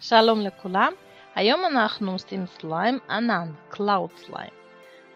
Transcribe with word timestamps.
שלום 0.00 0.40
לכולם, 0.40 0.92
היום 1.34 1.64
אנחנו 1.64 2.12
עושים 2.12 2.44
סליים 2.46 2.98
ענן, 3.10 3.48
Cloud 3.72 4.16
סליים. 4.16 4.50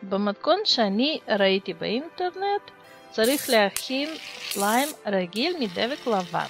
במתכון 0.02 0.58
שאני 0.64 1.20
ראיתי 1.28 1.74
באינטרנט 1.74 2.70
צריך 3.10 3.50
להכין 3.50 4.08
סליים 4.38 4.88
רגיל 5.06 5.56
מדבק 5.60 6.06
לבן. 6.06 6.46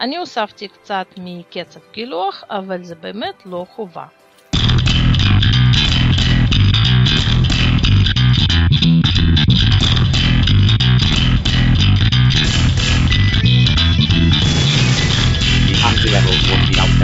אני 0.00 0.16
הוספתי 0.16 0.68
קצת 0.68 1.06
מקצב 1.16 1.80
גילוח, 1.92 2.44
אבל 2.50 2.84
זה 2.84 2.94
באמת 2.94 3.46
לא 3.46 3.66
חובה. 3.70 4.06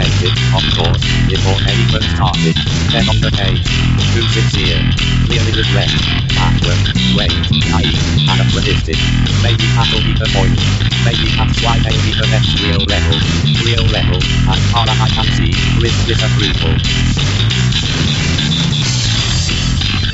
be 0.00 0.02
outdated, 0.02 0.32
of 0.56 0.64
course, 0.76 1.02
before 1.28 1.58
anyone 1.68 2.04
started. 2.16 2.56
Then 2.92 3.08
on 3.08 3.18
the 3.20 3.32
page, 3.32 3.64
too 4.12 4.24
sincere, 4.32 4.80
clearly 5.26 5.52
regret, 5.52 5.92
backward, 6.32 6.80
wait, 7.16 7.36
naive, 7.68 8.00
anachronistic. 8.24 8.96
Maybe 9.42 9.66
that'll 9.76 10.00
be 10.00 10.14
the 10.16 10.28
point. 10.32 10.56
Maybe 11.04 11.28
that's 11.36 11.58
why 11.64 11.78
they 11.84 11.96
be 12.04 12.12
the 12.16 12.28
next 12.32 12.56
real 12.62 12.82
level. 12.88 13.16
Real 13.64 13.86
level, 13.92 14.20
as 14.48 14.60
far 14.72 14.86
as 14.88 14.98
I 15.00 15.08
can 15.12 15.28
see, 15.36 15.52
with 15.80 15.96
disapproval. 16.06 16.76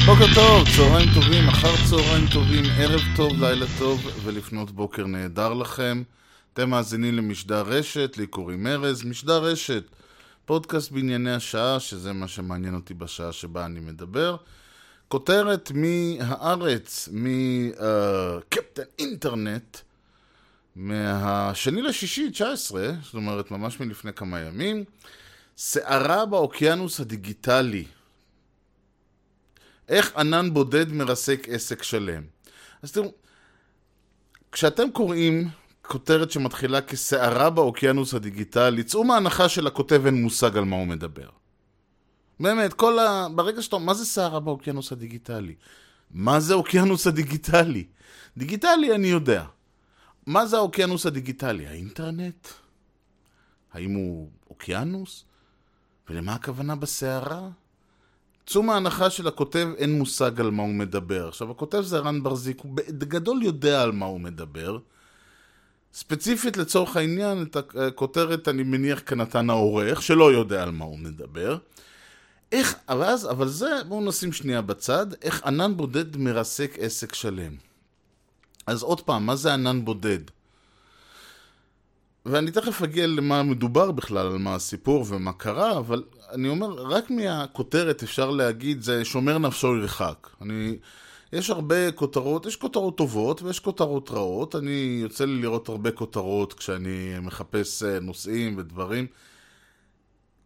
בוקר 0.06 0.34
טוב, 0.34 0.68
צהריים 0.76 1.08
טובים, 1.14 1.48
אחר 1.48 1.74
צהריים 1.90 2.26
טובים, 2.26 2.64
ערב 2.78 3.00
טוב, 3.16 3.44
לילה 3.44 3.66
טוב 3.78 4.10
ולפנות 4.24 4.70
בוקר 4.70 5.06
נהדר 5.06 5.54
לכם. 5.54 6.02
אתם 6.57 6.69
מאזינים 6.69 7.15
למשדר 7.15 7.61
רשת, 7.61 8.17
לי 8.17 8.27
קוראים 8.27 8.67
ארז, 8.67 9.03
משדר 9.03 9.43
רשת, 9.43 9.83
פודקאסט 10.45 10.91
בענייני 10.91 11.33
השעה, 11.33 11.79
שזה 11.79 12.13
מה 12.13 12.27
שמעניין 12.27 12.75
אותי 12.75 12.93
בשעה 12.93 13.31
שבה 13.31 13.65
אני 13.65 13.79
מדבר. 13.79 14.37
כותרת 15.07 15.71
מהארץ, 15.75 17.09
מקפטן 17.11 18.83
אינטרנט, 18.99 19.77
מהשני 20.75 21.81
לשישי, 21.81 22.31
19, 22.31 22.91
זאת 23.03 23.13
אומרת 23.13 23.51
ממש 23.51 23.79
מלפני 23.79 24.13
כמה 24.13 24.39
ימים, 24.39 24.83
סערה 25.57 26.25
באוקיינוס 26.25 26.99
הדיגיטלי. 26.99 27.85
איך 29.89 30.15
ענן 30.15 30.53
בודד 30.53 30.91
מרסק 30.91 31.47
עסק 31.49 31.83
שלם. 31.83 32.23
אז 32.81 32.91
תראו, 32.91 33.13
כשאתם 34.51 34.91
קוראים 34.91 35.49
כותרת 35.87 36.31
שמתחילה 36.31 36.81
כסערה 36.81 37.49
באוקיינוס 37.49 38.13
הדיגיטלי, 38.13 38.83
צאו 38.83 39.03
מההנחה 39.03 39.49
שלכותב 39.49 40.01
אין 40.05 40.21
מושג 40.21 40.57
על 40.57 40.65
מה 40.65 40.75
הוא 40.75 40.87
מדבר. 40.87 41.29
באמת, 42.39 42.73
כל 42.73 42.99
ה... 42.99 43.27
ברגע 43.35 43.61
שאתה... 43.61 43.77
מה 43.77 43.93
זה 43.93 44.05
סערה 44.05 44.39
באוקיינוס 44.39 44.91
הדיגיטלי? 44.91 45.55
מה 46.11 46.39
זה 46.39 46.53
אוקיינוס 46.53 47.07
הדיגיטלי? 47.07 47.87
דיגיטלי 48.37 48.95
אני 48.95 49.07
יודע. 49.07 49.45
מה 50.25 50.45
זה 50.45 50.57
האוקיינוס 50.57 51.05
הדיגיטלי? 51.05 51.67
האינטרנט? 51.67 52.47
האם 53.73 53.93
הוא 53.93 54.29
אוקיינוס? 54.49 55.25
ולמה 56.09 56.33
הכוונה 56.33 56.75
בסערה? 56.75 57.49
צאו 58.45 58.63
מההנחה 58.63 59.09
שלכותב 59.09 59.67
אין 59.77 59.97
מושג 59.97 60.39
על 60.39 60.51
מה 60.51 60.63
הוא 60.63 60.73
מדבר. 60.73 61.27
עכשיו, 61.27 61.51
הכותב 61.51 61.81
זה 61.81 61.99
רן 61.99 62.23
ברזיק, 62.23 62.59
הוא 62.59 62.71
בגדול 62.75 63.43
יודע 63.43 63.83
על 63.83 63.91
מה 63.91 64.05
הוא 64.05 64.19
מדבר. 64.19 64.77
ספציפית 65.97 66.57
לצורך 66.57 66.97
העניין, 66.97 67.43
את 67.43 67.55
הכותרת 67.55 68.47
אני 68.47 68.63
מניח 68.63 69.01
כנתן 69.05 69.49
העורך, 69.49 70.01
שלא 70.01 70.31
יודע 70.31 70.63
על 70.63 70.71
מה 70.71 70.85
הוא 70.85 70.99
מדבר. 70.99 71.57
איך, 72.51 72.75
אבל 72.89 73.03
אז, 73.03 73.29
אבל 73.29 73.47
זה, 73.47 73.69
בואו 73.87 74.05
נשים 74.05 74.33
שנייה 74.33 74.61
בצד, 74.61 75.05
איך 75.21 75.43
ענן 75.43 75.77
בודד 75.77 76.17
מרסק 76.17 76.75
עסק 76.79 77.13
שלם. 77.13 77.55
אז 78.67 78.83
עוד 78.83 79.01
פעם, 79.01 79.25
מה 79.25 79.35
זה 79.35 79.53
ענן 79.53 79.85
בודד? 79.85 80.19
ואני 82.25 82.51
תכף 82.51 82.81
אגיע 82.81 83.07
למה 83.07 83.43
מדובר 83.43 83.91
בכלל, 83.91 84.27
על 84.27 84.37
מה 84.37 84.55
הסיפור 84.55 85.05
ומה 85.07 85.33
קרה, 85.33 85.77
אבל 85.77 86.03
אני 86.31 86.49
אומר, 86.49 86.67
רק 86.67 87.09
מהכותרת 87.09 88.03
אפשר 88.03 88.29
להגיד, 88.29 88.81
זה 88.81 89.05
שומר 89.05 89.37
נפשו 89.37 89.75
ירחק. 89.75 90.27
אני... 90.41 90.77
יש 91.33 91.49
הרבה 91.49 91.91
כותרות, 91.91 92.45
יש 92.45 92.55
כותרות 92.55 92.97
טובות 92.97 93.41
ויש 93.41 93.59
כותרות 93.59 94.11
רעות. 94.11 94.55
אני 94.55 94.99
יוצא 95.01 95.25
לי 95.25 95.41
לראות 95.41 95.69
הרבה 95.69 95.91
כותרות 95.91 96.53
כשאני 96.53 97.19
מחפש 97.21 97.83
נושאים 97.83 98.57
ודברים. 98.57 99.07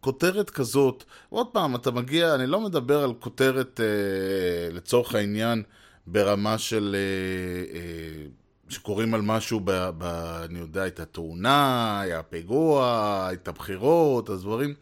כותרת 0.00 0.50
כזאת, 0.50 1.04
עוד 1.28 1.46
פעם, 1.52 1.74
אתה 1.74 1.90
מגיע, 1.90 2.34
אני 2.34 2.46
לא 2.46 2.60
מדבר 2.60 3.02
על 3.02 3.14
כותרת 3.20 3.80
אה, 3.80 4.74
לצורך 4.74 5.14
העניין 5.14 5.62
ברמה 6.06 6.58
של... 6.58 6.96
אה, 6.98 7.78
אה, 7.78 8.26
שקוראים 8.68 9.14
על 9.14 9.20
משהו, 9.22 9.60
ב, 9.64 9.70
ב, 9.98 10.04
אני 10.44 10.58
יודע, 10.58 10.82
הייתה 10.82 11.04
תאונה, 11.04 12.00
היה 12.00 12.22
פיגוע, 12.22 13.26
הייתה 13.28 13.52
בחירות, 13.52 14.30
אז 14.30 14.42
דברים. 14.42 14.74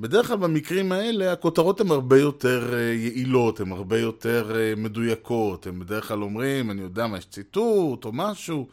בדרך 0.00 0.26
כלל 0.26 0.36
במקרים 0.36 0.92
האלה 0.92 1.32
הכותרות 1.32 1.80
הן 1.80 1.90
הרבה 1.90 2.18
יותר 2.18 2.74
יעילות, 2.74 3.60
הן 3.60 3.72
הרבה 3.72 3.98
יותר 3.98 4.52
מדויקות, 4.76 5.66
הם 5.66 5.78
בדרך 5.78 6.08
כלל 6.08 6.22
אומרים, 6.22 6.70
אני 6.70 6.82
יודע 6.82 7.06
מה, 7.06 7.18
יש 7.18 7.26
ציטוט 7.26 8.04
או 8.04 8.12
משהו, 8.12 8.68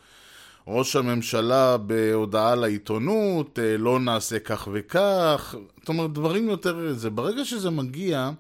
ראש 0.68 0.96
הממשלה 0.96 1.78
בהודעה 1.78 2.56
לעיתונות, 2.56 3.60
לא 3.80 4.00
נעשה 4.00 4.40
כך 4.40 4.68
וכך, 4.74 5.56
זאת 5.80 5.90
אומרת 5.90 6.14
דברים 6.14 6.50
יותר, 6.50 6.94
זה 6.94 7.10
ברגע 7.10 7.46
שזה 7.46 7.70
מגיע, 7.70 8.32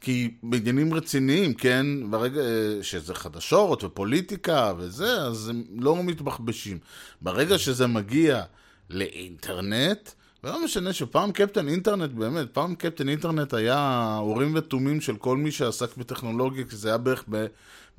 כי 0.00 0.34
בעניינים 0.42 0.94
רציניים, 0.94 1.54
כן, 1.54 1.86
ברגע 2.10 2.42
שזה 2.82 3.14
חדשות 3.14 3.84
ופוליטיקה 3.84 4.72
וזה, 4.78 5.22
אז 5.22 5.48
הם 5.48 5.64
לא 5.78 6.02
מתבחבשים. 6.02 6.78
ברגע 7.20 7.58
שזה 7.58 7.86
מגיע 7.86 8.42
לאינטרנט, 8.90 10.10
ולא 10.44 10.64
משנה 10.64 10.92
שפעם 10.92 11.32
קפטן 11.32 11.68
אינטרנט, 11.68 12.10
באמת, 12.10 12.46
פעם 12.52 12.74
קפטן 12.74 13.08
אינטרנט 13.08 13.54
היה 13.54 14.16
הורים 14.20 14.52
ותומים 14.54 15.00
של 15.00 15.16
כל 15.16 15.36
מי 15.36 15.50
שעסק 15.50 15.96
בטכנולוגיה, 15.96 16.64
כי 16.64 16.76
זה 16.76 16.88
היה 16.88 16.98
בערך, 16.98 17.24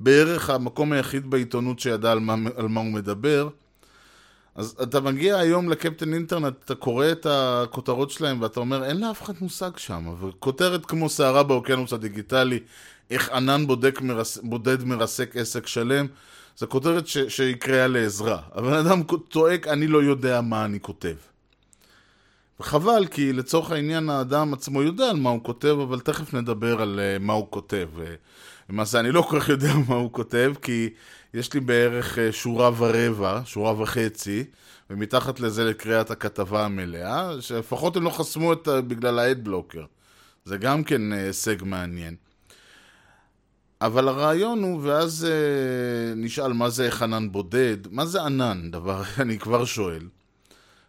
בערך 0.00 0.50
המקום 0.50 0.92
היחיד 0.92 1.30
בעיתונות 1.30 1.80
שידע 1.80 2.12
על 2.12 2.18
מה, 2.18 2.34
על 2.56 2.68
מה 2.68 2.80
הוא 2.80 2.92
מדבר. 2.92 3.48
אז 4.54 4.76
אתה 4.82 5.00
מגיע 5.00 5.38
היום 5.38 5.68
לקפטן 5.68 6.14
אינטרנט, 6.14 6.54
אתה 6.64 6.74
קורא 6.74 7.12
את 7.12 7.26
הכותרות 7.30 8.10
שלהם 8.10 8.42
ואתה 8.42 8.60
אומר, 8.60 8.84
אין 8.84 9.00
לאף 9.00 9.22
אחד 9.22 9.34
מושג 9.40 9.70
שם. 9.76 10.14
וכותרת 10.20 10.86
כמו 10.86 11.08
סערה 11.08 11.42
באוקיינוס 11.42 11.92
הדיגיטלי, 11.92 12.60
איך 13.10 13.30
ענן 13.30 13.66
בודק 13.66 14.00
מרס, 14.00 14.38
בודד 14.42 14.84
מרסק 14.84 15.36
עסק 15.36 15.66
שלם, 15.66 16.06
זו 16.56 16.68
כותרת 16.68 17.06
ש, 17.06 17.18
שהיא 17.18 17.56
לעזרה. 17.68 18.42
הבן 18.52 18.72
אדם 18.72 19.02
צועק, 19.30 19.68
אני 19.68 19.86
לא 19.86 20.02
יודע 20.02 20.40
מה 20.40 20.64
אני 20.64 20.80
כותב. 20.80 21.33
וחבל, 22.60 23.06
כי 23.06 23.32
לצורך 23.32 23.70
העניין 23.70 24.08
האדם 24.08 24.54
עצמו 24.54 24.82
יודע 24.82 25.10
על 25.10 25.16
מה 25.16 25.30
הוא 25.30 25.44
כותב, 25.44 25.76
אבל 25.82 26.00
תכף 26.00 26.34
נדבר 26.34 26.82
על 26.82 27.00
uh, 27.00 27.22
מה 27.22 27.32
הוא 27.32 27.46
כותב. 27.50 27.88
למעשה, 28.70 29.00
אני 29.00 29.12
לא 29.12 29.22
כל 29.22 29.40
כך 29.40 29.48
יודע 29.48 29.72
מה 29.88 29.94
הוא 29.94 30.12
כותב, 30.12 30.52
כי 30.62 30.90
יש 31.34 31.54
לי 31.54 31.60
בערך 31.60 32.18
uh, 32.18 32.32
שורה 32.32 32.70
ורבע, 32.78 33.40
שורה 33.44 33.80
וחצי, 33.82 34.44
ומתחת 34.90 35.40
לזה 35.40 35.64
לקריאת 35.64 36.10
הכתבה 36.10 36.64
המלאה, 36.64 37.30
שלפחות 37.40 37.96
הם 37.96 38.02
לא 38.02 38.10
חסמו 38.10 38.52
את 38.52 38.68
uh, 38.68 38.70
בגלל 38.70 39.18
האדבלוקר. 39.18 39.84
זה 40.44 40.56
גם 40.56 40.84
כן 40.84 41.12
הישג 41.12 41.60
uh, 41.60 41.64
מעניין. 41.64 42.16
אבל 43.80 44.08
הרעיון 44.08 44.62
הוא, 44.62 44.80
ואז 44.82 45.26
uh, 45.26 46.18
נשאל 46.18 46.52
מה 46.52 46.70
זה 46.70 46.90
חנן 46.90 47.32
בודד, 47.32 47.76
מה 47.90 48.06
זה 48.06 48.22
ענן, 48.22 48.70
דבר, 48.70 49.02
אני 49.22 49.38
כבר 49.38 49.64
שואל. 49.64 50.02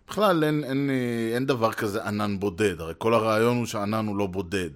בכלל 0.07 0.43
אין, 0.43 0.63
אין, 0.63 0.89
אין 1.33 1.45
דבר 1.45 1.71
כזה 1.71 2.03
ענן 2.03 2.39
בודד, 2.39 2.81
הרי 2.81 2.93
כל 2.97 3.13
הרעיון 3.13 3.57
הוא 3.57 3.65
שענן 3.65 4.07
הוא 4.07 4.17
לא 4.17 4.27
בודד. 4.27 4.69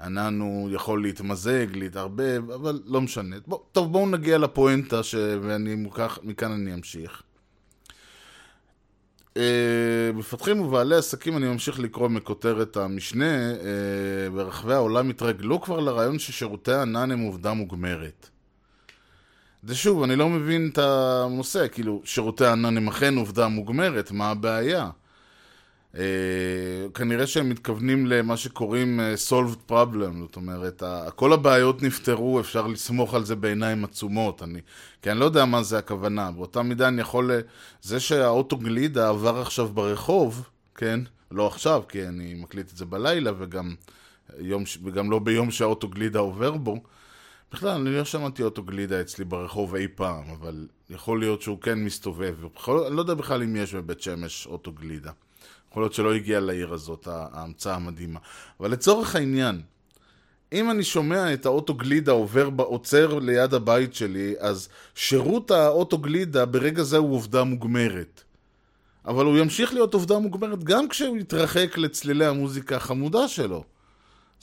ענן 0.00 0.40
הוא 0.40 0.70
יכול 0.70 1.02
להתמזג, 1.02 1.66
להתערבב, 1.74 2.50
אבל 2.54 2.80
לא 2.86 3.00
משנה. 3.00 3.36
בוא, 3.46 3.58
טוב, 3.72 3.92
בואו 3.92 4.06
נגיע 4.06 4.38
לפואנטה, 4.38 5.02
ש... 5.02 5.14
ואני 5.42 5.74
מוכח, 5.74 6.18
מכאן 6.22 6.52
אני 6.52 6.74
אמשיך. 6.74 7.22
Uh, 9.34 9.40
מפתחים 10.14 10.60
ובעלי 10.60 10.96
עסקים, 10.96 11.36
אני 11.36 11.48
ממשיך 11.48 11.80
לקרוא 11.80 12.08
מכותרת 12.08 12.76
המשנה, 12.76 13.52
uh, 13.52 14.32
ברחבי 14.34 14.74
העולם 14.74 15.10
התרגלו 15.10 15.60
כבר 15.60 15.80
לרעיון 15.80 16.18
ששירותי 16.18 16.72
ענן 16.72 17.10
הם 17.10 17.20
עובדה 17.20 17.52
מוגמרת. 17.52 18.29
זה 19.62 19.74
שוב, 19.74 20.02
אני 20.02 20.16
לא 20.16 20.28
מבין 20.28 20.70
את 20.72 20.78
הנושא, 20.78 21.68
כאילו, 21.68 22.02
שירותי 22.04 22.46
ענן 22.46 22.76
הם 22.76 22.88
אכן 22.88 23.16
עובדה 23.16 23.48
מוגמרת, 23.48 24.10
מה 24.10 24.30
הבעיה? 24.30 24.90
אה, 25.96 26.02
כנראה 26.94 27.26
שהם 27.26 27.48
מתכוונים 27.48 28.06
למה 28.06 28.36
שקוראים 28.36 29.00
uh, 29.00 29.30
solved 29.30 29.70
problem, 29.72 30.18
זאת 30.20 30.36
אומרת, 30.36 30.82
כל 31.14 31.32
הבעיות 31.32 31.82
נפתרו, 31.82 32.40
אפשר 32.40 32.66
לסמוך 32.66 33.14
על 33.14 33.24
זה 33.24 33.36
בעיניים 33.36 33.84
עצומות, 33.84 34.42
אני, 34.42 34.60
כי 35.02 35.10
אני 35.10 35.20
לא 35.20 35.24
יודע 35.24 35.44
מה 35.44 35.62
זה 35.62 35.78
הכוונה, 35.78 36.30
באותה 36.30 36.62
מידה 36.62 36.88
אני 36.88 37.00
יכול, 37.00 37.30
זה 37.82 38.00
שהאוטו 38.00 38.56
גלידה 38.56 39.08
עבר 39.08 39.40
עכשיו 39.40 39.68
ברחוב, 39.68 40.48
כן, 40.74 41.00
לא 41.30 41.46
עכשיו, 41.46 41.82
כי 41.88 42.08
אני 42.08 42.34
מקליט 42.34 42.70
את 42.72 42.76
זה 42.76 42.84
בלילה, 42.84 43.32
וגם, 43.38 43.74
יום, 44.38 44.64
וגם 44.84 45.10
לא 45.10 45.18
ביום 45.18 45.50
שהאוטוגלידה 45.50 46.18
עובר 46.18 46.56
בו. 46.56 46.76
בכלל, 47.52 47.70
אני 47.70 47.96
לא 47.96 48.04
שמעתי 48.04 48.42
אוטוגלידה 48.42 49.00
אצלי 49.00 49.24
ברחוב 49.24 49.74
אי 49.74 49.88
פעם, 49.94 50.30
אבל 50.30 50.66
יכול 50.90 51.20
להיות 51.20 51.42
שהוא 51.42 51.60
כן 51.60 51.78
מסתובב. 51.78 52.34
ובכל, 52.40 52.78
אני 52.78 52.96
לא 52.96 53.00
יודע 53.00 53.14
בכלל 53.14 53.42
אם 53.42 53.56
יש 53.56 53.74
בבית 53.74 54.02
שמש 54.02 54.46
אוטוגלידה. 54.46 55.10
יכול 55.70 55.82
להיות 55.82 55.92
שלא 55.92 56.14
הגיע 56.14 56.40
לעיר 56.40 56.72
הזאת, 56.72 57.08
ההמצאה 57.10 57.74
המדהימה. 57.74 58.20
אבל 58.60 58.70
לצורך 58.70 59.16
העניין, 59.16 59.62
אם 60.52 60.70
אני 60.70 60.84
שומע 60.84 61.32
את 61.32 61.46
האוטוגלידה 61.46 62.12
עובר, 62.12 62.50
ב- 62.50 62.60
עוצר 62.60 63.18
ליד 63.18 63.54
הבית 63.54 63.94
שלי, 63.94 64.34
אז 64.38 64.68
שירות 64.94 65.50
האוטוגלידה 65.50 66.46
ברגע 66.46 66.82
זה 66.82 66.96
הוא 66.96 67.14
עובדה 67.14 67.44
מוגמרת. 67.44 68.22
אבל 69.04 69.24
הוא 69.24 69.38
ימשיך 69.38 69.74
להיות 69.74 69.94
עובדה 69.94 70.18
מוגמרת 70.18 70.64
גם 70.64 70.88
כשהוא 70.88 71.16
יתרחק 71.16 71.78
לצלילי 71.78 72.26
המוזיקה 72.26 72.76
החמודה 72.76 73.28
שלו. 73.28 73.64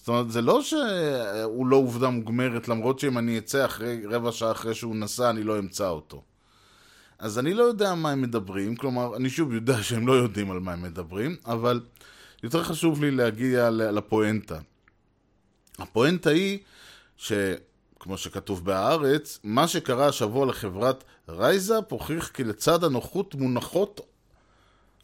זאת 0.08 0.10
אומרת, 0.10 0.32
זה 0.32 0.42
לא 0.42 0.62
שהוא 0.62 1.68
לא 1.68 1.76
עובדה 1.76 2.10
מוגמרת, 2.10 2.68
למרות 2.68 3.00
שאם 3.00 3.18
אני 3.18 3.38
אצא 3.38 3.66
אחרי, 3.66 4.06
רבע 4.06 4.32
שעה 4.32 4.52
אחרי 4.52 4.76
שהוא 4.76 4.96
נסע, 4.96 5.30
אני 5.30 5.44
לא 5.44 5.60
אמצא 5.60 5.90
אותו. 5.90 6.24
אז 7.20 7.40
אני 7.40 7.54
לא 7.54 7.64
יודע 7.64 7.96
מה 7.96 8.12
הם 8.12 8.22
מדברים, 8.22 8.76
כלומר, 8.76 9.16
אני 9.16 9.30
שוב 9.30 9.54
יודע 9.54 9.84
שהם 9.84 10.08
לא 10.08 10.14
יודעים 10.14 10.52
על 10.52 10.60
מה 10.60 10.74
הם 10.74 10.82
מדברים, 10.82 11.36
אבל 11.46 11.82
יותר 12.44 12.64
חשוב 12.64 13.04
לי 13.04 13.12
להגיע 13.12 13.70
לפואנטה. 13.70 14.60
הפואנטה 15.78 16.30
היא 16.30 16.60
שכמו 17.18 18.18
שכתוב 18.18 18.66
בהארץ, 18.66 19.40
מה 19.44 19.68
שקרה 19.68 20.08
השבוע 20.08 20.46
לחברת 20.46 21.04
רייזאפ 21.30 21.94
הוכיח 21.94 22.28
כי 22.28 22.44
לצד 22.44 22.84
הנוחות 22.84 23.36
מונחות, 23.36 24.02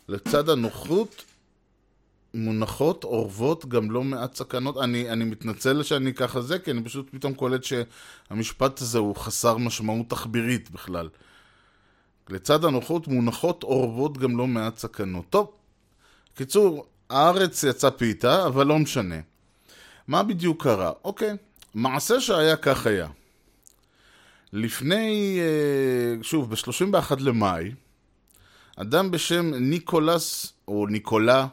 לצד 0.08 0.50
הנוחות 0.50 1.24
מונחות 2.34 3.04
אורבות 3.04 3.66
גם 3.66 3.92
לא 3.92 4.04
מעט 4.04 4.36
סכנות. 4.36 4.78
אני, 4.78 5.10
אני 5.10 5.24
מתנצל 5.26 5.84
שאני 5.84 6.14
ככה 6.14 6.42
זה, 6.42 6.60
כי 6.60 6.72
אני 6.72 6.84
פשוט 6.84 7.10
פתאום 7.12 7.34
קולט 7.34 7.64
שהמשפט 7.64 8.82
הזה 8.82 8.98
הוא 8.98 9.16
חסר 9.16 9.58
משמעות 9.58 10.10
תחבירית 10.10 10.72
בכלל. 10.72 11.10
לצד 12.30 12.66
הנוחות 12.66 13.08
מונחות 13.08 13.64
אורבות 13.64 14.18
גם 14.18 14.38
לא 14.38 14.48
מעט 14.48 14.78
סכנות. 14.78 15.26
טוב, 15.30 15.52
קיצור, 16.36 16.86
הארץ 17.10 17.64
יצא 17.64 17.90
פיתה, 17.90 18.46
אבל 18.46 18.68
לא 18.68 18.80
משנה. 18.80 19.16
מה 20.08 20.24
בדיוק 20.24 20.64
קרה? 20.64 20.92
אוקיי, 21.04 21.38
מעשה 21.74 22.22
שהיה 22.22 22.56
כך 22.56 22.88
היה. 22.88 23.08
לפני, 24.54 25.40
אה, 25.40 26.24
שוב, 26.24 26.50
ב-31 26.50 27.16
למאי, 27.20 27.72
אדם 28.76 29.12
בשם 29.12 29.54
ניקולס, 29.54 30.54
או 30.68 30.88
ניקולה, 30.88 31.48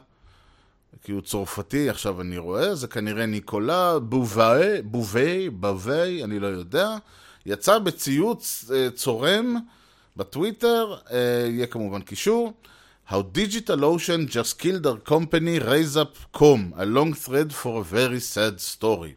כי 1.03 1.11
הוא 1.11 1.21
צרפתי, 1.21 1.89
עכשיו 1.89 2.21
אני 2.21 2.37
רואה, 2.37 2.75
זה 2.75 2.87
כנראה 2.87 3.25
ניקולה 3.25 3.99
בובי, 3.99 4.81
בובי, 4.83 5.49
בווי, 5.49 6.23
אני 6.23 6.39
לא 6.39 6.47
יודע, 6.47 6.95
יצא 7.45 7.79
בציוץ 7.79 8.71
אה, 8.73 8.89
צורם 8.95 9.55
בטוויטר, 10.17 10.95
אה, 11.11 11.17
יהיה 11.49 11.67
כמובן 11.67 12.01
קישור. 12.01 12.53
How 13.09 13.13
DigitalOcean 13.13 14.29
just 14.29 14.59
killed 14.59 14.85
our 14.85 15.11
company 15.11 15.59
RaiseUp.com, 15.59 16.73
a 16.77 16.85
long 16.85 17.13
thread 17.13 17.51
for 17.51 17.81
a 17.81 17.83
very 17.83 18.19
sad 18.19 18.59
story. 18.59 19.13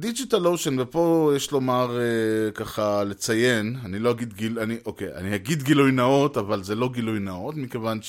DigitalOcean, 0.00 0.74
ופה 0.78 1.32
יש 1.36 1.52
לומר 1.52 1.98
אה, 1.98 2.50
ככה 2.50 3.04
לציין, 3.04 3.76
אני 3.84 3.98
לא 3.98 4.10
אגיד 4.10 4.32
גיל, 4.32 4.58
אני, 4.58 4.76
אוקיי, 4.86 5.14
אני 5.14 5.34
אגיד 5.34 5.62
גילוי 5.62 5.92
נאות, 5.92 6.36
אבל 6.36 6.62
זה 6.62 6.74
לא 6.74 6.88
גילוי 6.88 7.18
נאות, 7.18 7.54
מכיוון 7.56 8.02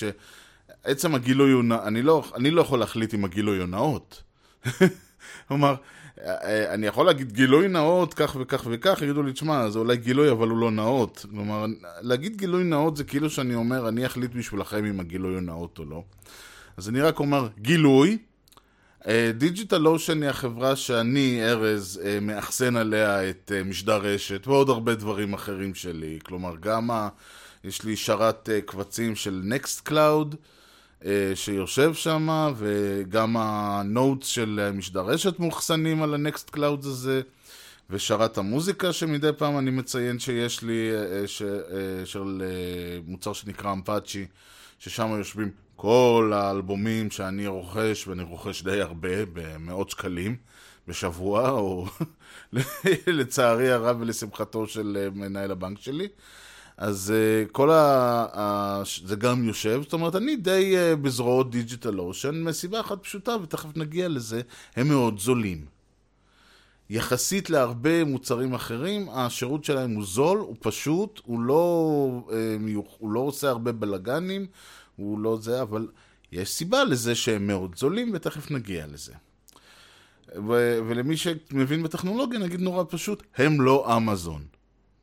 שעצם 0.85 1.15
הגילוי 1.15 1.51
הוא, 1.51 1.63
אני 1.83 2.01
לא, 2.01 2.23
אני 2.35 2.51
לא 2.51 2.61
יכול 2.61 2.79
להחליט 2.79 3.13
אם 3.13 3.25
הגילוי 3.25 3.57
הוא 3.57 3.67
נאות. 3.67 4.23
כלומר, 5.47 5.75
אה, 6.25 6.73
אני 6.73 6.87
יכול 6.87 7.05
להגיד 7.05 7.31
גילוי 7.31 7.67
נאות, 7.67 8.13
כך 8.13 8.37
וכך 8.39 8.67
וכך, 8.71 9.01
יגידו 9.01 9.23
לי, 9.23 9.33
תשמע, 9.33 9.69
זה 9.69 9.79
אולי 9.79 9.97
גילוי, 9.97 10.31
אבל 10.31 10.47
הוא 10.47 10.57
לא 10.57 10.71
נאות. 10.71 11.25
כלומר, 11.29 11.65
להגיד 12.01 12.37
גילוי 12.37 12.63
נאות 12.63 12.97
זה 12.97 13.03
כאילו 13.03 13.29
שאני 13.29 13.55
אומר, 13.55 13.89
אני 13.89 14.05
אחליט 14.05 14.31
בשבילכם 14.35 14.85
אם 14.85 14.99
הגילוי 14.99 15.33
הוא 15.33 15.41
נאות 15.41 15.79
או 15.79 15.85
לא. 15.85 16.03
אז 16.77 16.89
אני 16.89 17.01
רק 17.01 17.19
אומר, 17.19 17.47
גילוי, 17.57 18.17
DigitalOcean 19.37 20.21
היא 20.21 20.29
החברה 20.29 20.75
שאני, 20.75 21.41
ארז, 21.43 22.01
אה, 22.05 22.19
מאחסן 22.19 22.75
עליה 22.75 23.29
את 23.29 23.51
אה, 23.55 23.63
משדר 23.63 23.97
רשת 23.97 24.47
ועוד 24.47 24.69
הרבה 24.69 24.95
דברים 24.95 25.33
אחרים 25.33 25.75
שלי. 25.75 26.19
כלומר, 26.23 26.55
גם 26.59 26.91
ה... 26.91 27.09
יש 27.63 27.83
לי 27.83 27.95
שרת 27.95 28.49
אה, 28.49 28.61
קבצים 28.61 29.15
של 29.15 29.41
Nextcloud 29.43 30.35
שיושב 31.35 31.93
שם, 31.93 32.51
וגם 32.57 33.37
ה 33.37 33.52
notes 33.52 34.27
של 34.27 34.59
אה, 34.63 34.71
משדר 34.71 35.01
רשת 35.01 35.39
מאוחסנים 35.39 36.03
על 36.03 36.13
ה 36.13 36.49
Nextcloud 36.49 36.85
הזה, 36.85 37.21
ושרת 37.89 38.37
המוזיקה 38.37 38.93
שמדי 38.93 39.29
פעם 39.37 39.57
אני 39.57 39.71
מציין 39.71 40.19
שיש 40.19 40.61
לי, 40.61 40.91
אה, 40.91 41.27
ש... 41.27 41.41
אה, 41.41 42.05
של 42.05 42.41
אה, 42.45 42.99
מוצר 43.07 43.33
שנקרא 43.33 43.71
Ampache, 43.71 44.25
ששם 44.79 45.09
יושבים 45.17 45.51
כל 45.75 46.31
האלבומים 46.35 47.11
שאני 47.11 47.47
רוכש, 47.47 48.07
ואני 48.07 48.23
רוכש 48.23 48.63
די 48.63 48.81
הרבה, 48.81 49.25
במאות 49.33 49.89
שקלים 49.89 50.35
בשבוע, 50.87 51.49
או 51.49 51.85
לצערי 53.07 53.71
הרב 53.71 53.97
ולשמחתו 53.99 54.67
של 54.67 54.97
אה, 54.99 55.09
מנהל 55.09 55.51
הבנק 55.51 55.81
שלי. 55.81 56.07
אז 56.79 57.13
uh, 57.13 57.51
כל 57.51 57.71
ה... 57.71 58.25
ה... 58.33 58.81
זה 59.05 59.15
גם 59.15 59.43
יושב, 59.43 59.81
זאת 59.83 59.93
אומרת, 59.93 60.15
אני 60.15 60.35
די 60.35 60.75
uh, 60.75 60.95
בזרועות 60.95 61.51
דיג'יטל 61.51 61.99
אושן, 61.99 62.43
מסיבה 62.43 62.79
אחת 62.79 63.03
פשוטה, 63.03 63.35
ותכף 63.43 63.77
נגיע 63.77 64.07
לזה, 64.07 64.41
הם 64.75 64.87
מאוד 64.87 65.19
זולים. 65.19 65.65
יחסית 66.89 67.49
להרבה 67.49 68.03
מוצרים 68.03 68.53
אחרים, 68.53 69.09
השירות 69.09 69.63
שלהם 69.63 69.95
הוא 69.95 70.05
זול, 70.05 70.37
הוא 70.37 70.55
פשוט, 70.59 71.21
הוא 71.25 71.39
לא, 71.39 72.21
uh, 72.27 72.33
מיוח... 72.59 72.95
הוא 72.97 73.11
לא 73.11 73.19
עושה 73.19 73.49
הרבה 73.49 73.71
בלאגנים, 73.71 74.45
הוא 74.95 75.19
לא 75.19 75.37
זה, 75.41 75.61
אבל 75.61 75.87
יש 76.31 76.49
סיבה 76.49 76.83
לזה 76.83 77.15
שהם 77.15 77.47
מאוד 77.47 77.75
זולים, 77.77 78.11
ותכף 78.13 78.51
נגיע 78.51 78.87
לזה. 78.87 79.13
ו... 80.35 80.79
ולמי 80.87 81.17
שמבין 81.17 81.83
בטכנולוגיה, 81.83 82.39
נגיד 82.39 82.59
נורא 82.61 82.83
פשוט, 82.89 83.23
הם 83.37 83.61
לא 83.61 83.97
אמזון. 83.97 84.58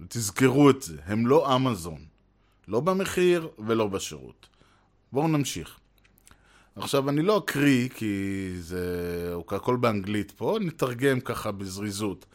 תזכרו 0.08 0.70
את 0.70 0.82
זה, 0.82 0.96
הם 1.06 1.26
לא 1.26 1.56
אמזון. 1.56 1.98
לא 2.68 2.80
במחיר 2.80 3.48
ולא 3.58 3.86
בשירות. 3.86 4.46
בואו 5.12 5.28
נמשיך. 5.28 5.78
עכשיו, 6.76 7.08
אני 7.08 7.22
לא 7.22 7.38
אקריא, 7.38 7.88
כי 7.88 8.52
זה... 8.60 9.34
הכל 9.48 9.76
באנגלית 9.76 10.30
פה, 10.30 10.58
נתרגם 10.60 11.20
ככה 11.20 11.52
בזריזות. 11.52 12.26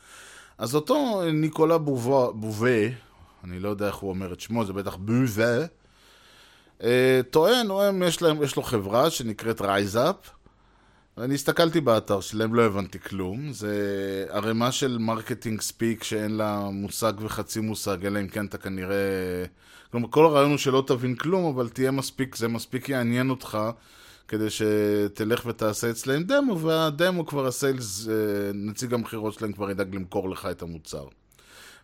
אז 0.57 0.75
אותו 0.75 1.21
ניקולה 1.33 1.77
בובה, 1.77 2.31
בובה, 2.31 2.87
אני 3.43 3.59
לא 3.59 3.69
יודע 3.69 3.87
איך 3.87 3.95
הוא 3.95 4.09
אומר 4.09 4.33
את 4.33 4.39
שמו, 4.39 4.65
זה 4.65 4.73
בטח 4.73 4.95
בובה, 4.95 5.65
אה, 6.83 7.21
טוען, 7.29 7.67
יש, 8.03 8.21
להם, 8.21 8.43
יש 8.43 8.55
לו 8.55 8.63
חברה 8.63 9.09
שנקראת 9.09 9.61
Raisup, 9.61 10.15
ואני 11.17 11.33
הסתכלתי 11.33 11.81
באתר 11.81 12.21
שלהם, 12.21 12.55
לא 12.55 12.61
הבנתי 12.61 12.99
כלום. 12.99 13.53
זה 13.53 14.25
ערימה 14.29 14.71
של 14.71 14.97
marketing 14.97 15.61
speak 15.61 16.03
שאין 16.03 16.37
לה 16.37 16.69
מושג 16.71 17.13
וחצי 17.19 17.59
מושג, 17.59 18.05
אלא 18.05 18.19
אם 18.19 18.27
כן 18.27 18.45
אתה 18.45 18.57
כנראה... 18.57 19.45
כלומר, 19.91 20.07
כל 20.11 20.25
הרעיון 20.25 20.49
הוא 20.49 20.57
שלא 20.57 20.83
תבין 20.87 21.15
כלום, 21.15 21.45
אבל 21.55 21.69
תהיה 21.69 21.91
מספיק, 21.91 22.35
זה 22.35 22.47
מספיק 22.47 22.89
יעניין 22.89 23.29
אותך 23.29 23.57
כדי 24.27 24.47
שתלך 24.49 25.45
ותעשה 25.45 25.89
אצלם 25.89 26.23
דמו, 26.23 26.59
והדמו 26.59 27.25
כבר 27.25 27.47
הסיילס, 27.47 28.07
אה, 28.07 28.13
נציג 28.53 28.93
המכירות 28.93 29.33
שלהם 29.33 29.53
כבר 29.53 29.71
ידאג 29.71 29.95
למכור 29.95 30.29
לך 30.29 30.45
את 30.51 30.61
המוצר. 30.61 31.07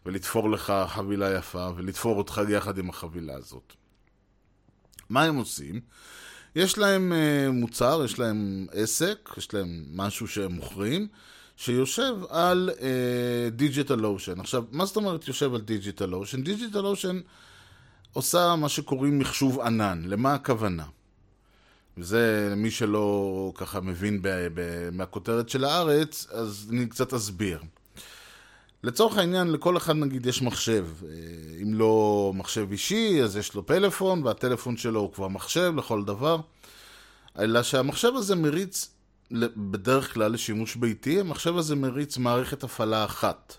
ולתפור 0.05 0.49
לך 0.49 0.73
חבילה 0.87 1.33
יפה, 1.33 1.69
ולתפור 1.75 2.17
אותך 2.17 2.41
יחד 2.49 2.77
עם 2.77 2.89
החבילה 2.89 3.35
הזאת. 3.35 3.73
מה 5.09 5.23
הם 5.23 5.35
עושים? 5.35 5.79
יש 6.57 6.77
להם 6.77 7.13
uh, 7.13 7.51
מוצר, 7.51 8.01
יש 8.05 8.19
להם 8.19 8.67
עסק, 8.71 9.29
יש 9.37 9.53
להם 9.53 9.83
משהו 9.93 10.27
שהם 10.27 10.51
מוכרים, 10.51 11.07
שיושב 11.55 12.15
על 12.29 12.69
Digital 13.51 14.01
אה, 14.01 14.05
Ocean. 14.05 14.39
עכשיו, 14.39 14.63
מה 14.71 14.85
זאת 14.85 14.95
אומרת 14.95 15.27
יושב 15.27 15.53
על 15.53 15.61
Digital 15.61 16.13
Ocean? 16.13 16.43
Digital 16.43 16.85
Ocean 16.85 17.19
עושה 18.13 18.55
מה 18.55 18.69
שקוראים 18.69 19.19
מחשוב 19.19 19.59
ענן. 19.59 20.01
למה 20.05 20.33
הכוונה? 20.33 20.85
וזה, 21.97 22.49
למי 22.51 22.71
שלא 22.71 23.51
ככה 23.55 23.81
מבין 23.81 24.21
ב- 24.21 24.47
ב- 24.53 24.89
מהכותרת 24.91 25.49
של 25.49 25.63
הארץ, 25.63 26.27
אז 26.31 26.67
אני 26.71 26.87
קצת 26.87 27.13
אסביר. 27.13 27.59
לצורך 28.83 29.17
העניין, 29.17 29.51
לכל 29.51 29.77
אחד 29.77 29.95
נגיד 29.95 30.25
יש 30.25 30.41
מחשב. 30.41 30.85
אה, 31.03 31.09
אם 31.63 31.73
לא 31.73 32.31
מחשב 32.35 32.71
אישי, 32.71 33.23
אז 33.23 33.37
יש 33.37 33.53
לו 33.53 33.65
פלאפון, 33.65 34.23
והטלפון 34.23 34.77
שלו 34.77 34.99
הוא 34.99 35.13
כבר 35.13 35.27
מחשב 35.27 35.73
לכל 35.77 36.03
דבר. 36.03 36.37
אלא 37.39 37.63
שהמחשב 37.63 38.11
הזה 38.15 38.35
מריץ, 38.35 38.89
בדרך 39.31 40.13
כלל 40.13 40.31
לשימוש 40.31 40.75
ביתי, 40.75 41.19
המחשב 41.19 41.57
הזה 41.57 41.75
מריץ 41.75 42.17
מערכת 42.17 42.63
הפעלה 42.63 43.05
אחת. 43.05 43.57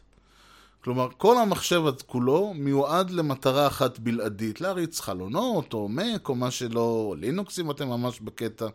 כלומר, 0.84 1.08
כל 1.16 1.38
המחשב 1.38 1.82
כולו 2.06 2.54
מיועד 2.54 3.10
למטרה 3.10 3.66
אחת 3.66 3.98
בלעדית, 3.98 4.60
להריץ 4.60 5.00
חלונות, 5.00 5.74
או 5.74 5.88
מק, 5.88 6.28
או 6.28 6.34
מה 6.34 6.50
שלא, 6.50 7.14
לינוקס 7.18 7.58
אם 7.58 7.70
אתם 7.70 7.88
ממש 7.88 8.20
בקטע. 8.20 8.66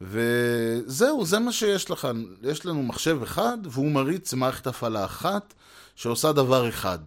וזהו, 0.00 1.24
זה 1.24 1.38
מה 1.38 1.52
שיש 1.52 1.90
לך. 1.90 2.08
יש 2.42 2.66
לנו 2.66 2.82
מחשב 2.82 3.18
אחד, 3.22 3.58
והוא 3.64 3.90
מריץ 3.90 4.34
מערכת 4.34 4.66
הפעלה 4.66 5.04
אחת, 5.04 5.54
שעושה 5.96 6.32
דבר 6.32 6.68
אחד. 6.68 6.98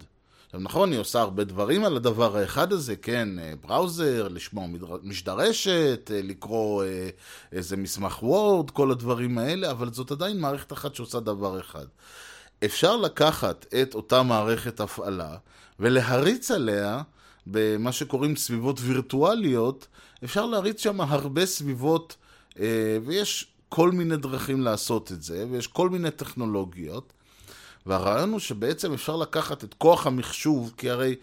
עכשיו 0.52 0.60
נכון, 0.60 0.92
היא 0.92 1.00
עושה 1.00 1.20
הרבה 1.20 1.44
דברים 1.44 1.84
על 1.84 1.96
הדבר 1.96 2.36
האחד 2.36 2.72
הזה, 2.72 2.96
כן, 2.96 3.38
אה, 3.38 3.52
בראוזר, 3.60 4.28
לשמוע 4.28 4.66
משדרשת, 5.02 6.10
אה, 6.14 6.20
לקרוא 6.22 6.84
אה, 6.84 7.08
איזה 7.52 7.76
מסמך 7.76 8.22
וורד, 8.22 8.70
כל 8.70 8.90
הדברים 8.90 9.38
האלה, 9.38 9.70
אבל 9.70 9.92
זאת 9.92 10.10
עדיין 10.10 10.40
מערכת 10.40 10.72
אחת 10.72 10.94
שעושה 10.94 11.20
דבר 11.20 11.60
אחד. 11.60 11.84
אפשר 12.64 12.96
לקחת 12.96 13.66
את 13.82 13.94
אותה 13.94 14.22
מערכת 14.22 14.80
הפעלה 14.80 15.36
ולהריץ 15.80 16.50
עליה 16.50 17.02
במה 17.46 17.92
שקוראים 17.92 18.36
סביבות 18.36 18.80
וירטואליות, 18.80 19.86
אפשר 20.24 20.46
להריץ 20.46 20.82
שם 20.82 21.00
הרבה 21.00 21.46
סביבות, 21.46 22.16
ויש 23.04 23.46
כל 23.68 23.90
מיני 23.90 24.16
דרכים 24.16 24.60
לעשות 24.60 25.12
את 25.12 25.22
זה, 25.22 25.46
ויש 25.50 25.66
כל 25.66 25.90
מיני 25.90 26.10
טכנולוגיות. 26.10 27.12
והרעיון 27.86 28.32
הוא 28.32 28.40
שבעצם 28.40 28.92
אפשר 28.92 29.16
לקחת 29.16 29.64
את 29.64 29.74
כוח 29.74 30.06
המחשוב, 30.06 30.74
כי 30.76 30.90
הרי 30.90 31.14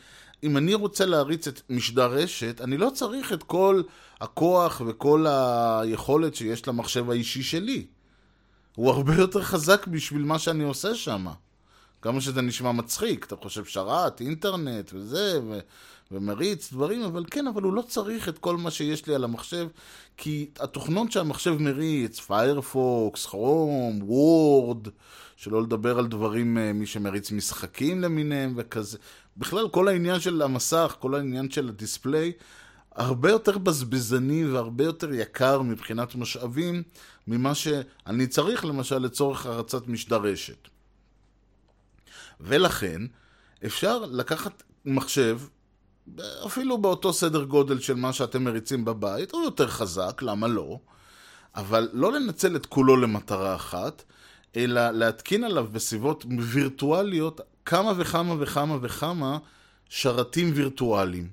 אם 0.43 0.57
אני 0.57 0.73
רוצה 0.73 1.05
להריץ 1.05 1.47
את 1.47 1.61
משדר 1.69 2.11
רשת, 2.11 2.61
אני 2.61 2.77
לא 2.77 2.89
צריך 2.93 3.33
את 3.33 3.43
כל 3.43 3.81
הכוח 4.21 4.81
וכל 4.85 5.25
היכולת 5.29 6.35
שיש 6.35 6.67
למחשב 6.67 7.09
האישי 7.09 7.43
שלי. 7.43 7.85
הוא 8.75 8.91
הרבה 8.91 9.15
יותר 9.15 9.43
חזק 9.43 9.87
בשביל 9.87 10.23
מה 10.23 10.39
שאני 10.39 10.63
עושה 10.63 10.95
שם. 10.95 11.27
כמה 12.01 12.21
שזה 12.21 12.41
נשמע 12.41 12.71
מצחיק, 12.71 13.25
אתה 13.25 13.35
חושב 13.35 13.65
שרת, 13.65 14.21
אינטרנט 14.21 14.91
וזה. 14.93 15.39
ומריץ 16.11 16.73
דברים, 16.73 17.01
אבל 17.01 17.25
כן, 17.31 17.47
אבל 17.47 17.61
הוא 17.61 17.73
לא 17.73 17.81
צריך 17.81 18.29
את 18.29 18.37
כל 18.37 18.57
מה 18.57 18.71
שיש 18.71 19.07
לי 19.07 19.15
על 19.15 19.23
המחשב, 19.23 19.67
כי 20.17 20.49
התוכנות 20.59 21.11
שהמחשב 21.11 21.57
מריץ, 21.59 22.19
Firefox, 22.19 23.25
Chrome, 23.25 23.99
Word, 24.03 24.87
שלא 25.35 25.61
לדבר 25.61 25.99
על 25.99 26.07
דברים, 26.07 26.57
אה, 26.57 26.73
מי 26.73 26.85
שמריץ 26.85 27.31
משחקים 27.31 28.01
למיניהם 28.01 28.53
וכזה. 28.57 28.97
בכלל, 29.37 29.69
כל 29.69 29.87
העניין 29.87 30.19
של 30.19 30.41
המסך, 30.41 30.95
כל 30.99 31.15
העניין 31.15 31.51
של 31.51 31.69
הדיספליי, 31.69 32.31
הרבה 32.95 33.29
יותר 33.29 33.57
בזבזני 33.57 34.45
והרבה 34.45 34.83
יותר 34.83 35.13
יקר 35.13 35.61
מבחינת 35.61 36.15
משאבים 36.15 36.83
ממה 37.27 37.55
שאני 37.55 38.27
צריך, 38.27 38.65
למשל, 38.65 38.97
לצורך 38.97 39.45
הרצת 39.45 39.87
משדרשת. 39.87 40.67
ולכן, 42.39 43.01
אפשר 43.65 43.99
לקחת 43.99 44.63
מחשב, 44.85 45.39
אפילו 46.45 46.77
באותו 46.77 47.13
סדר 47.13 47.43
גודל 47.43 47.79
של 47.79 47.95
מה 47.95 48.13
שאתם 48.13 48.43
מריצים 48.43 48.85
בבית, 48.85 49.31
הוא 49.31 49.43
יותר 49.43 49.67
חזק, 49.67 50.21
למה 50.21 50.47
לא? 50.47 50.79
אבל 51.55 51.89
לא 51.93 52.13
לנצל 52.13 52.55
את 52.55 52.65
כולו 52.65 52.97
למטרה 52.97 53.55
אחת, 53.55 54.03
אלא 54.55 54.91
להתקין 54.91 55.43
עליו 55.43 55.67
בסביבות 55.71 56.25
וירטואליות 56.39 57.41
כמה 57.65 57.93
וכמה 57.97 58.35
וכמה 58.39 58.77
וכמה 58.81 59.37
שרתים 59.89 60.51
וירטואליים. 60.55 61.29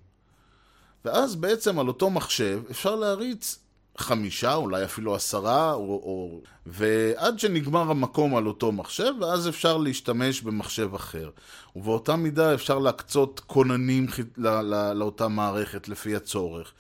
ואז 1.05 1.37
בעצם 1.37 1.79
על 1.79 1.89
אותו 1.89 2.11
מחשב 2.11 2.63
אפשר 2.71 2.95
להריץ 2.95 3.59
חמישה, 3.99 4.55
אולי 4.55 4.85
אפילו 4.85 5.15
עשרה, 5.15 5.73
או, 5.73 5.81
או... 5.81 6.41
ועד 6.67 7.39
שנגמר 7.39 7.91
המקום 7.91 8.37
על 8.37 8.47
אותו 8.47 8.73
מחשב, 8.73 9.13
ואז 9.21 9.49
אפשר 9.49 9.77
להשתמש 9.77 10.41
במחשב 10.43 10.95
אחר. 10.95 11.31
ובאותה 11.77 12.17
מידה 12.17 12.55
אפשר 12.55 12.79
להקצות 12.79 13.41
כוננים 13.47 14.07
לא, 14.37 14.61
לא, 14.61 14.93
לאותה 14.93 15.29
מערכת 15.29 15.89
לפי 15.89 16.17
הצורך. 16.17 16.73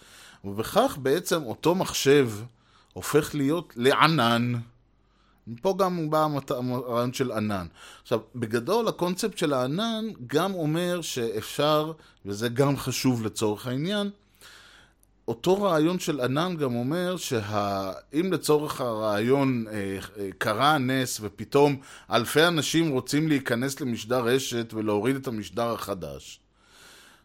ובכך 0.44 0.98
בעצם 1.02 1.42
אותו 1.42 1.74
מחשב 1.74 2.30
הופך 2.92 3.34
להיות 3.34 3.72
לענן. 3.76 4.52
פה 5.62 5.74
גם 5.78 6.10
בא 6.10 6.26
הרעיון 6.50 7.12
של 7.12 7.32
ענן. 7.32 7.66
עכשיו, 8.02 8.20
בגדול 8.34 8.88
הקונספט 8.88 9.38
של 9.38 9.52
הענן 9.52 10.04
גם 10.26 10.54
אומר 10.54 11.00
שאפשר, 11.02 11.92
וזה 12.26 12.48
גם 12.48 12.76
חשוב 12.76 13.22
לצורך 13.22 13.66
העניין, 13.66 14.10
אותו 15.28 15.62
רעיון 15.62 15.98
של 15.98 16.20
ענן 16.20 16.56
גם 16.56 16.74
אומר 16.74 17.16
שאם 17.16 18.32
לצורך 18.32 18.80
הרעיון 18.80 19.64
אה, 19.68 19.98
אה, 20.18 20.28
קרה 20.38 20.78
נס 20.78 21.20
ופתאום 21.22 21.80
אלפי 22.10 22.44
אנשים 22.46 22.90
רוצים 22.90 23.28
להיכנס 23.28 23.80
למשדר 23.80 24.24
רשת 24.24 24.74
ולהוריד 24.74 25.16
את 25.16 25.26
המשדר 25.26 25.72
החדש. 25.72 26.40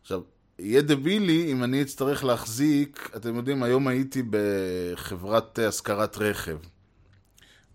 עכשיו, 0.02 0.22
יהיה 0.60 0.82
דבילי 0.82 1.52
אם 1.52 1.64
אני 1.64 1.82
אצטרך 1.82 2.24
להחזיק, 2.24 3.10
אתם 3.16 3.36
יודעים, 3.36 3.64
היום 3.64 3.88
הייתי 3.88 4.24
בחברת 4.30 5.60
השכרת 5.60 6.18
רכב. 6.18 6.58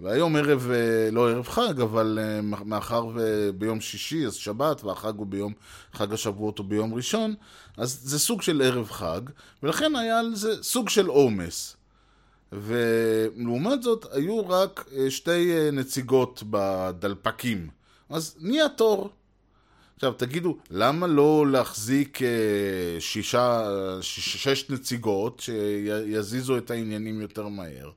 והיום 0.00 0.36
ערב, 0.36 0.70
אה, 0.70 1.10
לא 1.12 1.30
ערב 1.30 1.48
חג, 1.48 1.80
אבל 1.80 2.18
אה, 2.22 2.40
מאחר 2.64 3.06
וביום 3.14 3.80
שישי, 3.80 4.26
אז 4.26 4.34
שבת, 4.34 4.84
והחג 4.84 5.16
הוא 5.16 5.26
ביום, 5.26 5.52
חג 5.92 6.12
השבועות 6.12 6.58
הוא 6.58 6.66
ביום 6.66 6.94
ראשון, 6.94 7.34
אז 7.76 8.00
זה 8.02 8.18
סוג 8.18 8.42
של 8.42 8.62
ערב 8.62 8.90
חג, 8.90 9.20
ולכן 9.62 9.96
היה 9.96 10.18
על 10.18 10.34
זה 10.34 10.62
סוג 10.62 10.88
של 10.88 11.06
עומס. 11.06 11.76
ולעומת 12.52 13.82
זאת, 13.82 14.06
היו 14.12 14.48
רק 14.48 14.84
אה, 14.96 15.10
שתי 15.10 15.70
נציגות 15.72 16.42
בדלפקים. 16.50 17.68
אז 18.10 18.36
נהיה 18.40 18.68
תור. 18.68 19.10
עכשיו, 19.94 20.12
תגידו, 20.12 20.56
למה 20.70 21.06
לא 21.06 21.46
להחזיק 21.50 22.18
שישה, 22.98 23.68
שש 24.00 24.70
נציגות 24.70 25.40
שיזיזו 25.40 26.58
את 26.58 26.70
העניינים 26.70 27.20
יותר 27.20 27.48
מהר? 27.48 27.90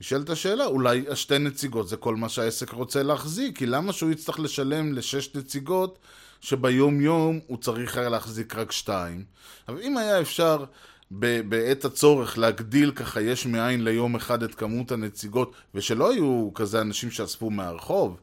נשאלת 0.00 0.30
השאלה, 0.30 0.66
אולי 0.66 1.04
השתי 1.08 1.38
נציגות 1.38 1.88
זה 1.88 1.96
כל 1.96 2.16
מה 2.16 2.28
שהעסק 2.28 2.70
רוצה 2.70 3.02
להחזיק, 3.02 3.58
כי 3.58 3.66
למה 3.66 3.92
שהוא 3.92 4.10
יצטרך 4.10 4.40
לשלם 4.40 4.92
לשש 4.92 5.34
נציגות 5.34 5.98
שביום 6.40 7.00
יום 7.00 7.40
הוא 7.46 7.58
צריך 7.58 7.96
היה 7.96 8.08
להחזיק 8.08 8.56
רק 8.56 8.72
שתיים? 8.72 9.24
אבל 9.68 9.80
אם 9.82 9.96
היה 9.96 10.20
אפשר 10.20 10.64
בעת 11.10 11.84
הצורך 11.84 12.38
להגדיל 12.38 12.90
ככה 12.90 13.20
יש 13.20 13.46
מאין 13.46 13.84
ליום 13.84 14.16
אחד 14.16 14.42
את 14.42 14.54
כמות 14.54 14.92
הנציגות, 14.92 15.52
ושלא 15.74 16.10
היו 16.10 16.50
כזה 16.54 16.80
אנשים 16.80 17.10
שאספו 17.10 17.50
מהרחוב, 17.50 18.16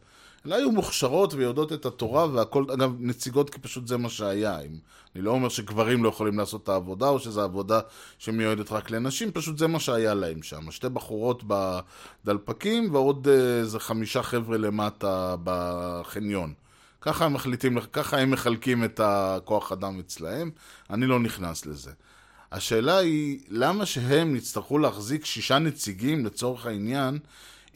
אלא 0.46 0.56
היו 0.56 0.72
מוכשרות 0.72 1.34
ויודעות 1.34 1.74
את 1.74 1.86
התורה 1.86 2.28
והכל, 2.28 2.66
אגב, 2.74 2.94
נציגות 3.00 3.50
כי 3.50 3.60
פשוט 3.60 3.88
זה 3.88 3.98
מה 3.98 4.10
שהיה. 4.10 4.60
אני 5.16 5.22
לא 5.24 5.32
אומר 5.32 5.50
שגברים 5.50 6.04
לא 6.04 6.10
יכולים 6.10 6.38
לעשות 6.38 6.64
את 6.64 6.70
העבודה, 6.70 7.10
או 7.10 7.20
שזו 7.20 7.42
עבודה 7.42 7.80
שמיועדת 8.20 8.72
רק 8.72 8.92
לנשים, 8.92 9.32
פשוט 9.32 9.58
זה 9.58 9.68
מה 9.68 9.80
שהיה 9.80 10.14
להם 10.14 10.44
שם. 10.44 10.72
שתי 10.72 10.90
בחורות 10.90 11.44
בדלפקים 11.48 12.94
ועוד 12.94 13.28
אה, 13.28 13.60
איזה 13.60 13.80
חמישה 13.80 14.24
חבר'ה 14.24 14.58
למטה 14.58 15.36
בחניון. 15.44 16.54
ככה 17.02 17.26
הם 17.26 17.34
מחליטים, 17.34 17.80
ככה 17.94 18.18
הם 18.18 18.32
מחלקים 18.32 18.84
את 18.84 19.00
הכוח 19.04 19.72
אדם 19.72 20.00
אצלהם, 20.00 20.52
אני 20.90 21.06
לא 21.06 21.20
נכנס 21.20 21.66
לזה. 21.66 21.92
השאלה 22.52 22.98
היא, 22.98 23.40
למה 23.50 23.86
שהם 23.86 24.36
יצטרכו 24.36 24.78
להחזיק 24.78 25.26
שישה 25.26 25.60
נציגים 25.60 26.26
לצורך 26.26 26.66
העניין, 26.66 27.20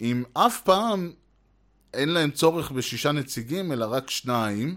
אם 0.02 0.24
אף 0.34 0.62
פעם 0.62 1.12
אין 1.93 2.10
להם 2.10 2.31
צורך 2.31 2.72
בשישה 2.72 3.12
נציגים, 3.12 3.72
אלא 3.72 3.86
רק 3.89 4.10
שניים. 4.10 4.75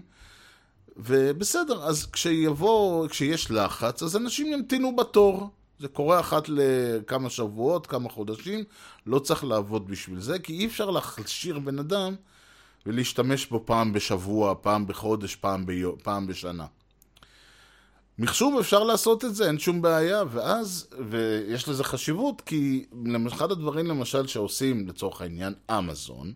ובסדר, 0.97 1.83
אז 1.83 2.05
כשיבוא, 2.11 3.07
כשיש 3.07 3.51
לחץ, 3.51 4.03
אז 4.03 4.17
אנשים 4.17 4.47
ימתינו 4.47 4.95
בתור. 4.95 5.49
זה 5.79 5.87
קורה 5.87 6.19
אחת 6.19 6.43
לכמה 6.47 7.29
שבועות, 7.29 7.87
כמה 7.87 8.09
חודשים, 8.09 8.63
לא 9.05 9.19
צריך 9.19 9.43
לעבוד 9.43 9.87
בשביל 9.87 10.19
זה, 10.19 10.39
כי 10.39 10.53
אי 10.53 10.65
אפשר 10.65 10.89
להכשיר 10.89 11.59
בן 11.59 11.79
אדם 11.79 12.15
ולהשתמש 12.85 13.45
בו 13.45 13.63
פעם 13.65 13.93
בשבוע, 13.93 14.55
פעם 14.61 14.87
בחודש, 14.87 15.35
פעם, 15.35 15.65
ביו, 15.65 15.97
פעם 16.03 16.27
בשנה. 16.27 16.65
מחשוב 18.19 18.59
אפשר 18.59 18.83
לעשות 18.83 19.25
את 19.25 19.35
זה, 19.35 19.47
אין 19.47 19.59
שום 19.59 19.81
בעיה, 19.81 20.23
ואז, 20.31 20.87
ויש 21.09 21.69
לזה 21.69 21.83
חשיבות, 21.83 22.41
כי 22.41 22.85
אחד 23.27 23.51
הדברים 23.51 23.87
למשל 23.87 24.27
שעושים, 24.27 24.87
לצורך 24.87 25.21
העניין, 25.21 25.53
אמזון, 25.71 26.33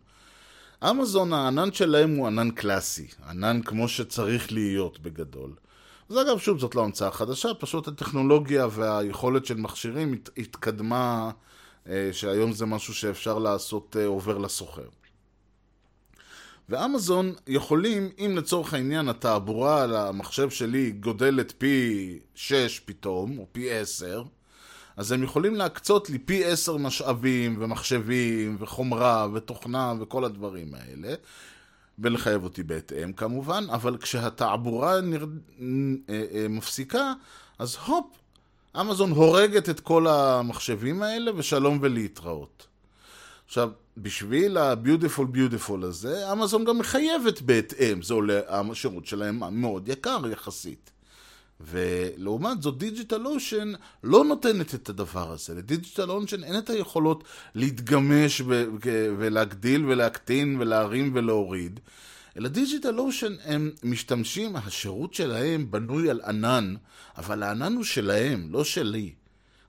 אמזון, 0.84 1.34
הענן 1.34 1.72
שלהם 1.72 2.16
הוא 2.16 2.28
ענן 2.28 2.52
קלאסי, 2.52 3.08
ענן 3.30 3.62
כמו 3.62 3.88
שצריך 3.88 4.52
להיות 4.52 5.00
בגדול. 5.00 5.54
אז 6.10 6.18
אגב, 6.18 6.38
שוב, 6.38 6.60
זאת 6.60 6.76
לא 6.76 6.84
המצאה 6.84 7.12
חדשה, 7.12 7.54
פשוט 7.54 7.88
הטכנולוגיה 7.88 8.68
והיכולת 8.72 9.46
של 9.46 9.58
מכשירים 9.58 10.14
הת, 10.14 10.30
התקדמה, 10.38 11.32
אה, 11.88 12.10
שהיום 12.12 12.52
זה 12.52 12.66
משהו 12.66 12.94
שאפשר 12.94 13.40
לעשות 13.40 13.96
אה, 14.00 14.06
עובר 14.06 14.38
לסוחר. 14.38 14.88
ואמזון 16.70 17.34
יכולים, 17.48 18.10
אם 18.20 18.38
לצורך 18.38 18.74
העניין 18.74 19.10
התעבורה 19.10 19.84
על 19.84 19.96
המחשב 19.96 20.50
שלי 20.50 20.92
גודלת 20.92 21.54
פי 21.58 22.20
6 22.36 22.80
פתאום, 22.86 23.40
או 23.40 23.46
פי 23.52 23.72
10, 23.72 24.24
אז 24.98 25.12
הם 25.12 25.24
יכולים 25.24 25.56
להקצות 25.56 26.10
לי 26.10 26.20
פי 26.20 26.46
עשר 26.46 26.78
משאבים 26.78 27.56
ומחשבים 27.60 28.58
וחומרה 28.60 29.28
ותוכנה 29.34 29.94
וכל 30.00 30.26
הדברים 30.26 30.74
האלה, 30.74 31.16
ולחייב 32.00 32.44
אותי 32.44 32.64
בהתאם 32.64 33.14
כמובן, 33.14 33.66
אבל 33.70 33.98
כשהתעבורה 33.98 35.02
נר... 35.02 35.26
אה, 36.10 36.26
אה, 36.34 36.48
מפסיקה, 36.50 37.14
אז 37.60 37.78
הופ, 37.86 38.06
אמזון 38.82 39.12
הורגת 39.12 39.70
את 39.70 39.80
כל 39.80 40.08
המחשבים 40.08 41.02
האלה, 41.02 41.32
ושלום 41.36 41.80
ולהתראות. 41.82 42.68
עכשיו, 43.46 43.70
בשביל 43.98 44.58
ה 44.58 45.36
beautiful 45.36 45.61
beautiful 45.61 45.86
הזה, 45.86 46.32
אמזון 46.32 46.66
גם 46.66 46.78
מחייבת 46.78 47.42
בהתאם, 47.42 48.02
זה 48.02 48.14
עולה, 48.14 48.40
השירות 48.48 49.06
שלהם 49.06 49.62
מאוד 49.62 49.90
יקר 49.90 50.22
יחסית. 50.32 50.92
ולעומת 51.60 52.62
זאת 52.62 52.78
Digital 52.78 53.26
Ocean 53.26 53.74
לא 54.04 54.26
נותנת 54.26 54.76
את 54.76 54.90
הדבר 54.90 55.32
הזה. 55.32 55.56
ל 55.56 55.63
Digital 55.63 56.12
Ocean 56.12 56.44
אין 56.44 56.58
את 56.58 56.70
היכולות 56.70 57.24
להתגמש 57.56 58.42
ולהגדיל 59.18 59.86
ולהקטין 59.86 60.58
ולהרים 60.60 61.12
ולהוריד. 61.16 61.80
אלא 62.38 62.50
Digital 62.50 63.00
Ocean 63.00 63.36
הם 63.44 63.72
משתמשים, 63.84 64.56
השירות 64.56 65.14
שלהם 65.14 65.72
בנוי 65.72 66.10
על 66.10 66.22
ענן, 66.26 66.76
אבל 67.18 67.44
הענן 67.44 67.76
הוא 67.76 67.84
שלהם, 67.84 68.48
לא 68.52 68.64
שלי. 68.64 69.14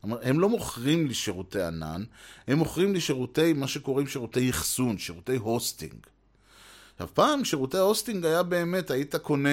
הם 0.03 0.41
לא 0.41 0.49
מוכרים 0.49 1.07
לי 1.07 1.15
שירותי 1.15 1.63
ענן, 1.63 2.05
הם 2.49 2.59
מוכרים 2.59 2.95
לי 2.95 3.01
שירותי, 3.01 3.53
מה 3.53 3.69
שקוראים 3.69 4.07
שירותי 4.07 4.51
אחסון, 4.51 4.99
שירותי 4.99 5.37
hosting. 5.37 6.07
עכשיו, 6.99 7.15
פעם 7.15 7.45
שירותי 7.45 7.77
ה 7.77 7.83
hosting 7.83 8.25
היה 8.25 8.43
באמת, 8.43 8.91
היית 8.91 9.17
קונה 9.17 9.49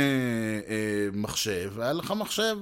אה, 0.68 1.08
מחשב, 1.14 1.80
היה 1.80 1.94
לך 1.94 2.12
מחשב. 2.12 2.58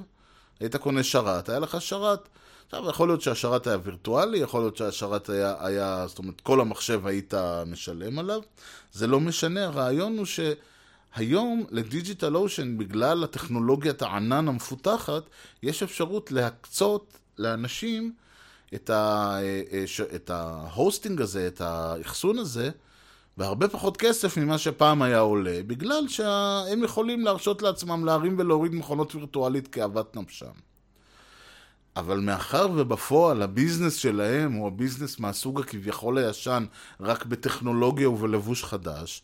היית 0.59 0.75
קונה 0.75 1.03
שרת, 1.03 1.49
היה 1.49 1.59
לך 1.59 1.81
שרת. 1.81 2.29
עכשיו, 2.65 2.89
יכול 2.89 3.09
להיות 3.09 3.21
שהשרת 3.21 3.67
היה 3.67 3.77
וירטואלי, 3.83 4.37
יכול 4.37 4.61
להיות 4.61 4.77
שהשרת 4.77 5.29
היה, 5.29 5.55
היה, 5.59 6.05
זאת 6.07 6.17
אומרת, 6.17 6.41
כל 6.41 6.61
המחשב 6.61 7.07
היית 7.07 7.33
משלם 7.65 8.19
עליו. 8.19 8.41
זה 8.93 9.07
לא 9.07 9.19
משנה, 9.19 9.65
הרעיון 9.65 10.17
הוא 10.17 10.25
שהיום 10.25 11.65
ל 11.71 11.79
Digital 11.79 12.35
Ocean, 12.35 12.77
בגלל 12.77 13.23
הטכנולוגיית 13.23 14.01
הענן 14.01 14.47
המפותחת, 14.47 15.23
יש 15.63 15.83
אפשרות 15.83 16.31
להקצות 16.31 17.17
לאנשים 17.37 18.13
את, 18.73 18.89
אה, 18.89 19.39
אה, 20.29 20.35
ה 20.35 20.46
hosting 20.46 21.21
הזה, 21.21 21.47
את 21.47 21.61
האחסון 21.61 22.39
הזה, 22.39 22.69
בהרבה 23.37 23.67
פחות 23.67 23.97
כסף 23.97 24.37
ממה 24.37 24.57
שפעם 24.57 25.01
היה 25.01 25.19
עולה, 25.19 25.59
בגלל 25.67 26.07
שהם 26.07 26.83
יכולים 26.83 27.21
להרשות 27.21 27.61
לעצמם 27.61 28.05
להרים 28.05 28.35
ולהוריד 28.39 28.75
מכונות 28.75 29.15
וירטואלית 29.15 29.67
כאוות 29.67 30.15
נפשם. 30.15 30.51
אבל 31.95 32.19
מאחר 32.19 32.67
ובפועל 32.75 33.41
הביזנס 33.41 33.95
שלהם 33.95 34.53
הוא 34.53 34.67
הביזנס 34.67 35.19
מהסוג 35.19 35.59
הכביכול 35.59 36.17
הישן, 36.17 36.65
רק 36.99 37.25
בטכנולוגיה 37.25 38.09
ובלבוש 38.09 38.63
חדש, 38.63 39.21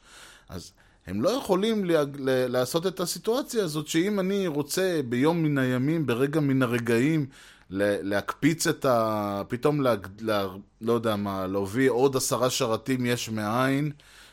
אז 0.49 0.71
הם 1.07 1.21
לא 1.21 1.29
יכולים 1.29 1.85
לה, 1.85 2.03
לעשות 2.47 2.87
את 2.87 2.99
הסיטואציה 2.99 3.63
הזאת 3.63 3.87
שאם 3.87 4.19
אני 4.19 4.47
רוצה 4.47 5.01
ביום 5.09 5.43
מן 5.43 5.57
הימים, 5.57 6.05
ברגע 6.05 6.39
מן 6.39 6.61
הרגעים, 6.61 7.25
להקפיץ 7.69 8.67
את 8.67 8.85
ה... 8.85 9.41
פתאום, 9.47 9.81
לה, 9.81 9.95
לה, 10.21 10.47
לא 10.81 10.93
יודע 10.93 11.15
מה, 11.15 11.47
להביא 11.47 11.89
עוד 11.89 12.15
עשרה 12.15 12.49
שרתים 12.49 13.05
יש 13.05 13.29
מאין, 13.29 13.91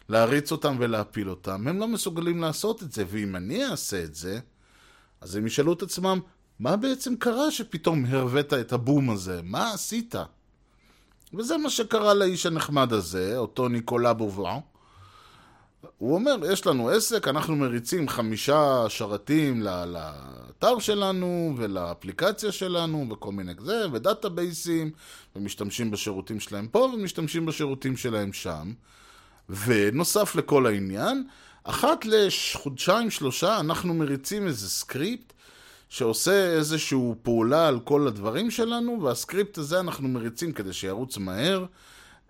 להריץ 0.09 0.53
אותם 0.53 0.77
ולהפיל 0.79 1.31
אותם. 1.31 1.69
הם 1.69 1.79
לא 1.79 1.89
מסוגלים 1.89 2.41
לעשות 2.41 2.83
את 2.83 2.93
זה, 2.93 3.05
ואם 3.09 3.37
אני 3.37 3.65
אעשה 3.65 4.05
את 4.05 4.15
זה, 4.15 4.39
אז 5.21 5.37
הם 5.37 5.47
ישאלו 5.47 5.73
את 5.73 5.83
עצמם, 5.83 6.21
מה 6.61 6.77
בעצם 6.77 7.17
קרה 7.17 7.51
שפתאום 7.51 8.05
הרווית 8.05 8.53
את 8.53 8.73
הבום 8.73 9.11
הזה? 9.11 9.41
מה 9.45 9.73
עשית? 9.73 10.15
וזה 11.35 11.57
מה 11.57 11.71
שקרה 11.71 12.15
לאיש 12.15 12.47
הנחמד 12.47 12.93
הזה, 12.93 13.39
אותו 13.39 13.69
ניקולה 13.69 14.13
בובלן. 14.13 14.59
הוא 15.99 16.15
אומר, 16.15 16.37
יש 16.53 16.67
לנו 16.67 16.89
עסק, 16.89 17.29
אנחנו 17.29 17.57
מריצים 17.57 18.09
חמישה 18.09 18.85
שרתים 18.89 19.63
לאתר 19.63 20.79
שלנו 20.79 21.55
ולאפליקציה 21.57 22.53
שלנו 22.53 23.07
וכל 23.11 23.33
מיני 23.33 23.57
כזה, 23.57 23.87
ודאטאבייסים, 23.93 24.91
ומשתמשים 25.37 25.91
בשירותים 25.91 26.41
שלהם 26.41 26.69
פה 26.69 26.79
ומשתמשים 26.79 27.47
בשירותים 27.47 27.97
שלהם 27.97 28.33
שם. 28.33 28.73
ונוסף 29.49 30.35
לכל 30.37 30.67
העניין, 30.67 31.27
אחת 31.65 32.05
לחודשיים 32.05 33.11
שלושה 33.11 33.61
אנחנו 33.61 33.95
מריצים 33.95 34.47
איזה 34.47 34.69
סקריפט 34.69 35.33
שעושה 35.89 36.53
איזושהי 36.57 36.99
פעולה 37.23 37.69
על 37.69 37.81
כל 37.81 38.07
הדברים 38.09 38.51
שלנו, 38.51 39.03
והסקריפט 39.03 39.59
הזה 39.59 39.81
אנחנו 39.81 40.09
מריצים 40.09 40.53
כדי 40.53 40.73
שירוץ 40.73 41.19
מהר. 41.19 41.65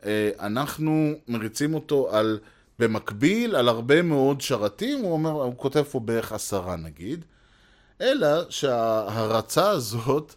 אה, 0.05 0.31
אנחנו 0.41 1.13
מריצים 1.29 1.75
אותו 1.75 2.09
על... 2.11 2.39
במקביל 2.79 3.57
על 3.57 3.69
הרבה 3.69 4.03
מאוד 4.03 4.41
שרתים, 4.41 4.99
הוא 5.01 5.13
אומר, 5.13 5.31
הוא 5.31 5.55
כותב 5.57 5.83
פה 5.83 6.01
בערך 6.01 6.33
עשרה 6.33 6.77
נגיד, 6.77 7.25
אלא 8.01 8.51
שההרצה 8.51 9.71
הזאת 9.71 10.35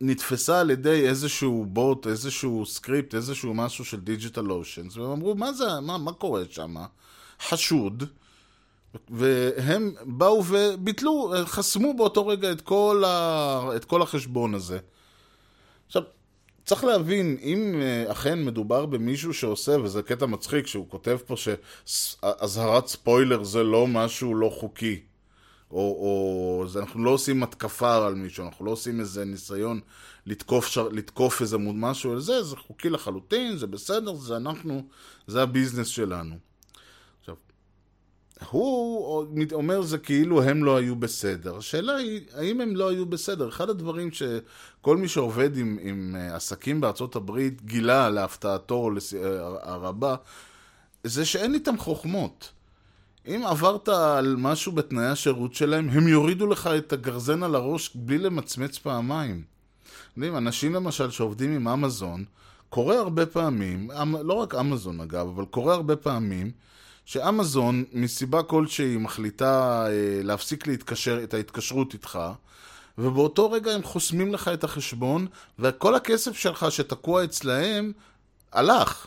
נתפסה 0.00 0.60
על 0.60 0.70
ידי 0.70 1.08
איזשהו 1.08 1.66
בוט, 1.68 2.06
איזשהו 2.06 2.66
סקריפט, 2.66 3.14
איזשהו 3.14 3.54
משהו 3.54 3.84
של 3.84 4.00
Digital 4.00 4.50
Oceans, 4.50 4.96
והם 4.96 5.10
אמרו, 5.10 5.34
מה 5.34 5.52
זה, 5.52 5.80
מה, 5.82 5.98
מה 5.98 6.12
קורה 6.12 6.42
שם? 6.50 6.74
חשוד. 7.40 8.04
והם 9.10 9.94
באו 10.06 10.44
וביטלו, 10.48 11.32
חסמו 11.44 11.94
באותו 11.96 12.26
רגע 12.26 12.52
את 12.52 12.60
כל, 12.60 13.02
ה... 13.06 13.76
את 13.76 13.84
כל 13.84 14.02
החשבון 14.02 14.54
הזה. 14.54 14.78
צריך 16.68 16.84
להבין, 16.84 17.36
אם 17.42 17.80
אה, 17.82 18.12
אכן 18.12 18.44
מדובר 18.44 18.86
במישהו 18.86 19.34
שעושה, 19.34 19.76
וזה 19.82 20.02
קטע 20.02 20.26
מצחיק, 20.26 20.66
שהוא 20.66 20.88
כותב 20.88 21.18
פה 21.26 21.34
שאזהרת 21.36 22.86
ספוילר 22.86 23.44
זה 23.44 23.62
לא 23.62 23.86
משהו 23.86 24.34
לא 24.34 24.50
חוקי. 24.54 25.00
או, 25.70 25.78
או 25.78 26.66
אנחנו 26.80 27.04
לא 27.04 27.10
עושים 27.10 27.42
התקפה 27.42 28.06
על 28.06 28.14
מישהו, 28.14 28.46
אנחנו 28.46 28.64
לא 28.64 28.70
עושים 28.70 29.00
איזה 29.00 29.24
ניסיון 29.24 29.80
לתקוף, 30.26 30.66
שר, 30.66 30.88
לתקוף 30.88 31.40
איזה 31.40 31.58
משהו 31.58 32.12
על 32.12 32.20
זה, 32.20 32.42
זה 32.42 32.56
חוקי 32.56 32.90
לחלוטין, 32.90 33.56
זה 33.56 33.66
בסדר, 33.66 34.14
זה 34.14 34.36
אנחנו, 34.36 34.82
זה 35.26 35.42
הביזנס 35.42 35.86
שלנו. 35.86 36.47
הוא 38.50 39.26
אומר 39.52 39.82
זה 39.82 39.98
כאילו 39.98 40.42
הם 40.42 40.64
לא 40.64 40.76
היו 40.76 40.96
בסדר. 40.96 41.56
השאלה 41.56 41.96
היא, 41.96 42.20
האם 42.34 42.60
הם 42.60 42.76
לא 42.76 42.88
היו 42.88 43.06
בסדר? 43.06 43.48
אחד 43.48 43.70
הדברים 43.70 44.10
שכל 44.12 44.96
מי 44.96 45.08
שעובד 45.08 45.56
עם, 45.56 45.78
עם 45.82 46.16
אה, 46.18 46.36
עסקים 46.36 46.80
בארצות 46.80 47.16
הברית 47.16 47.62
גילה 47.62 48.08
להפתעתו 48.08 48.90
אה, 48.90 49.28
הרבה, 49.62 50.14
זה 51.04 51.24
שאין 51.24 51.54
איתם 51.54 51.78
חוכמות. 51.78 52.50
אם 53.26 53.42
עברת 53.46 53.88
על 53.88 54.36
משהו 54.38 54.72
בתנאי 54.72 55.06
השירות 55.06 55.54
שלהם, 55.54 55.88
הם 55.88 56.08
יורידו 56.08 56.46
לך 56.46 56.66
את 56.66 56.92
הגרזן 56.92 57.42
על 57.42 57.54
הראש 57.54 57.90
בלי 57.94 58.18
למצמץ 58.18 58.78
פעמיים. 58.78 59.42
יודעים, 60.16 60.36
אנשים 60.36 60.74
למשל 60.74 61.10
שעובדים 61.10 61.52
עם 61.52 61.68
אמזון, 61.68 62.24
קורה 62.68 62.98
הרבה 62.98 63.26
פעמים, 63.26 63.90
אמ, 63.90 64.16
לא 64.16 64.34
רק 64.34 64.54
אמזון 64.54 65.00
אגב, 65.00 65.28
אבל 65.28 65.44
קורה 65.44 65.74
הרבה 65.74 65.96
פעמים, 65.96 66.50
שאמזון, 67.08 67.84
מסיבה 67.92 68.42
כלשהי, 68.42 68.96
מחליטה 68.96 69.84
אה, 69.86 70.20
להפסיק 70.22 70.66
להתקשר, 70.66 71.24
את 71.24 71.34
ההתקשרות 71.34 71.94
איתך, 71.94 72.18
ובאותו 72.98 73.50
רגע 73.50 73.72
הם 73.72 73.82
חוסמים 73.82 74.34
לך 74.34 74.48
את 74.48 74.64
החשבון, 74.64 75.26
וכל 75.58 75.94
הכסף 75.94 76.36
שלך 76.36 76.66
שתקוע 76.70 77.24
אצלהם, 77.24 77.92
הלך. 78.52 79.06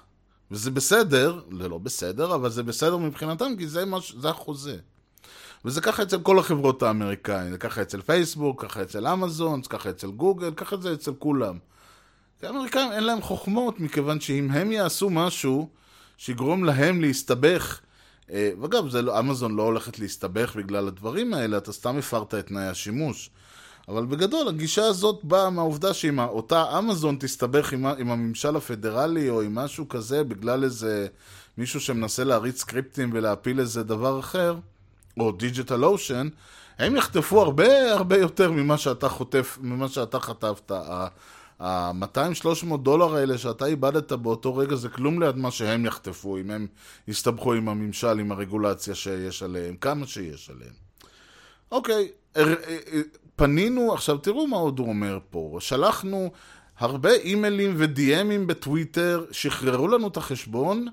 וזה 0.51 0.71
בסדר, 0.71 1.41
זה 1.59 1.69
לא 1.69 1.77
בסדר, 1.77 2.35
אבל 2.35 2.49
זה 2.49 2.63
בסדר 2.63 2.97
מבחינתם, 2.97 3.55
כי 3.57 3.67
זה, 3.67 3.85
מש, 3.85 4.15
זה 4.19 4.29
החוזה. 4.29 4.77
וזה 5.65 5.81
ככה 5.81 6.03
אצל 6.03 6.21
כל 6.21 6.39
החברות 6.39 6.83
האמריקאיות, 6.83 7.51
זה 7.51 7.57
ככה 7.57 7.81
אצל 7.81 8.01
פייסבוק, 8.01 8.65
ככה 8.65 8.81
אצל 8.81 9.07
אמזון, 9.07 9.61
ככה 9.61 9.89
אצל 9.89 10.11
גוגל, 10.11 10.51
ככה 10.55 10.77
זה 10.77 10.93
אצל 10.93 11.13
כולם. 11.19 11.57
כי 12.39 12.45
האמריקאים 12.45 12.91
אין 12.91 13.03
להם 13.03 13.21
חוכמות, 13.21 13.79
מכיוון 13.79 14.19
שאם 14.19 14.51
הם 14.51 14.71
יעשו 14.71 15.09
משהו 15.09 15.69
שיגרום 16.17 16.63
להם 16.63 17.01
להסתבך 17.01 17.81
ואגב, 18.31 18.95
לא, 18.95 19.19
אמזון 19.19 19.55
לא 19.55 19.63
הולכת 19.63 19.99
להסתבך 19.99 20.55
בגלל 20.55 20.87
הדברים 20.87 21.33
האלה, 21.33 21.57
אתה 21.57 21.71
סתם 21.71 21.97
הפרת 21.97 22.33
את 22.33 22.47
תנאי 22.47 22.67
השימוש. 22.67 23.29
אבל 23.87 24.05
בגדול, 24.05 24.47
הגישה 24.47 24.85
הזאת 24.85 25.23
באה 25.23 25.49
מהעובדה 25.49 25.93
שאם 25.93 26.19
אותה 26.19 26.79
אמזון 26.79 27.17
תסתבך 27.19 27.73
עם, 27.73 27.85
עם 27.85 28.11
הממשל 28.11 28.55
הפדרלי 28.55 29.29
או 29.29 29.41
עם 29.41 29.55
משהו 29.55 29.89
כזה 29.89 30.23
בגלל 30.23 30.63
איזה 30.63 31.07
מישהו 31.57 31.79
שמנסה 31.79 32.23
להריץ 32.23 32.61
סקריפטים 32.61 33.09
ולהפיל 33.13 33.59
איזה 33.59 33.83
דבר 33.83 34.19
אחר, 34.19 34.55
או 35.19 35.31
Digital 35.31 35.85
Ocean, 35.85 36.27
הם 36.79 36.95
יחטפו 36.95 37.41
הרבה 37.41 37.93
הרבה 37.93 38.17
יותר 38.17 38.51
ממה 38.51 38.77
שאתה 38.77 39.09
חוטף, 39.09 39.57
ממה 39.61 39.87
שאתה 39.87 40.19
חטפת. 40.19 40.71
ה-200-300 41.61 42.77
דולר 42.77 43.15
האלה 43.15 43.37
שאתה 43.37 43.65
איבדת 43.65 44.11
באותו 44.11 44.55
רגע 44.55 44.75
זה 44.75 44.89
כלום 44.89 45.23
ליד 45.23 45.35
מה 45.35 45.51
שהם 45.51 45.85
יחטפו, 45.85 46.37
אם 46.37 46.51
הם 46.51 46.67
יסתבכו 47.07 47.53
עם 47.53 47.69
הממשל, 47.69 48.19
עם 48.19 48.31
הרגולציה 48.31 48.95
שיש 48.95 49.43
עליהם, 49.43 49.75
כמה 49.75 50.07
שיש 50.07 50.49
עליהם. 50.49 50.73
אוקיי, 51.71 52.11
פנינו, 53.35 53.93
עכשיו 53.93 54.17
תראו 54.17 54.47
מה 54.47 54.57
עוד 54.57 54.79
הוא 54.79 54.89
אומר 54.89 55.19
פה, 55.29 55.57
שלחנו 55.59 56.31
הרבה 56.77 57.13
אימיילים 57.13 57.75
ודיאמים 57.77 58.47
בטוויטר, 58.47 59.25
שחררו 59.31 59.87
לנו 59.87 60.07
את 60.07 60.17
החשבון, 60.17 60.87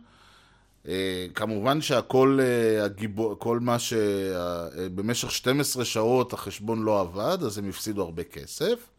אה, 0.88 1.26
כמובן 1.35 1.81
שהכל, 1.81 2.38
אה, 2.42 2.85
הגיבור, 2.85 3.37
כל 3.38 3.61
מה 3.61 3.78
שבמשך 3.78 5.31
12 5.31 5.85
שעות 5.85 6.33
החשבון 6.33 6.83
לא 6.83 7.00
עבד, 7.00 7.38
אז 7.42 7.59
הם 7.59 7.68
הפסידו 7.68 8.02
הרבה 8.02 8.24
כסף. 8.24 8.98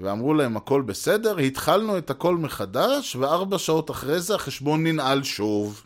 ואמרו 0.00 0.34
להם 0.34 0.56
הכל 0.56 0.82
בסדר, 0.82 1.38
התחלנו 1.38 1.98
את 1.98 2.10
הכל 2.10 2.36
מחדש, 2.36 3.16
וארבע 3.16 3.58
שעות 3.58 3.90
אחרי 3.90 4.20
זה 4.20 4.34
החשבון 4.34 4.86
ננעל 4.86 5.22
שוב. 5.22 5.82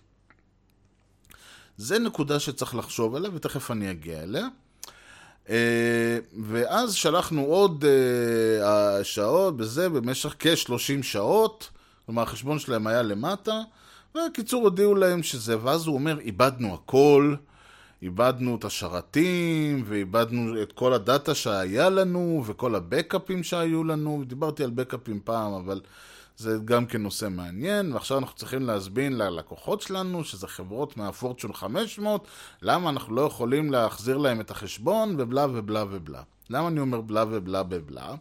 זה 1.77 1.99
נקודה 1.99 2.41
שצריך 2.41 2.75
לחשוב 2.75 3.15
עליה, 3.15 3.31
ותכף 3.35 3.71
אני 3.71 3.91
אגיע 3.91 4.23
אליה. 4.23 4.47
אה, 5.49 6.19
ואז 6.43 6.95
שלחנו 6.95 7.45
עוד 7.45 7.85
אה, 8.63 9.05
שעות 9.05 9.57
בזה 9.57 9.89
במשך 9.89 10.35
כ-30 10.39 11.03
שעות, 11.03 11.71
כלומר 12.07 12.23
החשבון 12.23 12.59
שלהם 12.59 12.87
היה 12.87 13.03
למטה, 13.03 13.61
ובקיצור 14.15 14.63
הודיעו 14.63 14.95
להם 14.95 15.23
שזה, 15.23 15.57
ואז 15.63 15.87
הוא 15.87 15.95
אומר, 15.95 16.19
איבדנו 16.19 16.75
הכל, 16.75 17.35
איבדנו 18.05 18.57
את 18.57 18.65
השרתים, 18.65 19.83
ואיבדנו 19.87 20.63
את 20.63 20.73
כל 20.73 20.93
הדאטה 20.93 21.35
שהיה 21.35 21.91
לנו, 21.91 22.43
וכל 22.47 22.75
הבקאפים 22.75 23.43
שהיו 23.43 23.85
לנו, 23.85 24.23
דיברתי 24.27 24.65
על 24.65 24.71
בקאפים 24.71 25.21
פעם, 25.25 25.53
אבל 25.53 25.81
זה 26.37 26.59
גם 26.65 26.87
כן 26.87 27.03
נושא 27.03 27.29
מעניין, 27.31 27.93
ועכשיו 27.93 28.19
אנחנו 28.19 28.37
צריכים 28.37 28.63
להסביר 28.63 29.17
ללקוחות 29.19 29.81
שלנו, 29.81 30.25
שזה 30.25 30.49
חברות 30.49 30.97
מה 30.97 31.09
Fortune 31.09 31.53
500, 31.53 32.27
למה 32.63 32.91
אנחנו 32.91 33.15
לא 33.15 33.23
יכולים 33.23 33.73
להחזיר 33.73 34.17
להם 34.17 34.41
את 34.41 34.51
החשבון, 34.51 35.15
ובלה 35.19 35.47
ובלה 35.51 35.85
ובלה. 35.91 36.23
למה 36.51 36.69
אני 36.69 36.81
אומר 36.81 37.01
בלה 37.01 37.25
ובלה 37.31 37.63
ובלה? 37.71 38.15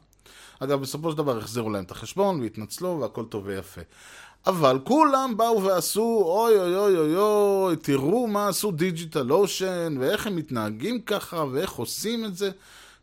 אגב, 0.60 0.82
בסופו 0.82 1.12
של 1.12 1.18
דבר 1.18 1.38
החזירו 1.38 1.70
להם 1.70 1.84
את 1.84 1.92
החשבון, 1.92 2.42
והתנצלו, 2.42 3.00
והכל 3.02 3.26
טוב 3.26 3.44
ויפה. 3.46 3.82
אבל 4.48 4.80
כולם 4.84 5.38
באו 5.38 5.64
ועשו, 5.64 6.24
אוי 6.26 6.60
אוי 6.60 6.76
אוי 6.76 6.98
אוי 6.98 7.16
אוי, 7.16 7.76
תראו 7.76 8.28
מה 8.28 8.48
עשו 8.48 8.72
Digital 8.72 9.32
Ocean, 9.32 9.96
ואיך 10.00 10.28
הם 10.28 10.36
מתנהגים 10.36 11.02
ככה, 11.02 11.46
ואיך 11.52 11.72
עושים 11.72 12.26
את 12.26 12.38
זה. 12.38 12.52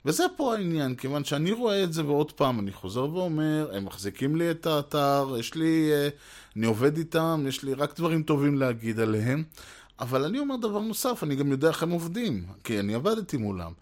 וזה 0.05 0.25
פה 0.37 0.55
העניין, 0.55 0.95
כיוון 0.95 1.25
שאני 1.25 1.53
רואה 1.53 1.85
את 1.85 1.93
זה, 1.93 2.05
ועוד 2.05 2.33
פעם, 2.33 2.61
אני 2.61 2.73
חוזר 2.73 3.05
ואומר, 3.15 3.71
הם 3.73 3.85
מחזיקים 3.85 4.37
לי 4.37 4.51
את 4.51 4.67
האתר, 4.67 5.35
יש 5.39 5.55
לי, 5.55 5.91
אה, 5.93 6.09
אני 6.57 6.67
עובד 6.67 6.97
איתם, 6.97 7.45
יש 7.49 7.63
לי 7.63 7.75
רק 7.75 7.97
דברים 7.97 8.23
טובים 8.23 8.59
להגיד 8.59 9.01
עליהם, 9.01 9.45
אבל 10.01 10.25
אני 10.25 10.39
אומר 10.39 10.57
דבר 10.57 10.81
נוסף, 10.81 11.23
אני 11.23 11.37
גם 11.37 11.51
יודע 11.51 11.69
איך 11.69 11.83
הם 11.83 11.91
עובדים, 11.91 12.47
כי 12.65 12.81
אני 12.81 12.95
עבדתי 12.95 13.37
מולם. 13.37 13.73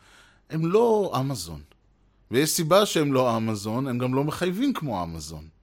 הם 0.51 0.73
לא 0.73 1.13
אמזון. 1.21 1.61
ויש 2.31 2.51
סיבה 2.51 2.87
שהם 2.87 3.13
לא 3.13 3.37
אמזון, 3.37 3.87
הם 3.87 3.99
גם 3.99 4.15
לא 4.15 4.25
מחייבים 4.25 4.73
כמו 4.73 5.03
אמזון. 5.03 5.58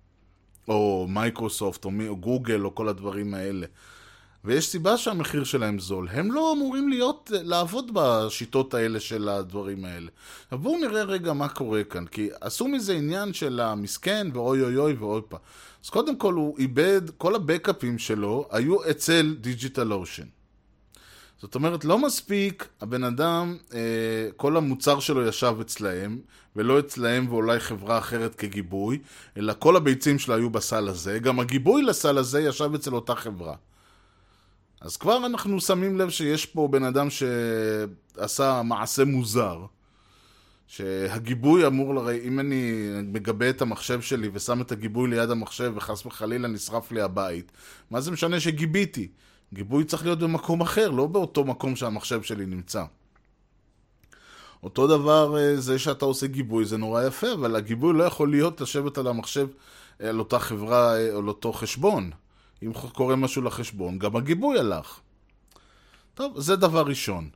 או 0.67 1.08
מייקרוסופט, 1.10 1.86
או, 1.86 1.91
או 2.08 2.17
גוגל, 2.17 2.65
או 2.65 2.75
כל 2.75 2.88
הדברים 2.88 3.34
האלה. 3.34 3.65
ויש 4.45 4.67
סיבה 4.67 4.97
שהמחיר 4.97 5.43
שלהם 5.43 5.80
זול. 5.80 6.08
הם 6.12 6.32
לא 6.32 6.54
אמורים 6.54 6.89
להיות, 6.89 7.32
לעבוד 7.34 7.91
בשיטות 7.93 8.73
האלה 8.73 8.99
של 8.99 9.30
הדברים 9.30 9.86
האלה. 9.86 10.08
אבל 10.51 10.62
בואו 10.62 10.78
נראה 10.78 11.04
רגע 11.04 11.34
מה 11.34 11.49
קורה 11.49 11.84
כאן, 11.84 12.06
כי 12.06 12.30
עשו 12.41 12.67
מזה 12.67 12.93
עניין 12.93 13.34
של 13.34 13.60
המסכן, 13.60 14.28
ואוי 14.34 14.62
אוי 14.62 14.78
אוי 14.78 14.93
ואוי 14.93 15.21
פעם. 15.30 15.39
אז 15.84 15.89
קודם 15.89 16.15
כל 16.15 16.34
הוא 16.34 16.58
איבד, 16.58 17.01
כל 17.17 17.36
הבקאפים 17.36 17.99
שלו 17.99 18.47
היו 18.51 18.89
אצל 18.89 19.36
Digital 19.39 19.93
Ocean. 19.93 20.25
זאת 21.41 21.56
אומרת, 21.56 21.86
לא 21.86 22.00
מספיק 22.00 22.67
הבן 22.82 23.04
אדם, 23.04 23.58
אה, 23.74 23.80
כל 24.36 24.58
המוצר 24.58 25.00
שלו 25.00 25.28
ישב 25.28 25.56
אצלהם, 25.62 26.19
ולא 26.56 26.80
אצלהם 26.80 27.30
ואולי 27.30 27.60
חברה 27.60 27.98
אחרת 27.98 28.36
כגיבוי, 28.36 29.00
אלא 29.38 29.54
כל 29.60 29.76
הביצים 29.76 30.19
שלו 30.19 30.36
היו 30.36 30.50
בסל 30.50 30.88
הזה, 30.88 31.19
גם 31.19 31.39
הגיבוי 31.39 31.82
לסל 31.82 32.17
הזה 32.17 32.41
ישב 32.41 32.71
אצל 32.76 32.95
אותה 32.95 33.15
חברה. 33.15 33.56
אז 34.82 34.98
כבר 34.98 35.26
אנחנו 35.26 35.62
שמים 35.62 35.98
לב 35.98 36.10
שיש 36.10 36.45
פה 36.45 36.67
בן 36.71 36.84
אדם 36.84 37.08
שעשה 37.10 38.62
מעשה 38.63 39.06
מוזר. 39.06 39.65
שהגיבוי 40.67 41.67
אמור 41.67 41.95
לרי... 41.95 42.19
אם 42.24 42.39
אני 42.39 42.91
מגבה 43.04 43.50
את 43.50 43.62
המחשב 43.62 44.02
שלי 44.02 44.30
ושם 44.34 44.62
את 44.62 44.71
הגיבוי 44.71 45.10
ליד 45.10 45.30
המחשב 45.30 45.74
וחס 45.76 46.06
וחלילה 46.06 46.48
נשרף 46.48 46.91
לי 46.91 47.02
הבית, 47.02 47.52
מה 47.91 48.02
זה 48.02 48.12
משנה 48.12 48.39
שגיביתי? 48.39 49.08
גיבוי 49.53 49.84
צריך 49.84 50.03
להיות 50.03 50.19
במקום 50.19 50.62
אחר, 50.62 50.89
לא 50.89 51.08
באותו 51.08 51.43
מקום 51.43 51.75
שהמחשב 51.75 52.21
שלי 52.23 52.45
נמצא. 52.45 52.84
אותו 54.63 54.88
דבר 54.88 55.38
אה, 55.38 55.55
זה 55.55 55.79
שאתה 55.79 56.05
עושה 56.05 56.27
גיבוי 56.27 56.65
זה 56.65 56.77
נורא 56.77 57.03
יפה, 57.03 57.34
אבל 57.34 57.55
הגיבוי 57.55 57.93
לא 57.93 58.03
יכול 58.03 58.31
להיות 58.31 58.62
לשבת 58.62 58.97
על 58.97 59.08
המחשב, 59.08 59.47
אה, 60.01 60.10
על 60.10 60.19
אותה 60.19 60.39
חברה 60.39 60.97
אה, 60.97 61.17
על 61.17 61.27
אותו 61.27 61.53
חשבון. 61.53 62.12
אם 62.63 62.71
קורה 62.93 63.15
משהו 63.15 63.41
לחשבון, 63.41 63.99
גם 63.99 64.15
הגיבוי 64.15 64.60
הלך. 64.60 64.99
טוב, 66.13 66.39
זה 66.39 66.55
דבר 66.55 66.81
ראשון. 66.81 67.29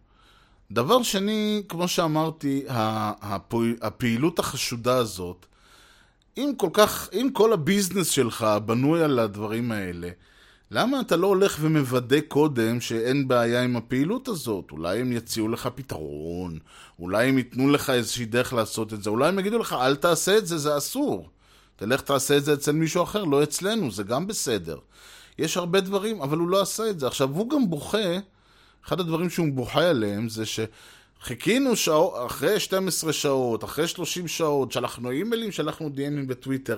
דבר 0.72 1.04
שני, 1.04 1.64
כמו 1.70 1.88
שאמרתי, 1.88 2.64
הפעילות 3.82 4.40
החשודה 4.40 4.98
הזאת, 4.98 5.46
אם 6.38 6.52
כל 6.58 6.70
כך, 6.74 7.10
אם 7.14 7.30
כל 7.34 7.54
הביזנס 7.54 8.10
שלך 8.10 8.48
בנוי 8.66 9.04
על 9.04 9.20
הדברים 9.20 9.72
האלה, 9.72 10.10
למה 10.72 11.00
אתה 11.00 11.16
לא 11.16 11.28
הולך 11.28 11.58
ומוודא 11.62 12.20
קודם 12.28 12.82
שאין 12.82 13.28
בעיה 13.28 13.64
עם 13.64 13.76
הפעילות 13.76 14.28
הזאת? 14.28 14.72
אולי 14.72 15.00
הם 15.00 15.12
יציעו 15.12 15.48
לך 15.48 15.70
פתרון, 15.76 16.60
אולי 17.00 17.30
הם 17.30 17.38
ייתנו 17.38 17.70
לך 17.70 17.90
איזושהי 17.90 18.26
דרך 18.26 18.54
לעשות 18.54 18.94
את 18.94 19.04
זה, 19.04 19.10
אולי 19.10 19.28
הם 19.28 19.40
יגידו 19.40 19.58
לך, 19.58 19.74
אל 19.74 19.96
תעשה 19.96 20.38
את 20.38 20.48
זה, 20.48 20.58
זה 20.58 20.78
אסור. 20.78 21.30
תלך 21.76 22.02
תעשה 22.02 22.38
את 22.38 22.46
זה 22.46 22.54
אצל 22.54 22.72
מישהו 22.72 23.04
אחר, 23.04 23.24
לא 23.24 23.44
אצלנו, 23.44 23.92
זה 23.92 24.04
גם 24.04 24.28
בסדר. 24.28 24.78
יש 25.38 25.58
הרבה 25.58 25.82
דברים, 25.82 26.22
אבל 26.22 26.38
הוא 26.38 26.50
לא 26.50 26.62
עשה 26.62 26.90
את 26.90 27.00
זה. 27.00 27.08
עכשיו, 27.08 27.30
הוא 27.30 27.50
גם 27.50 27.70
בוכה, 27.70 28.18
אחד 28.86 29.00
הדברים 29.00 29.30
שהוא 29.30 29.48
בוכה 29.54 29.90
עליהם 29.90 30.30
זה 30.30 30.44
שחיכינו 30.46 31.76
שעות, 31.76 32.14
אחרי 32.26 32.60
12 32.60 33.14
שעות, 33.14 33.64
אחרי 33.64 33.88
30 33.88 34.28
שעות, 34.28 34.72
שלחנו 34.72 35.12
אימיילים, 35.12 35.52
שלחנו 35.52 35.90
דיאמים 35.90 36.28
בטוויטר. 36.28 36.78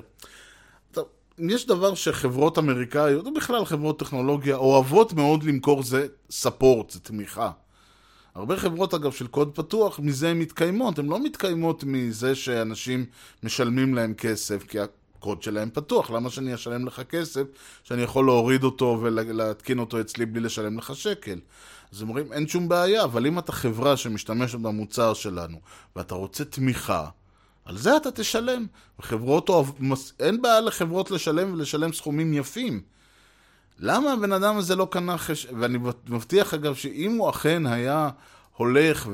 טוב, 1.36 1.50
יש 1.50 1.67
דבר 1.67 1.96
שחברות 1.96 2.58
אמריקאיות, 2.58 3.26
או 3.26 3.34
בכלל 3.34 3.65
חברות 3.65 4.00
טכנולוגיה, 4.00 4.56
אוהבות 4.56 5.13
מאוד 5.13 5.44
למכור 5.44 5.84
זה 5.84 6.08
ספורט, 6.32 6.89
זה 6.89 7.00
תמיכה. 7.00 7.52
הרבה 8.36 8.58
חברות 8.58 8.94
אגב 8.94 9.12
של 9.12 9.28
קוד 9.28 9.56
פתוח, 9.56 10.00
מזה 10.00 10.30
הן 10.30 10.39
מתקיימות, 10.39 11.00
הן 11.00 11.06
לא 11.06 11.24
מתקיימות 11.24 11.84
מזה 11.84 12.36
שאנשים 12.36 13.06
משלמים 13.44 13.96
להם 13.96 14.13
כסף, 14.13 14.63
כי 14.67 14.80
הקוד 14.80 15.44
שלהם 15.44 15.70
פתוח, 15.74 16.12
למה 16.12 16.30
שאני 16.30 16.54
אשלם 16.54 16.86
לך 16.88 17.02
כסף 17.10 17.44
שאני 17.84 18.02
יכול 18.02 18.26
להוריד 18.26 18.63
אותו 18.63 19.00
ולהתקין 19.02 19.80
אותו 19.80 20.02
אצלי 20.02 20.26
בלי 20.26 20.39
לשלם 20.39 20.78
לך 20.78 20.96
שקל? 20.96 21.39
אז 21.94 22.02
הם 22.02 22.10
אומרים, 22.10 22.34
אין 22.34 22.48
שום 22.48 22.70
בעיה, 22.70 23.04
אבל 23.04 23.28
אם 23.28 23.39
אתה 23.39 23.52
חברה 23.52 23.98
שמשתמשת 23.98 24.60
במוצר 24.60 25.13
שלנו 25.13 25.58
ואתה 25.96 26.15
רוצה 26.15 26.46
תמיכה, 26.46 27.08
על 27.65 27.78
זה 27.78 27.97
אתה 27.97 28.12
תשלם. 28.12 28.65
וחברות, 29.00 29.50
אין 30.19 30.41
בעיה 30.41 30.62
לחברות 30.62 31.12
לשלם 31.12 31.54
ולשלם 31.54 31.93
סכומים 31.93 32.34
יפים. 32.34 32.82
למה 33.80 34.13
הבן 34.13 34.32
אדם 34.32 34.58
הזה 34.58 34.76
לא 34.76 34.88
קנה 34.91 35.17
חש... 35.17 35.47
ואני 35.60 35.78
מבטיח 36.08 36.54
אגב 36.54 36.76
שאם 36.76 37.12
הוא 37.12 37.30
אכן 37.30 37.65
היה 37.65 38.10
הולך 38.58 39.10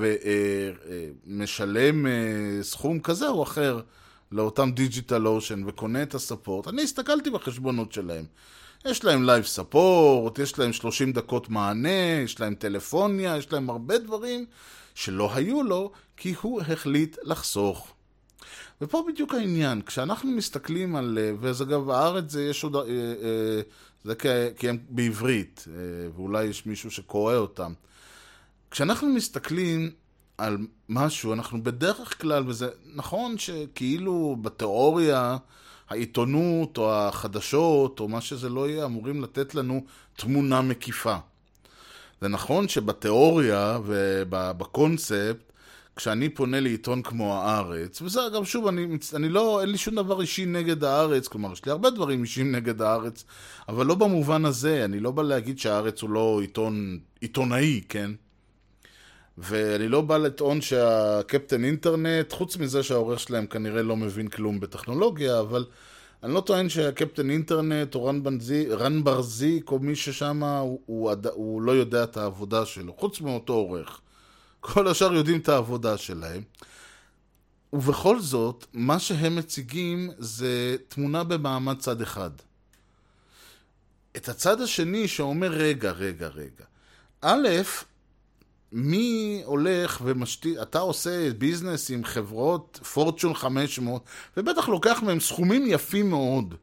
ומשלם 1.27 2.05
אה, 2.05 2.11
אה, 2.11 2.63
סכום 2.63 2.99
כזה 2.99 3.27
או 3.27 3.43
אחר 3.43 3.81
לאותם 4.31 4.71
Digital 4.71 5.27
Ocean 5.27 5.63
וקונה 5.67 6.03
את 6.03 6.15
ה 6.15 6.21
support, 6.21 6.67
אני 6.67 6.83
הסתכלתי 6.83 7.29
בחשבונות 7.29 7.91
שלהם. 7.91 8.25
יש 8.85 9.03
להם 9.03 9.23
live 9.23 9.45
support, 9.45 10.39
יש 10.39 10.59
להם 10.59 10.73
30 10.73 11.11
דקות 11.11 11.49
מענה, 11.49 12.21
יש 12.23 12.39
להם 12.39 12.55
טלפוניה, 12.55 13.37
יש 13.37 13.51
להם 13.51 13.69
הרבה 13.69 13.97
דברים 13.97 14.45
שלא 14.95 15.35
היו 15.35 15.63
לו, 15.63 15.91
כי 16.17 16.33
הוא 16.41 16.61
החליט 16.61 17.17
לחסוך. 17.23 17.93
ופה 18.81 19.03
בדיוק 19.07 19.33
העניין, 19.33 19.81
כשאנחנו 19.81 20.31
מסתכלים 20.31 20.95
על, 20.95 21.17
אה, 21.21 21.31
וזה 21.39 21.63
אגב, 21.63 21.89
הארץ 21.89 22.31
זה 22.31 22.45
יש 22.45 22.63
עוד, 22.63 22.75
אה, 22.75 22.81
אה, 22.81 23.61
זה 24.03 24.13
כי 24.57 24.69
הם 24.69 24.77
בעברית, 24.89 25.65
ואולי 26.15 26.45
יש 26.45 26.65
מישהו 26.65 26.91
שקורא 26.91 27.35
אותם. 27.35 27.73
כשאנחנו 28.71 29.07
מסתכלים 29.07 29.91
על 30.37 30.57
משהו, 30.89 31.33
אנחנו 31.33 31.63
בדרך 31.63 32.21
כלל, 32.21 32.43
וזה 32.47 32.69
נכון 32.95 33.37
שכאילו 33.37 34.37
בתיאוריה 34.41 35.37
העיתונות 35.89 36.77
או 36.77 36.93
החדשות 36.95 37.99
או 37.99 38.07
מה 38.07 38.21
שזה 38.21 38.49
לא 38.49 38.69
יהיה 38.69 38.85
אמורים 38.85 39.23
לתת 39.23 39.55
לנו 39.55 39.83
תמונה 40.15 40.61
מקיפה. 40.61 41.15
זה 42.21 42.27
נכון 42.27 42.67
שבתיאוריה 42.67 43.79
ובקונספט 43.85 45.46
כשאני 45.97 46.29
פונה 46.29 46.59
לעיתון 46.59 47.01
כמו 47.01 47.35
הארץ, 47.35 48.01
וזה 48.01 48.27
אגב, 48.27 48.43
שוב, 48.43 48.67
אני, 48.67 48.87
אני 49.15 49.29
לא, 49.29 49.61
אין 49.61 49.69
לי 49.69 49.77
שום 49.77 49.95
דבר 49.95 50.21
אישי 50.21 50.45
נגד 50.45 50.83
הארץ, 50.83 51.27
כלומר, 51.27 51.53
יש 51.53 51.65
לי 51.65 51.71
הרבה 51.71 51.89
דברים 51.89 52.23
אישיים 52.23 52.55
נגד 52.55 52.81
הארץ, 52.81 53.23
אבל 53.69 53.85
לא 53.85 53.95
במובן 53.95 54.45
הזה, 54.45 54.85
אני 54.85 54.99
לא 54.99 55.11
בא 55.11 55.23
להגיד 55.23 55.59
שהארץ 55.59 56.01
הוא 56.01 56.09
לא 56.09 56.39
עיתון, 56.41 56.99
עיתונאי, 57.21 57.81
כן? 57.89 58.11
ואני 59.37 59.87
לא 59.87 60.01
בא 60.01 60.17
לטעון 60.17 60.61
שהקפטן 60.61 61.63
אינטרנט, 61.63 62.33
חוץ 62.33 62.57
מזה 62.57 62.83
שהעורך 62.83 63.19
שלהם 63.19 63.45
כנראה 63.45 63.83
לא 63.83 63.97
מבין 63.97 64.27
כלום 64.27 64.59
בטכנולוגיה, 64.59 65.39
אבל 65.39 65.65
אני 66.23 66.33
לא 66.33 66.41
טוען 66.41 66.69
שהקפטן 66.69 67.29
אינטרנט 67.29 67.95
או 67.95 68.05
רן, 68.05 68.23
בנזי, 68.23 68.69
רן 68.69 69.03
ברזיק 69.03 69.71
או 69.71 69.79
מי 69.79 69.95
ששם 69.95 70.43
הוא, 70.43 70.79
הוא, 70.85 71.11
הוא, 71.33 71.61
לא 71.61 71.71
יודע 71.71 72.03
את 72.03 72.17
העבודה 72.17 72.65
שלו, 72.65 72.93
חוץ 72.93 73.21
מאותו 73.21 73.53
עורך. 73.53 74.01
כל 74.73 74.87
השאר 74.87 75.13
יודעים 75.13 75.39
את 75.39 75.49
העבודה 75.49 75.97
שלהם. 75.97 76.41
ובכל 77.73 78.19
זאת, 78.19 78.65
מה 78.73 78.99
שהם 78.99 79.35
מציגים 79.35 80.09
זה 80.17 80.75
תמונה 80.87 81.23
במעמד 81.23 81.79
צד 81.79 82.01
אחד. 82.01 82.29
את 84.17 84.29
הצד 84.29 84.61
השני 84.61 85.07
שאומר, 85.07 85.51
רגע, 85.51 85.91
רגע, 85.91 86.27
רגע. 86.27 86.65
א', 87.21 87.47
מי 88.71 89.41
הולך 89.45 90.01
ומשתיק, 90.05 90.57
אתה 90.61 90.79
עושה 90.79 91.33
ביזנס 91.33 91.91
עם 91.91 92.03
חברות 92.03 92.79
פורצ'ון 92.93 93.33
500, 93.33 94.03
ובטח 94.37 94.69
לוקח 94.69 94.99
מהם 95.03 95.19
סכומים 95.19 95.63
יפים 95.67 96.09
מאוד. 96.09 96.55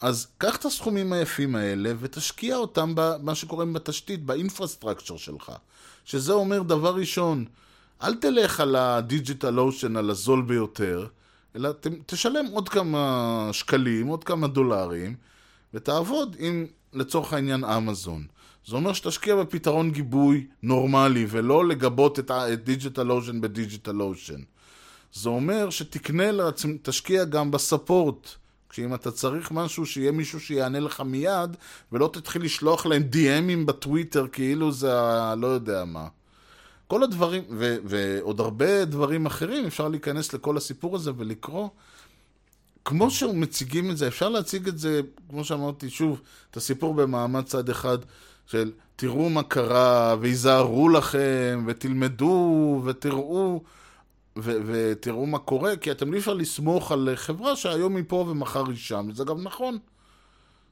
אז 0.00 0.26
קח 0.38 0.56
את 0.56 0.64
הסכומים 0.64 1.12
היפים 1.12 1.54
האלה 1.54 1.92
ותשקיע 2.00 2.56
אותם 2.56 2.92
במה 2.94 3.34
שקוראים 3.34 3.72
בתשתית, 3.72 4.24
ב 4.24 4.30
infrastructure 4.30 5.16
שלך. 5.16 5.52
שזה 6.04 6.32
אומר 6.32 6.62
דבר 6.62 6.94
ראשון, 6.94 7.44
אל 8.02 8.14
תלך 8.14 8.60
על 8.60 8.76
ה 8.76 8.87
Digital 8.87 9.60
Ocean, 9.60 9.96
על 9.96 10.10
הזול 10.10 10.42
ביותר, 10.42 11.06
אלא 11.56 11.72
ת, 11.72 11.86
תשלם 12.06 12.46
עוד 12.52 12.68
כמה 12.68 13.48
שקלים, 13.52 14.06
עוד 14.06 14.24
כמה 14.24 14.48
דולרים, 14.48 15.14
ותעבוד 15.74 16.36
עם, 16.38 16.66
לצורך 16.92 17.32
העניין, 17.32 17.64
אמזון. 17.64 18.26
זה 18.66 18.76
אומר 18.76 18.92
שתשקיע 18.92 19.36
בפתרון 19.36 19.90
גיבוי 19.90 20.46
נורמלי, 20.62 21.26
ולא 21.28 21.68
לגבות 21.68 22.18
את 22.18 22.30
Digital 22.64 23.10
Ocean 23.10 23.40
ב 23.40 23.48
Digital 23.48 24.02
Ocean. 24.02 24.40
זה 25.12 25.28
אומר 25.28 25.70
שתקנה 25.70 26.32
לעצמך, 26.32 26.76
תשקיע 26.82 27.24
גם 27.24 27.50
ב 27.50 27.59
support. 27.59 28.28
כשאם 28.70 28.94
אתה 28.94 29.10
צריך 29.10 29.52
משהו, 29.52 29.86
שיהיה 29.86 30.12
מישהו 30.12 30.40
שיענה 30.40 30.80
לך 30.80 31.00
מיד, 31.00 31.56
ולא 31.92 32.10
תתחיל 32.12 32.44
לשלוח 32.44 32.86
להם 32.86 33.02
DMים 33.12 33.66
בטוויטר, 33.66 34.26
כאילו 34.32 34.72
זה. 34.72 34.92
לא 35.36 35.46
יודע 35.46 35.84
מה. 35.84 36.08
כל 36.86 37.02
הדברים, 37.02 37.42
ו- 37.50 37.76
ועוד 37.84 38.40
הרבה 38.40 38.84
דברים 38.84 39.26
אחרים, 39.26 39.66
אפשר 39.66 39.88
להיכנס 39.88 40.32
לכל 40.32 40.56
הסיפור 40.56 40.96
הזה 40.96 41.10
ולקרוא. 41.16 41.68
כמו 42.84 43.10
שהוא 43.10 43.34
מציגים 43.34 43.90
את 43.90 43.96
זה, 43.96 44.08
אפשר 44.08 44.28
להציג 44.28 44.68
את 44.68 44.78
זה, 44.78 45.00
כמו 45.30 45.44
שאמרתי, 45.44 45.90
שוב, 45.90 46.20
את 46.50 46.56
הסיפור 46.56 46.94
במעמד 46.94 47.44
צד 47.44 47.68
אחד, 47.68 47.98
של 48.46 48.72
תראו 48.96 49.30
מה 49.30 49.42
קרה, 49.42 50.16
והיזהרו 50.20 50.88
לכם, 50.88 51.64
ותלמדו, 51.66 52.82
ותראו, 52.84 53.62
ו- 54.42 54.58
ותראו 54.66 55.26
מה 55.26 55.38
קורה, 55.38 55.76
כי 55.76 55.90
אתם 55.90 56.12
לא 56.12 56.18
אפשר 56.18 56.34
לסמוך 56.34 56.92
על 56.92 57.08
חברה 57.14 57.56
שהיום 57.56 57.96
היא 57.96 58.04
פה 58.08 58.16
ומחר 58.16 58.66
היא 58.68 58.76
שם, 58.76 59.06
וזה 59.10 59.24
גם 59.24 59.42
נכון. 59.42 59.78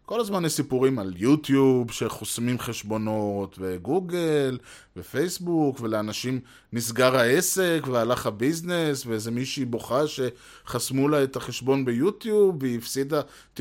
כל 0.09 0.21
הזמן 0.21 0.45
יש 0.45 0.53
סיפורים 0.53 0.99
על 0.99 1.13
יוטיוב 1.17 1.91
שחוסמים 1.91 2.59
חשבונות, 2.59 3.57
וגוגל, 3.59 4.59
ופייסבוק, 4.97 5.81
ולאנשים 5.81 6.41
נסגר 6.73 7.17
העסק, 7.17 7.81
והלך 7.91 8.27
הביזנס, 8.27 9.07
ואיזה 9.07 9.31
מישהי 9.31 9.65
בוכה 9.65 10.03
שחסמו 10.07 11.09
לה 11.09 11.25
את 11.25 11.37
החשבון 11.37 11.85
ביוטיוב, 11.85 12.57
והיא 12.61 12.79
הפסידה 12.79 13.21
90% 13.57 13.61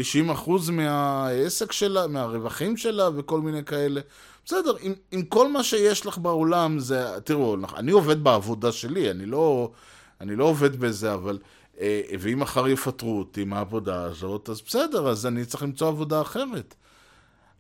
מהעסק 0.72 1.72
שלה, 1.72 2.08
מהרווחים 2.08 2.78
שלה, 2.78 3.10
וכל 3.16 3.42
מיני 3.42 3.64
כאלה. 3.64 4.02
בסדר, 4.46 4.76
עם, 4.82 4.94
עם 5.12 5.22
כל 5.22 5.52
מה 5.52 5.64
שיש 5.64 6.06
לך 6.06 6.18
בעולם, 6.18 6.80
זה, 6.80 7.20
תראו, 7.24 7.58
אני 7.76 7.92
עובד 7.92 8.24
בעבודה 8.24 8.72
שלי, 8.72 9.12
אני 9.12 9.26
לא, 9.26 9.72
אני 10.22 10.36
לא 10.36 10.44
עובד 10.44 10.76
בזה, 10.76 11.14
אבל 11.14 11.40
אה, 11.80 12.02
ואם 12.20 12.40
מחר 12.40 12.68
יפטרו 12.68 13.20
אותי 13.20 13.44
מהעבודה 13.44 14.04
הזאת, 14.04 14.50
אז 14.50 14.62
בסדר, 14.62 15.08
אז 15.08 15.26
אני 15.26 15.46
צריך 15.46 15.64
למצוא 15.64 15.88
עבודה 15.88 16.22
אחרת. 16.22 16.76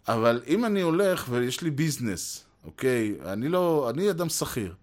אבל 0.07 0.41
אם 0.47 0.65
אני 0.65 0.81
הולך 0.81 1.25
ויש 1.29 1.61
לי 1.61 1.69
business, 1.69 2.45
אוקיי? 2.65 3.15
אני 3.25 3.49
לא, 3.49 3.89
אני 3.89 4.09
אדם 4.09 4.29
שכיר. 4.29 4.73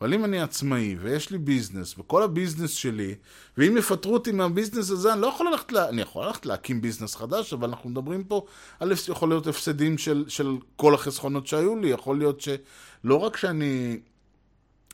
אבל 0.00 0.14
אם 0.14 0.24
אני 0.24 0.40
עצמאי 0.40 0.96
ויש 1.00 1.30
לי 1.30 1.38
business, 1.38 1.98
וכל 1.98 2.22
ה 2.22 2.27
business 2.27 2.70
שלי, 2.70 3.14
ואם 3.58 3.76
יפטרו 3.76 4.14
אותי 4.14 4.32
מהביזנס 4.32 4.90
הזה, 4.90 5.12
אני 5.12 5.20
לא 5.20 5.26
יכול 5.26 5.48
ללכת, 5.50 5.72
לה... 5.72 5.88
אני 5.88 6.02
יכול 6.02 6.26
ללכת 6.26 6.46
להקים 6.46 6.80
ביזנס 6.80 7.14
חדש, 7.14 7.52
אבל 7.52 7.68
אנחנו 7.68 7.90
מדברים 7.90 8.24
פה 8.24 8.46
על 8.80 8.92
יכול 9.08 9.28
להיות 9.28 9.46
הפסדים 9.46 9.98
של, 9.98 10.24
של 10.28 10.56
כל 10.76 10.94
החסכונות 10.94 11.46
שהיו 11.46 11.76
לי, 11.76 11.88
יכול 11.88 12.18
להיות 12.18 12.40
שלא 12.40 13.16
רק 13.16 13.36
שאני 13.36 13.98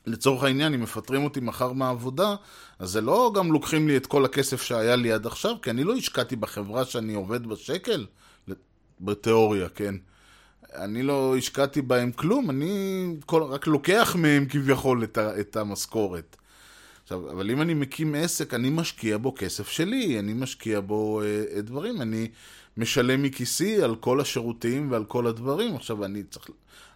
לצורך 0.06 0.42
העניין, 0.42 0.74
אם 0.74 0.82
מפטרים 0.82 1.24
אותי 1.24 1.40
מחר 1.40 1.72
מהעבודה, 1.72 2.34
אז 2.78 2.90
זה 2.90 3.00
לא 3.00 3.32
גם 3.34 3.52
לוקחים 3.52 3.88
לי 3.88 3.96
את 3.96 4.06
כל 4.06 4.24
הכסף 4.24 4.62
שהיה 4.62 4.96
לי 4.96 5.12
עד 5.12 5.26
עכשיו, 5.26 5.54
כי 5.62 5.70
אני 5.70 5.84
לא 5.84 5.94
השקעתי 5.94 6.36
בחברה 6.36 6.84
שאני 6.84 7.14
עובד 7.14 7.46
בשקל, 7.46 8.06
בתיאוריה, 9.00 9.68
כן. 9.68 9.94
אני 10.74 11.02
לא 11.02 11.36
השקעתי 11.36 11.82
בהם 11.82 12.12
כלום, 12.12 12.50
אני 12.50 13.04
כל, 13.26 13.42
רק 13.42 13.66
לוקח 13.66 14.16
מהם 14.18 14.46
כביכול 14.46 15.04
את, 15.04 15.18
ה, 15.18 15.40
את 15.40 15.56
המשכורת. 15.56 16.36
עכשיו, 17.02 17.30
אבל 17.30 17.50
אם 17.50 17.62
אני 17.62 17.74
מקים 17.74 18.14
עסק, 18.14 18.54
אני 18.54 18.70
משקיע 18.70 19.18
בו 19.18 19.34
כסף 19.36 19.68
שלי, 19.68 20.18
אני 20.18 20.32
משקיע 20.32 20.80
בו 20.80 21.22
אה, 21.22 21.60
דברים, 21.62 22.02
אני 22.02 22.28
משלם 22.76 23.22
מכיסי 23.22 23.82
על 23.82 23.96
כל 23.96 24.20
השירותים 24.20 24.90
ועל 24.90 25.04
כל 25.04 25.26
הדברים. 25.26 25.76
עכשיו, 25.76 26.04
אני 26.04 26.22
צריך... 26.22 26.50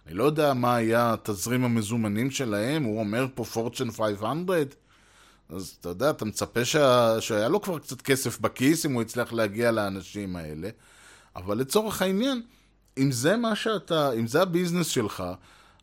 אני 0.07 0.13
לא 0.13 0.23
יודע 0.23 0.53
מה 0.53 0.75
היה 0.75 1.15
תזרים 1.23 1.63
המזומנים 1.63 2.31
שלהם, 2.31 2.83
הוא 2.83 2.99
אומר 2.99 3.27
פה 3.35 3.43
פורצ'ן 3.43 3.91
500, 3.91 4.75
אז 5.49 5.77
אתה 5.79 5.89
יודע, 5.89 6.09
אתה 6.09 6.25
מצפה 6.25 6.65
שה... 6.65 7.21
שהיה 7.21 7.47
לו 7.47 7.61
כבר 7.61 7.79
קצת 7.79 8.01
כסף 8.01 8.39
בכיס 8.39 8.85
אם 8.85 8.93
הוא 8.93 9.01
הצליח 9.01 9.33
להגיע 9.33 9.71
לאנשים 9.71 10.35
האלה, 10.35 10.69
אבל 11.35 11.57
לצורך 11.57 12.01
העניין, 12.01 12.41
אם 12.97 13.11
זה 13.11 13.37
מה 13.37 13.55
שאתה, 13.55 14.11
אם 14.11 14.27
זה 14.27 14.41
הביזנס 14.41 14.87
שלך, 14.87 15.23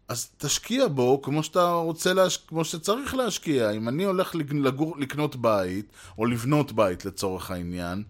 אז 0.08 0.30
תשקיע 0.36 0.88
בו 0.88 1.22
כמו 1.22 1.42
שאתה 1.42 1.72
רוצה, 1.72 2.12
להש... 2.12 2.36
כמו 2.36 2.64
שצריך 2.64 3.14
להשקיע. 3.14 3.70
אם 3.70 3.88
אני 3.88 4.04
הולך 4.04 4.34
לגור, 4.34 4.98
לקנות 4.98 5.36
בית, 5.36 5.86
או 6.18 6.26
לבנות 6.26 6.72
בית 6.72 7.04
לצורך 7.04 7.50
העניין, 7.50 8.02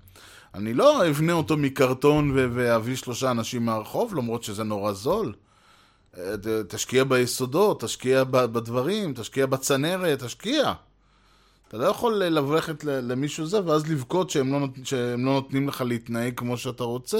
אני 0.54 0.74
לא 0.74 1.08
אבנה 1.08 1.32
אותו 1.32 1.56
מקרטון 1.56 2.30
ואביא 2.54 2.96
שלושה 2.96 3.30
אנשים 3.30 3.64
מהרחוב, 3.64 4.14
למרות 4.14 4.42
שזה 4.42 4.64
נורא 4.64 4.92
זול. 4.92 5.34
תשקיע 6.68 7.04
ביסודות, 7.04 7.80
תשקיע 7.80 8.24
בדברים, 8.24 9.14
תשקיע 9.14 9.46
בצנרת, 9.46 10.22
תשקיע. 10.22 10.72
אתה 11.68 11.76
לא 11.76 11.86
יכול 11.86 12.14
ללכת 12.14 12.84
למישהו 12.84 13.46
זה 13.46 13.64
ואז 13.64 13.90
לבכות 13.90 14.30
שהם, 14.30 14.52
לא, 14.52 14.66
שהם 14.84 15.24
לא 15.24 15.32
נותנים 15.32 15.68
לך 15.68 15.80
להתנהג 15.80 16.32
כמו 16.36 16.56
שאתה 16.56 16.84
רוצה. 16.84 17.18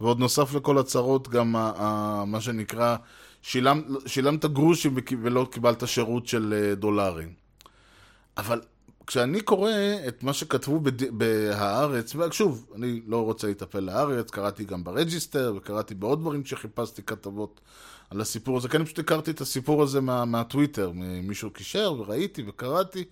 ועוד 0.00 0.18
נוסף 0.18 0.54
לכל 0.54 0.78
הצרות 0.78 1.28
גם 1.28 1.56
ה, 1.56 1.72
ה, 1.76 2.24
מה 2.24 2.40
שנקרא, 2.40 2.96
שילם, 3.42 3.82
שילמת 4.06 4.44
גרושים 4.44 4.96
ולא 5.22 5.46
קיבלת 5.50 5.88
שירות 5.88 6.26
של 6.26 6.54
אה, 6.56 6.74
דולרים. 6.74 7.32
אבל 8.36 8.60
כשאני 9.10 9.40
קורא 9.40 9.72
את 10.08 10.22
מה 10.22 10.32
שכתבו 10.32 10.80
בד... 10.80 11.18
בהארץ, 11.18 12.14
ושוב, 12.14 12.66
אני 12.76 13.00
לא 13.06 13.24
רוצה 13.24 13.46
להיטפל 13.46 13.80
להארץ, 13.80 14.30
קראתי 14.30 14.64
גם 14.64 14.84
ב 14.84 14.92
Register 14.92 15.52
וקראתי 15.56 15.94
בעוד 15.94 16.20
דברים 16.20 16.44
שחיפשתי 16.44 17.02
כתבות 17.02 17.60
על 18.10 18.20
הסיפור 18.20 18.56
הזה, 18.56 18.68
כי 18.68 18.76
אני 18.76 18.84
פשוט 18.84 18.98
הכרתי 18.98 19.30
את 19.30 19.40
הסיפור 19.40 19.82
הזה 19.82 20.00
מה, 20.00 20.24
מהטוויטר, 20.24 20.92
מישהו 21.22 21.50
קישר 21.50 21.94
וראיתי 21.98 22.42
וקראתי, 22.48 23.04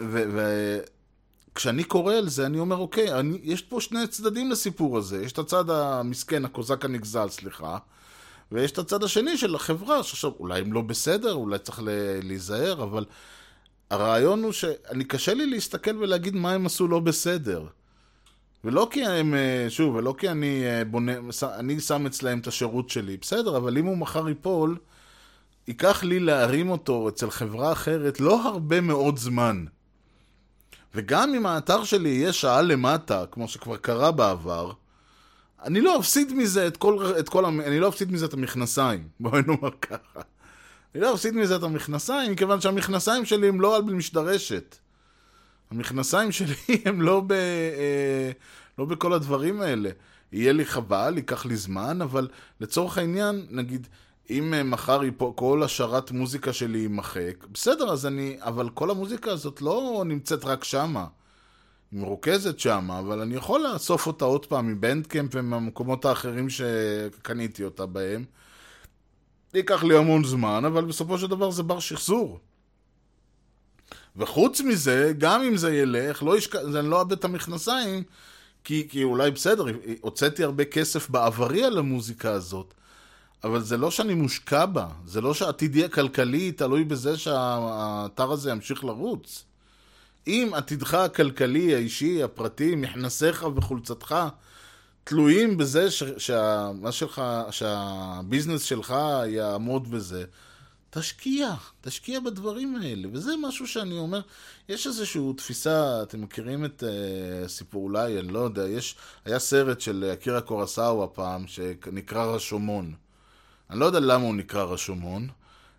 וכשאני 0.00 1.84
קורא 1.84 2.14
על 2.14 2.28
זה, 2.28 2.46
אני 2.46 2.58
אומר, 2.58 2.76
אוקיי, 2.76 3.12
אני, 3.20 3.38
יש 3.42 3.62
פה 3.62 3.80
שני 3.80 4.06
צדדים 4.06 4.50
לסיפור 4.50 4.98
הזה, 4.98 5.22
יש 5.22 5.32
את 5.32 5.38
הצד 5.38 5.70
המסכן, 5.70 6.44
הקוזק 6.44 6.84
הנגזל, 6.84 7.28
סליחה, 7.28 7.78
ויש 8.52 8.72
את 8.72 8.78
הצד 8.78 9.04
השני 9.04 9.36
של 9.36 9.54
החברה, 9.54 10.02
שעכשיו, 10.02 10.30
אולי 10.38 10.60
הם 10.60 10.72
לא 10.72 10.80
בסדר, 10.80 11.34
אולי 11.34 11.58
צריך 11.58 11.80
להיזהר, 12.22 12.82
אבל 12.82 13.04
הרעיון 13.92 14.42
הוא 14.42 14.52
שאני, 14.52 15.04
קשה 15.04 15.34
לי 15.34 15.46
להסתכל 15.46 15.96
ולהגיד 15.96 16.34
מה 16.34 16.52
הם 16.52 16.66
עשו 16.66 16.88
לא 16.88 17.00
בסדר. 17.00 17.66
ולא 18.64 18.88
כי 18.90 19.06
הם, 19.06 19.34
אה, 19.34 19.66
שוב, 19.68 19.94
ולא 19.94 20.14
כי 20.18 20.28
אני 20.28 20.64
אה, 20.64 20.84
בונה, 20.84 21.12
אני 21.42 21.80
שם 21.80 22.06
אצלהם 22.06 22.38
את 22.38 22.46
השירות 22.46 22.90
שלי, 22.90 23.16
בסדר, 23.16 23.56
אבל 23.56 23.78
אם 23.78 23.86
הוא 23.86 23.96
מחר 23.96 24.28
ייפול, 24.28 24.76
ייקח 25.68 26.04
לי 26.04 26.20
להרים 26.20 26.70
אותו 26.70 27.08
אצל 27.08 27.30
חברה 27.30 27.72
אחרת 27.72 28.20
לא 28.20 28.48
הרבה 28.48 28.80
מאוד 28.80 29.18
זמן. 29.18 29.64
וגם 30.94 31.34
אם 31.34 31.46
האתר 31.46 31.84
שלי 31.84 32.08
יהיה 32.08 32.32
שעה 32.32 32.62
למטה, 32.62 33.24
כמו 33.30 33.48
שכבר 33.48 33.76
קרה 33.76 34.10
בעבר, 34.10 34.72
אני 35.64 35.80
לא 35.80 35.98
אפסיד 35.98 36.32
מזה 36.32 36.66
את 36.66 36.76
כל, 36.76 37.12
את 37.18 37.28
כל, 37.28 37.44
אני 37.44 37.80
לא 37.80 37.88
אפסיד 37.88 38.12
מזה 38.12 38.26
את 38.26 38.34
המכנסיים, 38.34 39.08
בואי 39.20 39.42
נאמר 39.46 39.70
ככה. 39.80 40.20
אני 40.94 41.02
לא 41.02 41.14
אפסיד 41.14 41.34
מזה 41.34 41.56
את 41.56 41.62
המכנסיים, 41.62 42.32
מכיוון 42.32 42.60
שהמכנסיים 42.60 43.24
שלי 43.24 43.48
הם 43.48 43.60
לא 43.60 43.76
על 43.76 43.82
משדרשת. 43.82 44.76
המכנסיים 45.70 46.32
שלי 46.32 46.54
הם 46.84 47.02
לא, 47.02 47.20
ב, 47.20 47.32
אה, 47.32 48.30
לא 48.78 48.84
בכל 48.84 49.12
הדברים 49.12 49.60
האלה. 49.60 49.90
יהיה 50.32 50.52
לי 50.52 50.64
חבל, 50.64 51.12
ייקח 51.16 51.46
לי 51.46 51.56
זמן, 51.56 52.02
אבל 52.02 52.28
לצורך 52.60 52.98
העניין, 52.98 53.46
נגיד, 53.50 53.86
אם 54.30 54.54
אה, 54.54 54.62
מחר 54.62 55.04
יפו, 55.04 55.36
כל 55.36 55.62
השרת 55.62 56.10
מוזיקה 56.10 56.52
שלי 56.52 56.78
יימחק, 56.78 57.46
בסדר, 57.52 57.92
אז 57.92 58.06
אני... 58.06 58.36
אבל 58.40 58.68
כל 58.68 58.90
המוזיקה 58.90 59.30
הזאת 59.30 59.62
לא 59.62 60.02
נמצאת 60.06 60.44
רק 60.44 60.64
שמה. 60.64 61.06
היא 61.92 62.00
מרוכזת 62.00 62.58
שם, 62.58 62.90
אבל 62.90 63.20
אני 63.20 63.34
יכול 63.34 63.60
לאסוף 63.60 64.06
אותה 64.06 64.24
עוד 64.24 64.46
פעם 64.46 64.68
מבנדקמפ 64.68 65.30
ומהמקומות 65.34 66.04
האחרים 66.04 66.50
שקניתי 66.50 67.64
אותה 67.64 67.86
בהם. 67.86 68.24
ייקח 69.54 69.84
לי 69.84 69.96
המון 69.96 70.24
זמן, 70.24 70.64
אבל 70.64 70.84
בסופו 70.84 71.18
של 71.18 71.26
דבר 71.26 71.50
זה 71.50 71.62
בר 71.62 71.80
שחזור. 71.80 72.38
וחוץ 74.16 74.60
מזה, 74.60 75.12
גם 75.18 75.42
אם 75.42 75.56
זה 75.56 75.74
ילך, 75.74 76.22
לא 76.22 76.38
ישק... 76.38 76.56
אני 76.56 76.90
לא 76.90 77.00
אאבד 77.00 77.12
את 77.12 77.24
המכנסיים, 77.24 78.02
כי, 78.64 78.88
כי 78.90 79.04
אולי 79.04 79.30
בסדר, 79.30 79.64
הוצאתי 80.00 80.44
הרבה 80.44 80.64
כסף 80.64 81.10
בעברי 81.10 81.64
על 81.64 81.78
המוזיקה 81.78 82.30
הזאת, 82.30 82.74
אבל 83.44 83.60
זה 83.60 83.76
לא 83.76 83.90
שאני 83.90 84.14
מושקע 84.14 84.66
בה, 84.66 84.88
זה 85.04 85.20
לא 85.20 85.34
שעתידי 85.34 85.84
הכלכלי 85.84 86.52
תלוי 86.52 86.84
בזה 86.84 87.18
שהאתר 87.18 88.32
הזה 88.32 88.50
ימשיך 88.50 88.84
לרוץ. 88.84 89.44
אם 90.26 90.50
עתידך 90.54 90.94
הכלכלי, 90.94 91.74
האישי, 91.74 92.22
הפרטי, 92.22 92.74
מכנסיך 92.74 93.46
וחולצתך 93.56 94.14
תלויים 95.04 95.56
בזה 95.56 95.90
ש, 95.90 96.02
שה, 96.18 96.70
שלך, 96.90 97.22
שהביזנס 97.50 98.62
שלך 98.62 98.94
יעמוד 99.26 99.90
בזה, 99.90 100.24
תשקיע, 100.90 101.54
תשקיע 101.80 102.20
בדברים 102.20 102.76
האלה. 102.76 103.08
וזה 103.12 103.32
משהו 103.42 103.66
שאני 103.66 103.98
אומר, 103.98 104.20
יש 104.68 104.86
איזושהי 104.86 105.22
תפיסה, 105.36 106.02
אתם 106.02 106.22
מכירים 106.22 106.64
את 106.64 106.82
uh, 106.82 107.48
סיפור 107.48 107.84
אולי, 107.84 108.18
אני 108.18 108.28
לא 108.28 108.38
יודע, 108.38 108.68
יש, 108.68 108.96
היה 109.24 109.38
סרט 109.38 109.80
של 109.80 110.10
אקירה 110.12 110.40
קורסאווה 110.40 111.06
פעם, 111.06 111.46
שנקרא 111.46 112.24
רשומון. 112.24 112.94
אני 113.70 113.80
לא 113.80 113.84
יודע 113.84 114.00
למה 114.00 114.24
הוא 114.24 114.34
נקרא 114.34 114.62
רשומון, 114.64 115.28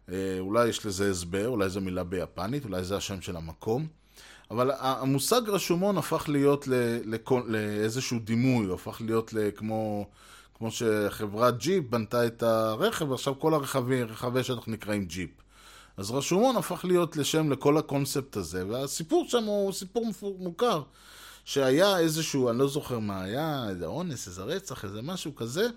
uh, 0.08 0.12
אולי 0.40 0.68
יש 0.68 0.86
לזה 0.86 1.12
הסבר, 1.12 1.48
אולי 1.48 1.70
זו 1.70 1.82
מילה 1.82 2.04
ביפנית, 2.04 2.66
אולי 2.66 2.84
זה 2.84 2.98
השם 2.98 3.22
של 3.22 3.36
המקום. 3.36 3.88
אבל 4.52 4.72
המושג 4.80 5.42
רשומון 5.48 5.98
הפך 5.98 6.26
להיות 6.28 6.68
לאיזשהו 7.46 8.20
דימוי, 8.20 8.66
הוא 8.66 8.76
הפך 8.76 9.02
להיות 9.06 9.34
כמו, 9.56 10.08
כמו 10.54 10.72
שחברת 10.72 11.58
ג'יפ 11.58 11.90
בנתה 11.90 12.28
את 12.28 12.44
הרכב, 12.44 13.10
ועכשיו 13.10 13.40
כל 13.40 13.54
הרכבי, 13.54 14.04
רכבי 14.04 14.44
שטח 14.44 14.68
נקראים 14.68 15.06
ג'יפ. 15.06 15.30
אז 15.98 16.12
רשומון 16.12 16.56
הפך 16.56 16.86
להיות 16.86 17.18
לשם 17.18 17.52
לכל 17.52 17.78
הקונספט 17.78 18.38
הזה, 18.38 18.68
והסיפור 18.68 19.26
שם 19.28 19.44
הוא 19.44 19.72
סיפור 19.72 20.06
מוכר, 20.40 20.82
שהיה 21.46 22.00
איזשהו, 22.00 22.50
אני 22.50 22.60
לא 22.60 22.68
זוכר 22.68 23.00
מה 23.00 23.22
היה, 23.22 23.66
איזה 23.70 23.86
אונס, 23.86 24.28
איזה 24.28 24.44
רצח, 24.44 24.86
איזה 24.86 25.02
משהו 25.02 25.36
כזה, 25.36 25.68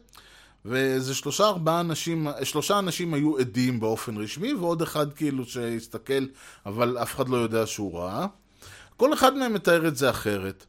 ואיזה 0.65 1.15
שלושה 1.15 1.45
ארבעה 1.45 1.81
אנשים, 1.81 2.29
שלושה 2.43 2.79
אנשים 2.79 3.15
היו 3.15 3.39
עדים 3.39 3.81
באופן 3.81 4.17
רשמי, 4.17 4.55
ועוד 4.55 4.83
אחד 4.83 5.13
כאילו 5.13 5.45
שהסתכל, 5.45 6.27
אבל 6.67 6.99
אף 6.99 7.15
אחד 7.15 7.29
לא 7.29 7.37
יודע 7.37 7.67
שהוא 7.67 7.99
ראה. 7.99 8.27
כל 8.97 9.15
אחד 9.15 9.35
מהם 9.35 9.55
מתאר 9.55 9.89
את 9.89 9.97
זה 9.97 10.11
אחרת. 10.11 10.65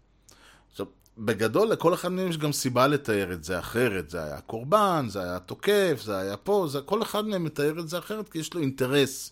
עכשיו, 0.72 0.86
בגדול 1.18 1.68
לכל 1.68 1.94
אחד 1.94 2.12
מהם 2.12 2.30
יש 2.30 2.38
גם 2.38 2.52
סיבה 2.52 2.88
לתאר 2.88 3.34
את 3.34 3.44
זה 3.44 3.60
אחרת. 3.60 4.10
זה 4.10 4.24
היה 4.24 4.42
קורבן, 4.42 5.06
זה 5.10 5.22
היה 5.22 5.40
תוקף, 5.40 6.02
זה 6.04 6.18
היה 6.18 6.38
פה, 6.38 6.68
זה... 6.70 6.82
כל 6.82 7.02
אחד 7.02 7.26
מהם 7.26 7.44
מתאר 7.44 7.80
את 7.80 7.90
זה 7.90 7.98
אחרת 7.98 8.30
כי 8.30 8.40
יש 8.40 8.54
לו 8.54 8.62
אינטרס 8.62 9.32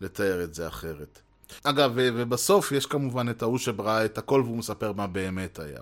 לתאר 0.00 0.44
את 0.44 0.54
זה 0.54 0.68
אחרת. 0.68 1.20
אגב, 1.64 1.92
ובסוף 1.94 2.72
יש 2.72 2.86
כמובן 2.86 3.28
את 3.30 3.42
ההוא 3.42 3.58
שברא 3.58 4.04
את 4.04 4.18
הכל 4.18 4.42
והוא 4.44 4.56
מספר 4.56 4.92
מה 4.92 5.06
באמת 5.06 5.58
היה. 5.58 5.80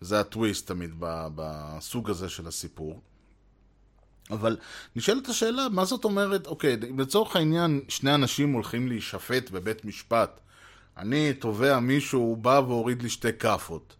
זה 0.00 0.20
הטוויסט 0.20 0.66
תמיד 0.66 0.94
בסוג 1.34 2.10
הזה 2.10 2.28
של 2.28 2.46
הסיפור. 2.46 3.00
אבל 4.30 4.56
נשאלת 4.96 5.28
השאלה, 5.28 5.68
מה 5.68 5.84
זאת 5.84 6.04
אומרת, 6.04 6.46
אוקיי, 6.46 6.76
לצורך 6.98 7.36
העניין, 7.36 7.80
שני 7.88 8.14
אנשים 8.14 8.52
הולכים 8.52 8.88
להישפט 8.88 9.50
בבית 9.50 9.84
משפט. 9.84 10.40
אני 10.98 11.32
תובע 11.32 11.78
מישהו, 11.78 12.20
הוא 12.20 12.36
בא 12.36 12.60
והוריד 12.66 13.02
לי 13.02 13.08
שתי 13.08 13.32
כאפות. 13.38 13.96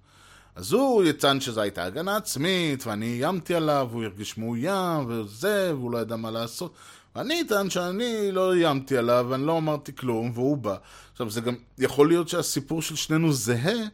אז 0.57 0.73
הוא 0.73 1.05
יצן 1.05 1.41
שזו 1.41 1.61
הייתה 1.61 1.85
הגנה 1.85 2.17
עצמית, 2.17 2.87
ואני 2.87 3.07
איימתי 3.07 3.55
עליו, 3.55 3.89
הוא 3.93 4.05
הרגיש 4.05 4.39
מאוים, 4.39 5.05
וזה, 5.09 5.73
והוא 5.75 5.91
לא 5.91 5.99
ידע 5.99 6.17
מה 6.17 6.31
לעשות. 6.31 6.75
ואני 7.17 7.41
אטען 7.41 7.71
שאני 7.71 8.33
לא 8.33 8.55
איימתי 8.55 8.97
עליו, 8.97 9.27
ואני 9.29 9.47
לא 9.47 9.59
אמרתי 9.59 9.97
כלום, 9.97 10.31
והוא 10.35 10.57
בא. 10.57 10.77
עכשיו, 11.13 11.31
זה 11.31 11.41
גם 11.41 11.55
יכול 11.79 12.09
להיות 12.09 12.29
שהסיפור 12.29 12.83
של 12.83 12.97
שנינו 12.97 13.33
זהה, 13.33 13.87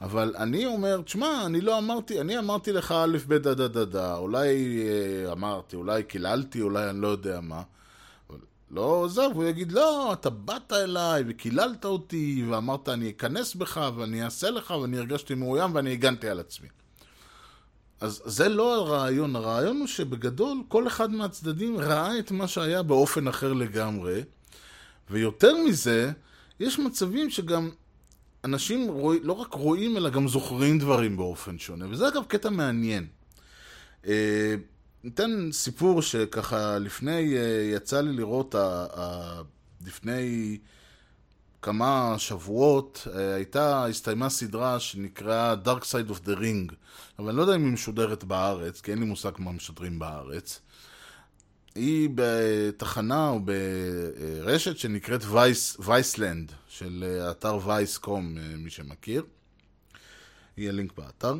אבל 0.00 0.34
אני 0.38 0.66
אומר, 0.66 1.00
תשמע, 1.00 1.42
אני 1.46 1.60
לא 1.60 1.78
אמרתי, 1.78 2.20
אני 2.20 2.38
אמרתי 2.38 2.72
לך 2.72 2.92
א', 2.92 3.16
ב', 3.28 3.34
דה 3.34 3.54
דה 3.54 3.68
דה 3.68 3.84
דה, 3.84 4.16
אולי 4.16 4.78
אה, 4.82 5.32
אמרתי, 5.32 5.76
אולי 5.76 6.02
קיללתי, 6.02 6.62
אולי 6.62 6.90
אני 6.90 7.00
לא 7.00 7.08
יודע 7.08 7.40
מה. 7.40 7.62
לא 8.70 8.80
עוזב, 8.80 9.30
הוא 9.34 9.44
יגיד, 9.44 9.72
לא, 9.72 10.12
אתה 10.12 10.30
באת 10.30 10.72
אליי 10.72 11.24
וקיללת 11.26 11.84
אותי, 11.84 12.44
ואמרת, 12.48 12.88
אני 12.88 13.10
אכנס 13.10 13.54
בך 13.54 13.90
ואני 13.96 14.24
אעשה 14.24 14.50
לך, 14.50 14.70
ואני 14.70 14.98
הרגשתי 14.98 15.34
מאוים 15.34 15.74
ואני 15.74 15.92
הגנתי 15.92 16.28
על 16.28 16.40
עצמי. 16.40 16.68
אז 18.00 18.22
זה 18.24 18.48
לא 18.48 18.74
הרעיון, 18.74 19.36
הרעיון 19.36 19.78
הוא 19.78 19.86
שבגדול 19.86 20.62
כל 20.68 20.86
אחד 20.86 21.10
מהצדדים 21.10 21.78
ראה 21.78 22.18
את 22.18 22.30
מה 22.30 22.48
שהיה 22.48 22.82
באופן 22.82 23.28
אחר 23.28 23.52
לגמרי, 23.52 24.22
ויותר 25.10 25.56
מזה, 25.56 26.12
יש 26.60 26.78
מצבים 26.78 27.30
שגם 27.30 27.70
אנשים 28.44 28.88
רוא... 28.88 29.14
לא 29.22 29.32
רק 29.32 29.54
רואים, 29.54 29.96
אלא 29.96 30.10
גם 30.10 30.28
זוכרים 30.28 30.78
דברים 30.78 31.16
באופן 31.16 31.58
שונה, 31.58 31.86
וזה 31.90 32.08
אגב 32.08 32.24
קטע 32.28 32.50
מעניין. 32.50 33.06
ניתן 35.04 35.48
סיפור 35.52 36.02
שככה 36.02 36.78
לפני, 36.78 37.36
אה, 37.36 37.70
יצא 37.74 38.00
לי 38.00 38.12
לראות, 38.12 38.54
לפני 39.86 40.58
כמה 41.62 42.14
שבועות, 42.18 43.08
אה, 43.14 43.34
הייתה, 43.34 43.86
הסתיימה 43.86 44.28
סדרה 44.28 44.80
שנקראה 44.80 45.54
Dark 45.64 45.82
Side 45.82 46.10
of 46.10 46.26
the 46.26 46.38
Ring, 46.38 46.74
אבל 47.18 47.28
אני 47.28 47.36
לא 47.36 47.42
יודע 47.42 47.54
אם 47.54 47.64
היא 47.64 47.72
משודרת 47.72 48.24
בארץ, 48.24 48.80
כי 48.80 48.90
אין 48.90 48.98
לי 48.98 49.06
מושג 49.06 49.32
מה 49.38 49.52
משדרים 49.52 49.98
בארץ. 49.98 50.60
היא 51.74 52.08
בתחנה 52.14 53.28
או 53.28 53.40
ברשת 53.40 54.78
שנקראת 54.78 55.20
Vice, 55.24 55.76
Viceland, 55.80 56.52
של 56.68 57.04
אה, 57.08 57.30
אתר 57.30 57.58
Vice.com, 57.64 58.36
מי 58.58 58.70
שמכיר. 58.70 59.24
יהיה 60.56 60.72
לינק 60.72 60.92
באתר. 60.96 61.34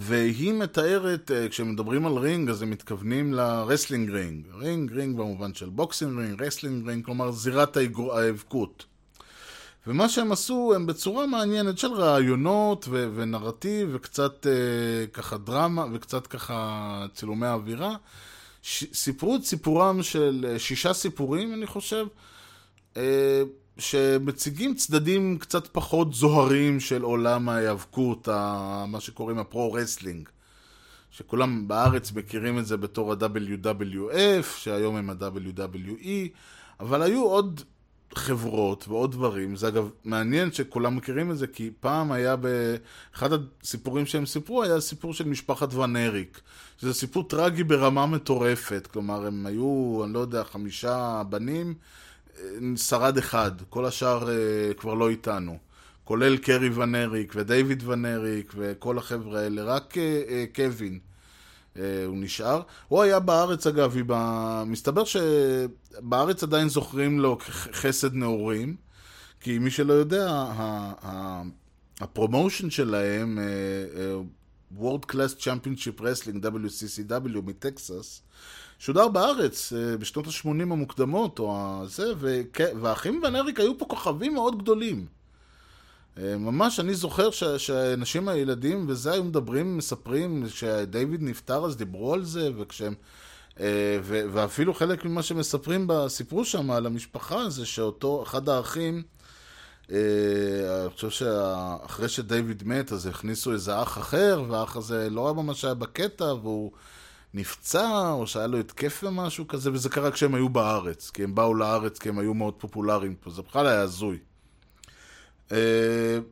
והיא 0.00 0.52
מתארת, 0.52 1.30
אה, 1.30 1.48
כשמדברים 1.48 2.06
על 2.06 2.12
ring, 2.18 2.50
אז 2.50 2.62
הם 2.62 2.70
מתכוונים 2.70 3.34
ל 3.34 3.42
wrestling 3.42 4.10
ring. 4.10 4.46
ring, 4.54 4.92
ring 4.92 5.16
במובן 5.16 5.54
של 5.54 5.68
boxing 5.68 6.18
ring, 6.18 6.42
wrestling 6.42 6.88
ring, 6.88 7.04
כלומר 7.04 7.30
זירת 7.30 7.76
ההיאבקות. 7.76 8.84
ומה 9.86 10.08
שהם 10.08 10.32
עשו, 10.32 10.72
הם 10.74 10.86
בצורה 10.86 11.26
מעניינת 11.26 11.78
של 11.78 11.92
רעיונות 11.92 12.86
ו- 12.90 13.08
ונרטיב 13.14 13.88
וקצת 13.92 14.46
אה, 14.46 15.06
ככה 15.12 15.38
דרמה 15.38 15.84
וקצת 15.92 16.26
ככה 16.26 17.06
צילומי 17.14 17.46
אווירה. 17.46 17.96
ש- 18.62 18.84
סיפרו 18.92 19.36
את 19.36 19.44
סיפורם 19.44 20.02
של 20.02 20.46
אה, 20.48 20.58
שישה 20.58 20.92
סיפורים, 20.92 21.54
אני 21.54 21.66
חושב. 21.66 22.06
אה, 22.96 23.42
שמציגים 23.78 24.74
צדדים 24.74 25.38
קצת 25.38 25.66
פחות 25.66 26.14
זוהרים 26.14 26.80
של 26.80 27.02
עולם 27.02 27.48
ההיאבקות, 27.48 28.28
מה 28.88 29.00
שקוראים 29.00 29.38
ה 29.38 29.44
pro-wrestling. 29.44 30.28
שכולם 31.10 31.68
בארץ 31.68 32.12
מכירים 32.12 32.58
את 32.58 32.66
זה 32.66 32.76
בתור 32.76 33.12
ה-WWF, 33.12 34.46
שהיום 34.56 34.96
הם 34.96 35.10
ה-WWE, 35.10 36.28
אבל 36.80 37.02
היו 37.02 37.24
עוד 37.24 37.60
חברות 38.14 38.88
ועוד 38.88 39.12
דברים. 39.12 39.56
זה 39.56 39.68
אגב 39.68 39.90
מעניין 40.04 40.52
שכולם 40.52 40.96
מכירים 40.96 41.30
את 41.30 41.38
זה, 41.38 41.46
כי 41.46 41.70
פעם 41.80 42.12
היה 42.12 42.36
באחד 42.36 43.30
הסיפורים 43.62 44.06
שהם 44.06 44.26
סיפרו, 44.26 44.62
היה 44.62 44.80
סיפור 44.80 45.14
של 45.14 45.28
משפחת 45.28 45.74
Von 45.74 45.96
Erich. 45.96 46.40
שזה 46.80 46.94
סיפור 46.94 47.28
טרגי 47.28 47.64
ברמה 47.64 48.06
מטורפת. 48.06 48.88
כלומר, 48.92 49.26
הם 49.26 49.46
היו, 49.46 50.00
אני 50.04 50.12
לא 50.12 50.18
יודע, 50.18 50.44
חמישה 50.44 51.22
בנים. 51.28 51.74
שרד 52.76 53.18
אחד, 53.18 53.50
כל 53.68 53.86
השאר 53.86 54.28
uh, 54.28 54.74
כבר 54.74 54.94
לא 54.94 55.10
איתנו. 55.10 55.58
כולל 56.04 56.36
קרי 56.36 56.68
ונריק 56.68 57.32
ודייוויד 57.36 57.82
ונריק 57.86 58.52
וכל 58.56 58.98
החבר'ה 58.98 59.40
האלה, 59.40 59.62
רק 59.62 59.94
uh, 59.94 60.56
קווין 60.56 60.98
הוא 62.06 62.16
נשאר. 62.16 62.62
הוא 62.88 63.02
היה 63.02 63.20
בארץ 63.20 63.66
אגב, 63.66 63.96
ב... 64.06 64.14
מסתבר 64.66 65.02
שבארץ 65.04 66.42
עדיין 66.42 66.68
זוכרים 66.68 67.20
לו 67.20 67.38
חסד 67.72 68.14
נעורים, 68.14 68.76
כי 69.40 69.58
מי 69.58 69.70
שלא 69.70 69.92
יודע, 69.92 70.44
הפרומושן 72.00 72.70
שלהם, 72.70 73.38
World 74.78 75.06
Class 75.12 75.34
Championship 75.38 76.00
Wrestling, 76.00 76.40
WCCW 76.42 77.42
מטקסס, 77.44 78.22
שודר 78.78 79.08
בארץ 79.08 79.72
אה, 79.72 79.96
בשנות 79.96 80.26
ה-80 80.26 80.48
המוקדמות, 80.62 81.38
או 81.38 81.82
זה, 81.86 82.12
והאחים 82.80 83.20
ון 83.24 83.36
אריק 83.36 83.60
היו 83.60 83.78
פה 83.78 83.84
כוכבים 83.84 84.34
מאוד 84.34 84.58
גדולים. 84.58 85.06
אה, 86.18 86.36
ממש, 86.38 86.80
אני 86.80 86.94
זוכר 86.94 87.30
שאנשים, 87.58 88.28
הילדים, 88.28 88.84
וזה 88.88 89.12
היו 89.12 89.24
מדברים, 89.24 89.76
מספרים, 89.76 90.46
כשדייוויד 90.46 91.22
נפטר 91.22 91.64
אז 91.64 91.76
דיברו 91.76 92.14
על 92.14 92.24
זה, 92.24 92.50
וכשהם... 92.58 92.94
אה, 93.60 93.98
ואפילו 94.02 94.74
חלק 94.74 95.04
ממה 95.04 95.22
שמספרים 95.22 95.84
בסיפרו 95.86 96.44
שם 96.44 96.70
על 96.70 96.86
המשפחה 96.86 97.50
זה 97.50 97.66
שאותו, 97.66 98.22
אחד 98.22 98.48
האחים, 98.48 99.02
אני 99.88 99.96
חושב 100.94 101.10
שאחרי 101.10 102.08
שדייוויד 102.08 102.62
מת, 102.66 102.92
אז 102.92 103.06
הכניסו 103.06 103.52
איזה 103.52 103.82
אח 103.82 103.98
אחר, 103.98 104.42
והאח 104.48 104.76
הזה 104.76 105.10
לא 105.10 105.34
ממש 105.34 105.64
היה 105.64 105.74
בקטע, 105.74 106.24
והוא 106.24 106.70
נפצע, 107.36 108.10
או 108.10 108.26
שהיה 108.26 108.46
לו 108.46 108.58
התקף 108.58 109.04
ומשהו 109.04 109.48
כזה, 109.48 109.72
וזה 109.72 109.88
קרה 109.88 110.10
כשהם 110.10 110.34
היו 110.34 110.48
בארץ, 110.48 111.10
כי 111.10 111.24
הם 111.24 111.34
באו 111.34 111.54
לארץ 111.54 111.98
כי 111.98 112.08
הם 112.08 112.18
היו 112.18 112.34
מאוד 112.34 112.54
פופולריים 112.54 113.14
פה, 113.14 113.30
זה 113.30 113.42
בכלל 113.42 113.66
היה 113.66 113.80
הזוי. 113.80 114.18
אה, 115.48 115.52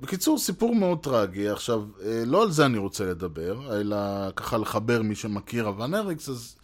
בקיצור, 0.00 0.38
סיפור 0.38 0.74
מאוד 0.74 0.98
טרגי. 1.02 1.48
עכשיו, 1.48 1.82
אה, 1.98 2.02
לא 2.26 2.42
על 2.42 2.50
זה 2.50 2.66
אני 2.66 2.78
רוצה 2.78 3.04
לדבר, 3.04 3.80
אלא 3.80 3.96
ככה 4.36 4.58
לחבר 4.58 5.02
מי 5.02 5.14
שמכיר 5.14 5.68
ה 5.68 5.75
Von 5.75 5.94
Erichs, 5.94 6.28
אז 6.28 6.56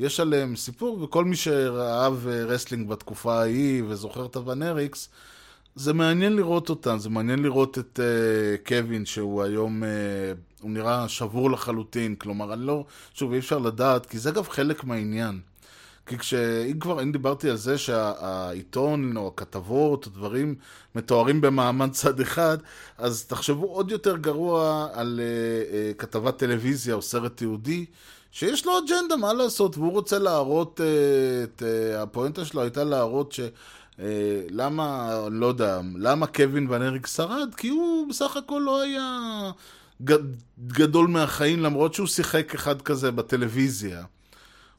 יש 0.00 0.20
עליהם 0.20 0.56
סיפור, 0.56 1.02
וכל 1.02 1.24
מי 1.24 1.36
שאהב 1.36 2.26
wrestling 2.26 2.88
בתקופה 2.88 3.40
ההיא 3.40 3.82
וזוכר 3.88 4.26
את 4.26 4.36
ה 4.36 4.42
Von 4.42 4.62
Erichs, 4.62 5.08
זה 5.76 5.92
מעניין 5.92 6.36
לראות 6.36 6.70
אותם, 6.70 6.98
זה 6.98 7.08
מעניין 7.08 7.42
לראות 7.42 7.78
את 7.78 8.00
uh, 8.00 8.68
קווין, 8.68 9.06
שהוא 9.06 9.42
היום, 9.42 9.82
uh, 9.82 9.86
הוא 10.62 10.70
נראה 10.70 11.08
שבור 11.08 11.50
לחלוטין, 11.50 12.14
כלומר, 12.14 12.54
אני 12.54 12.66
לא, 12.66 12.84
שוב, 13.14 13.32
אי 13.32 13.38
אפשר 13.38 13.58
לדעת, 13.58 14.06
כי 14.06 14.18
זה 14.18 14.30
אגב 14.30 14.48
חלק 14.48 14.84
מהעניין. 14.84 15.40
כי 16.06 16.18
כשאם 16.18 16.78
כבר, 16.80 17.02
אם 17.02 17.12
דיברתי 17.12 17.50
על 17.50 17.56
זה 17.56 17.78
שהעיתון 17.78 19.16
או 19.16 19.28
הכתבות 19.28 20.06
או 20.06 20.10
דברים 20.10 20.54
מתוארים 20.94 21.40
במעמד 21.40 21.90
צד 21.90 22.20
אחד, 22.20 22.58
אז 22.98 23.24
תחשבו 23.26 23.66
עוד 23.66 23.90
יותר 23.90 24.16
גרוע 24.16 24.88
על 24.92 25.20
uh, 25.20 25.98
uh, 25.98 26.00
כתבת 26.00 26.38
טלוויזיה 26.38 26.94
או 26.94 27.02
סרט 27.02 27.36
תיעודי, 27.36 27.84
שיש 28.30 28.66
לו 28.66 28.72
אג'נדה, 28.78 29.16
מה 29.16 29.32
לעשות, 29.32 29.78
והוא 29.78 29.92
רוצה 29.92 30.18
להראות, 30.18 30.80
uh, 30.80 30.82
את, 31.44 31.62
uh, 31.62 31.98
הפואנטה 32.02 32.44
שלו 32.44 32.62
הייתה 32.62 32.84
להראות 32.84 33.32
ש... 33.32 33.40
Uh, 33.98 34.02
למה, 34.50 35.14
לא 35.30 35.46
יודע, 35.46 35.80
למה 35.96 36.26
קווין 36.26 36.66
ון 36.70 36.82
אריק 36.82 37.06
שרד? 37.06 37.54
כי 37.56 37.68
הוא 37.68 38.08
בסך 38.08 38.36
הכל 38.36 38.62
לא 38.64 38.80
היה 38.80 39.50
גדול 40.66 41.08
מהחיים, 41.08 41.60
למרות 41.60 41.94
שהוא 41.94 42.06
שיחק 42.06 42.54
אחד 42.54 42.82
כזה 42.82 43.10
בטלוויזיה. 43.10 44.04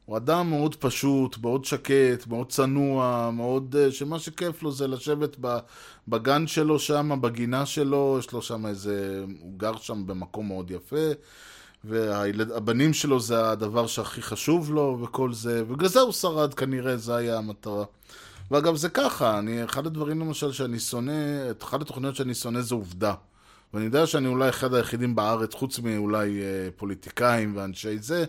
הוא 0.05 0.17
אדם 0.17 0.49
מאוד 0.49 0.75
פשוט, 0.75 1.37
מאוד 1.37 1.65
שקט, 1.65 2.27
מאוד 2.27 2.49
צנוע, 2.51 3.29
מאוד... 3.33 3.75
אה, 3.75 3.91
שמה 3.91 4.19
שכיף 4.19 4.63
לו 4.63 4.71
זה 4.71 4.87
לשבת 4.87 5.37
בגן 6.07 6.47
שלו 6.47 6.79
שם, 6.79 7.21
בגינה 7.21 7.65
שלו, 7.65 8.15
יש 8.19 8.31
לו 8.31 8.41
שם 8.41 8.65
איזה... 8.65 9.25
הוא 9.39 9.53
גר 9.57 9.77
שם 9.77 10.07
במקום 10.07 10.47
מאוד 10.47 10.71
יפה, 10.71 11.05
והבנים 11.83 12.93
שלו 12.93 13.19
זה 13.19 13.49
הדבר 13.49 13.87
שהכי 13.87 14.21
חשוב 14.21 14.73
לו 14.73 14.97
וכל 15.01 15.33
זה, 15.33 15.63
ובגלל 15.67 15.89
זה 15.89 15.99
הוא 15.99 16.11
שרד 16.11 16.53
כנראה, 16.53 16.97
זה 16.97 17.15
היה 17.15 17.37
המטרה. 17.37 17.85
ואגב, 18.51 18.75
זה 18.75 18.89
ככה, 18.89 19.39
אני, 19.39 19.63
אחד 19.63 19.85
הדברים 19.85 20.19
למשל 20.19 20.51
שאני 20.51 20.79
שונא, 20.79 21.11
אחת 21.63 21.81
התוכניות 21.81 22.15
שאני 22.15 22.33
שונא 22.33 22.61
זה 22.61 22.75
עובדה. 22.75 23.13
ואני 23.73 23.85
יודע 23.85 24.07
שאני 24.07 24.27
אולי 24.27 24.49
אחד 24.49 24.73
היחידים 24.73 25.15
בארץ, 25.15 25.53
חוץ 25.53 25.79
מאולי 25.79 26.41
אה, 26.41 26.69
פוליטיקאים 26.75 27.57
ואנשי 27.57 27.97
זה, 27.97 28.25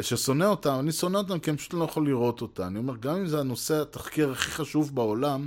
ששונא 0.00 0.44
אותם, 0.44 0.76
אני 0.78 0.92
שונא 0.92 1.18
אותם 1.18 1.38
כי 1.38 1.50
אני 1.50 1.58
פשוט 1.58 1.74
לא 1.74 1.84
יכול 1.84 2.06
לראות 2.06 2.42
אותם. 2.42 2.62
אני 2.62 2.78
אומר, 2.78 2.96
גם 2.96 3.16
אם 3.16 3.26
זה 3.26 3.40
הנושא, 3.40 3.82
התחקיר 3.82 4.30
הכי 4.30 4.50
חשוב 4.50 4.94
בעולם, 4.94 5.46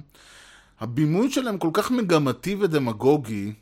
הבימוי 0.80 1.32
שלהם 1.32 1.58
כל 1.58 1.70
כך 1.74 1.92
מגמתי 1.92 2.56
ודמגוגי, 2.60 3.54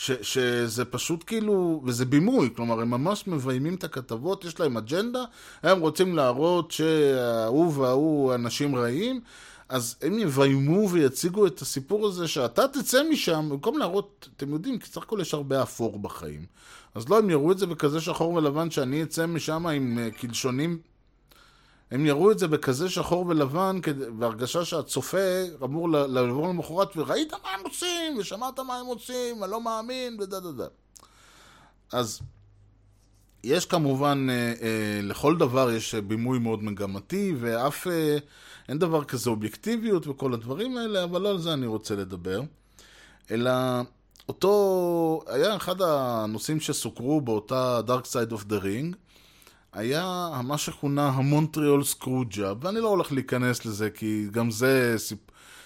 ש, 0.00 0.10
שזה 0.22 0.84
פשוט 0.84 1.24
כאילו, 1.26 1.82
וזה 1.84 2.04
בימוי, 2.04 2.50
כלומר, 2.56 2.80
הם 2.80 2.90
ממש 2.90 3.26
מביימים 3.26 3.74
את 3.74 3.84
הכתבות, 3.84 4.44
יש 4.44 4.60
להם 4.60 4.76
אג'נדה, 4.76 5.24
הם 5.62 5.80
רוצים 5.80 6.16
להראות 6.16 6.70
שההוא 6.70 7.72
וההוא 7.76 8.34
אנשים 8.34 8.76
רעים, 8.76 9.20
אז 9.68 9.96
הם 10.02 10.18
יביימו 10.18 10.90
ויציגו 10.90 11.46
את 11.46 11.60
הסיפור 11.60 12.06
הזה 12.06 12.28
שאתה 12.28 12.68
תצא 12.68 13.02
משם, 13.10 13.48
במקום 13.50 13.78
להראות, 13.78 14.28
אתם 14.36 14.52
יודעים, 14.52 14.78
כי 14.78 14.86
סך 14.86 15.02
הכל 15.02 15.18
יש 15.20 15.34
הרבה 15.34 15.62
אפור 15.62 15.98
בחיים. 15.98 16.46
אז 16.94 17.08
לא, 17.08 17.18
הם 17.18 17.30
יראו 17.30 17.52
את 17.52 17.58
זה 17.58 17.66
בכזה 17.66 18.00
שחור 18.00 18.34
ולבן 18.34 18.70
שאני 18.70 19.02
אצא 19.02 19.26
משם 19.26 19.66
עם 19.66 19.98
uh, 19.98 20.20
קלשונים. 20.20 20.78
הם 21.90 22.06
יראו 22.06 22.30
את 22.30 22.38
זה 22.38 22.48
בכזה 22.48 22.90
שחור 22.90 23.26
ולבן, 23.26 23.80
בהרגשה 24.18 24.64
שהצופה 24.64 25.42
אמור 25.64 25.88
לעבור 25.90 26.48
למחרת, 26.48 26.96
וראית 26.96 27.32
מה 27.32 27.50
הם 27.58 27.60
עושים, 27.64 28.18
ושמעת 28.18 28.58
מה 28.58 28.76
הם 28.76 28.86
עושים, 28.86 29.44
אני 29.44 29.50
לא 29.50 29.60
מאמין, 29.60 30.16
ודה 30.20 30.40
דה 30.40 30.52
דה. 30.52 30.66
אז 31.92 32.20
יש 33.44 33.66
כמובן, 33.66 34.26
אה, 34.30 34.34
אה, 34.62 35.00
לכל 35.02 35.36
דבר 35.36 35.70
יש 35.70 35.94
בימוי 35.94 36.38
מאוד 36.38 36.64
מגמתי, 36.64 37.34
ואף 37.40 37.86
אה, 37.86 38.18
אין 38.68 38.78
דבר 38.78 39.04
כזה 39.04 39.30
אובייקטיביות 39.30 40.06
וכל 40.06 40.34
הדברים 40.34 40.76
האלה, 40.76 41.04
אבל 41.04 41.20
לא 41.20 41.30
על 41.30 41.38
זה 41.38 41.52
אני 41.52 41.66
רוצה 41.66 41.94
לדבר. 41.96 42.40
אלא 43.30 43.50
אותו, 44.28 45.22
היה 45.26 45.56
אחד 45.56 45.82
הנושאים 45.82 46.60
שסוקרו 46.60 47.20
באותה 47.20 47.80
Dark 47.86 48.06
Side 48.06 48.32
of 48.32 48.44
the 48.44 48.62
Ring, 48.62 48.96
היה 49.72 50.30
מה 50.44 50.58
שכונה 50.58 51.08
המונטריאול 51.08 51.84
סקרוג'ה, 51.84 52.52
ואני 52.60 52.80
לא 52.80 52.88
הולך 52.88 53.12
להיכנס 53.12 53.66
לזה, 53.66 53.90
כי 53.90 54.26
גם 54.30 54.50
זה 54.50 54.94
סיפ... 54.96 55.18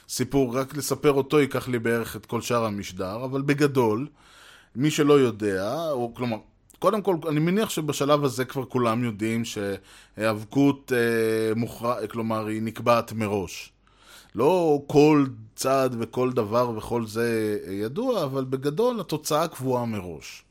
סיפור, 0.09 0.59
רק 0.59 0.77
לספר 0.77 1.13
אותו 1.13 1.41
ייקח 1.41 1.69
לי 1.69 1.79
בערך 1.79 2.17
את 2.17 2.27
כל 2.27 2.41
שאר 2.41 2.65
המשדר, 2.65 3.25
אבל 3.25 3.43
בגדול, 3.43 4.09
מי 4.77 4.91
שלא 4.91 5.21
יודע, 5.21 5.91
או 5.91 6.15
כלומר, 6.15 6.37
קודם 6.79 7.03
כל, 7.03 7.17
אני 7.29 7.41
מניח 7.41 7.71
שבשלב 7.71 8.25
הזה 8.25 8.45
כבר 8.45 8.65
כולם 8.65 9.05
יודעים 9.05 9.43
שהיאבקות 9.45 10.93
אה, 10.93 11.55
מוכרע, 11.55 12.07
כלומר, 12.07 12.47
היא 12.47 12.63
נקבעת 12.63 13.13
מראש. 13.13 13.73
לא 14.35 14.83
כל 14.87 15.27
צעד 15.57 15.97
וכל 15.99 16.33
דבר 16.33 16.71
וכל 16.77 17.07
זה 17.07 17.59
ידוע, 17.69 18.25
אבל 18.25 18.45
בגדול 18.45 19.01
התוצאה 19.01 19.49
קבועה 19.49 19.85
מראש. 19.85 20.45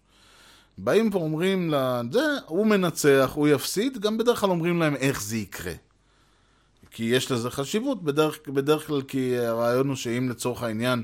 באים 0.77 1.09
ואומרים 1.11 1.69
לה, 1.69 2.01
זה, 2.11 2.21
הוא 2.45 2.67
מנצח, 2.67 3.31
הוא 3.35 3.47
יפסיד, 3.47 4.01
גם 4.01 4.17
בדרך 4.17 4.39
כלל 4.39 4.49
אומרים 4.49 4.79
להם 4.79 4.95
איך 4.95 5.21
זה 5.21 5.37
יקרה. 5.37 5.73
כי 6.91 7.03
יש 7.03 7.31
לזה 7.31 7.49
חשיבות, 7.49 8.03
בדרך, 8.03 8.39
בדרך 8.47 8.87
כלל 8.87 9.01
כי 9.01 9.37
הרעיון 9.37 9.87
הוא 9.87 9.95
שאם 9.95 10.29
לצורך 10.29 10.63
העניין 10.63 11.03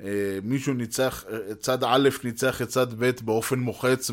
אה, 0.00 0.38
מישהו 0.42 0.74
ניצח, 0.74 1.24
צד 1.60 1.84
א' 1.84 2.08
ניצח 2.24 2.62
את 2.62 2.68
צד 2.68 2.86
ב' 2.98 3.10
באופן 3.22 3.58
מוחץ 3.58 4.10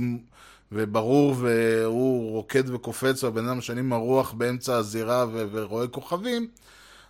וברור 0.71 1.35
והוא 1.39 2.31
רוקד 2.31 2.69
וקופץ 2.69 3.23
והבן 3.23 3.47
אדם 3.47 3.57
משנים 3.57 3.93
הרוח 3.93 4.31
באמצע 4.31 4.75
הזירה 4.75 5.25
ורואה 5.51 5.87
כוכבים, 5.87 6.47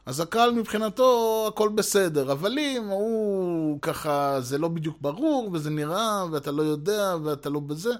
אז 0.05 0.19
הקהל 0.19 0.51
מבחינתו 0.51 1.45
הכל 1.47 1.69
בסדר, 1.69 2.31
אבל 2.31 2.59
אם 2.59 2.83
הוא 2.87 3.79
ככה, 3.81 4.41
זה 4.41 4.57
לא 4.57 4.67
בדיוק 4.67 4.97
ברור, 5.01 5.49
וזה 5.53 5.69
נראה, 5.69 6.25
ואתה 6.31 6.51
לא 6.51 6.61
יודע, 6.61 7.15
ואתה 7.23 7.49
לא 7.49 7.59
בזה, 7.59 7.93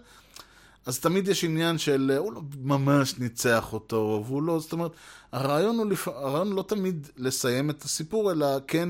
אז 0.86 0.99
תמיד 0.99 1.28
יש 1.28 1.43
עניין 1.43 1.78
של, 1.78 2.12
הוא 2.18 2.34
לא 2.34 2.41
ממש 2.62 3.20
ניצח 3.20 3.74
אותו, 3.74 4.24
והוא 4.28 4.43
לא, 4.43 4.60
זאת 4.60 4.74
אומרת, 4.74 4.91
הרעיון 5.32 5.78
הוא, 5.78 5.86
לפ... 5.86 6.08
הרעיון 6.08 6.54
לא 6.54 6.62
תמיד 6.68 7.08
לסיים 7.18 7.70
את 7.70 7.84
הסיפור, 7.84 8.32
אלא 8.32 8.47
כן 8.68 8.89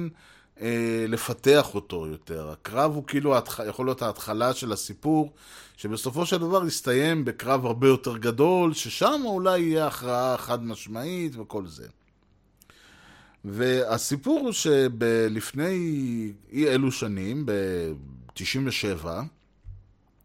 אה, 0.62 1.06
לפתח 1.08 1.76
אותו 1.76 2.08
יותר. 2.08 2.50
הקרב 2.52 2.96
הוא 2.96 3.04
כאילו, 3.08 3.36
יכול 3.68 3.86
להיות 3.86 4.02
ההתחלה 4.02 4.54
של 4.54 4.72
הסיפור, 4.72 5.34
שבסופו 5.78 6.26
של 6.26 6.38
דבר 6.38 6.68
יסתיים 6.68 7.26
בקרב 7.26 7.66
הרבה 7.66 7.88
יותר 7.88 8.18
גדול, 8.18 8.74
ששם 8.74 9.22
אולי 9.26 9.60
יהיה 9.60 9.88
הכרעה 9.88 10.38
חד 10.38 10.64
משמעית 10.64 11.36
וכל 11.36 11.68
זה. 11.68 11.88
והסיפור 13.46 14.40
הוא 14.40 14.52
שלפני 14.52 15.74
אי 16.52 16.68
אלו 16.68 16.92
שנים, 16.92 17.46
ב-97, 17.46 19.08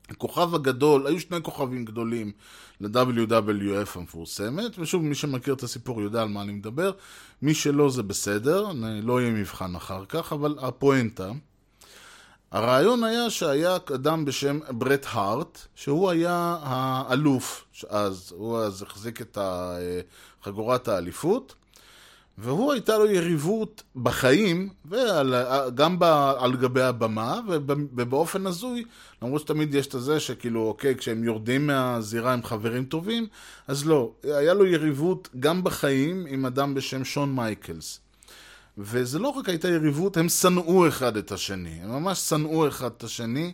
הכוכב 0.08 0.54
הגדול, 0.54 1.06
היו 1.06 1.20
שני 1.20 1.42
כוכבים 1.42 1.84
גדולים 1.84 2.32
ל-WWF 2.80 3.88
המפורסמת, 3.94 4.78
ושוב, 4.78 5.04
מי 5.04 5.14
שמכיר 5.14 5.54
את 5.54 5.62
הסיפור 5.62 6.02
יודע 6.02 6.22
על 6.22 6.28
מה 6.28 6.42
אני 6.42 6.52
מדבר, 6.52 6.92
מי 7.42 7.54
שלא 7.54 7.90
זה 7.90 8.02
בסדר, 8.02 8.72
לא 9.02 9.20
יהיה 9.20 9.32
מבחן 9.32 9.74
אחר 9.74 10.04
כך, 10.08 10.32
אבל 10.32 10.56
הפואנטה, 10.60 11.30
הרעיון 12.50 13.04
היה 13.04 13.30
שהיה 13.30 13.76
אדם 13.94 14.24
בשם 14.24 14.58
ברט 14.70 15.06
הארט, 15.08 15.58
שהוא 15.74 16.10
היה 16.10 16.56
האלוף 16.62 17.64
אז, 17.88 18.32
הוא 18.36 18.58
אז 18.58 18.82
החזיק 18.82 19.20
את 19.20 19.38
חגורת 20.42 20.88
האליפות, 20.88 21.54
והוא 22.40 22.72
הייתה 22.72 22.98
לו 22.98 23.06
יריבות 23.06 23.82
בחיים, 23.96 24.68
וגם 24.86 26.02
על 26.38 26.56
גבי 26.56 26.82
הבמה, 26.82 27.40
ובאופן 27.46 28.46
הזוי, 28.46 28.84
למרות 29.22 29.40
שתמיד 29.40 29.74
יש 29.74 29.86
את 29.86 30.00
זה 30.00 30.20
שכאילו, 30.20 30.62
אוקיי, 30.62 30.94
כשהם 30.94 31.24
יורדים 31.24 31.66
מהזירה 31.66 32.32
הם 32.32 32.42
חברים 32.42 32.84
טובים, 32.84 33.26
אז 33.68 33.86
לא, 33.86 34.12
היה 34.24 34.54
לו 34.54 34.66
יריבות 34.66 35.28
גם 35.40 35.64
בחיים 35.64 36.26
עם 36.28 36.46
אדם 36.46 36.74
בשם 36.74 37.04
שון 37.04 37.34
מייקלס. 37.34 38.00
וזה 38.78 39.18
לא 39.18 39.28
רק 39.28 39.48
הייתה 39.48 39.68
יריבות, 39.68 40.16
הם 40.16 40.28
שנאו 40.28 40.88
אחד 40.88 41.16
את 41.16 41.32
השני, 41.32 41.78
הם 41.82 41.90
ממש 41.90 42.18
שנאו 42.18 42.68
אחד 42.68 42.90
את 42.96 43.04
השני, 43.04 43.52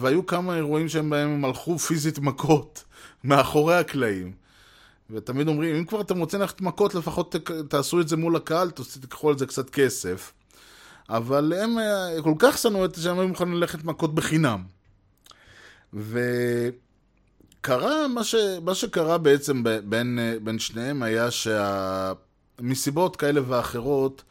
והיו 0.00 0.26
כמה 0.26 0.56
אירועים 0.56 0.88
שהם 0.88 1.10
בהם 1.10 1.28
הם 1.28 1.44
הלכו 1.44 1.78
פיזית 1.78 2.18
מכות 2.18 2.84
מאחורי 3.24 3.76
הקלעים. 3.76 4.47
ותמיד 5.10 5.48
אומרים, 5.48 5.76
אם 5.76 5.84
כבר 5.84 6.00
אתם 6.00 6.18
רוצים 6.18 6.40
ללכת 6.40 6.60
מכות, 6.60 6.94
לפחות 6.94 7.34
תעשו 7.68 8.00
את 8.00 8.08
זה 8.08 8.16
מול 8.16 8.36
הקהל, 8.36 8.70
תיקחו 9.00 9.28
על 9.28 9.38
זה 9.38 9.46
קצת 9.46 9.70
כסף. 9.70 10.32
אבל 11.08 11.52
הם 11.52 11.78
אה, 11.78 12.22
כל 12.22 12.34
כך 12.38 12.58
שנאו 12.58 12.84
את 12.84 12.94
זה 12.94 13.02
שהם 13.02 13.18
היו 13.18 13.28
מוכנים 13.28 13.54
ללכת 13.54 13.84
מכות 13.84 14.14
בחינם. 14.14 14.62
וקרה, 15.94 16.78
מה, 18.08 18.24
ש, 18.24 18.34
מה 18.62 18.74
שקרה 18.74 19.18
בעצם 19.18 19.62
ב- 19.62 19.78
בין, 19.84 20.18
אה, 20.18 20.34
בין 20.42 20.58
שניהם 20.58 21.02
היה 21.02 21.28
שמסיבות 22.60 23.16
כאלה 23.16 23.40
ואחרות, 23.46 24.22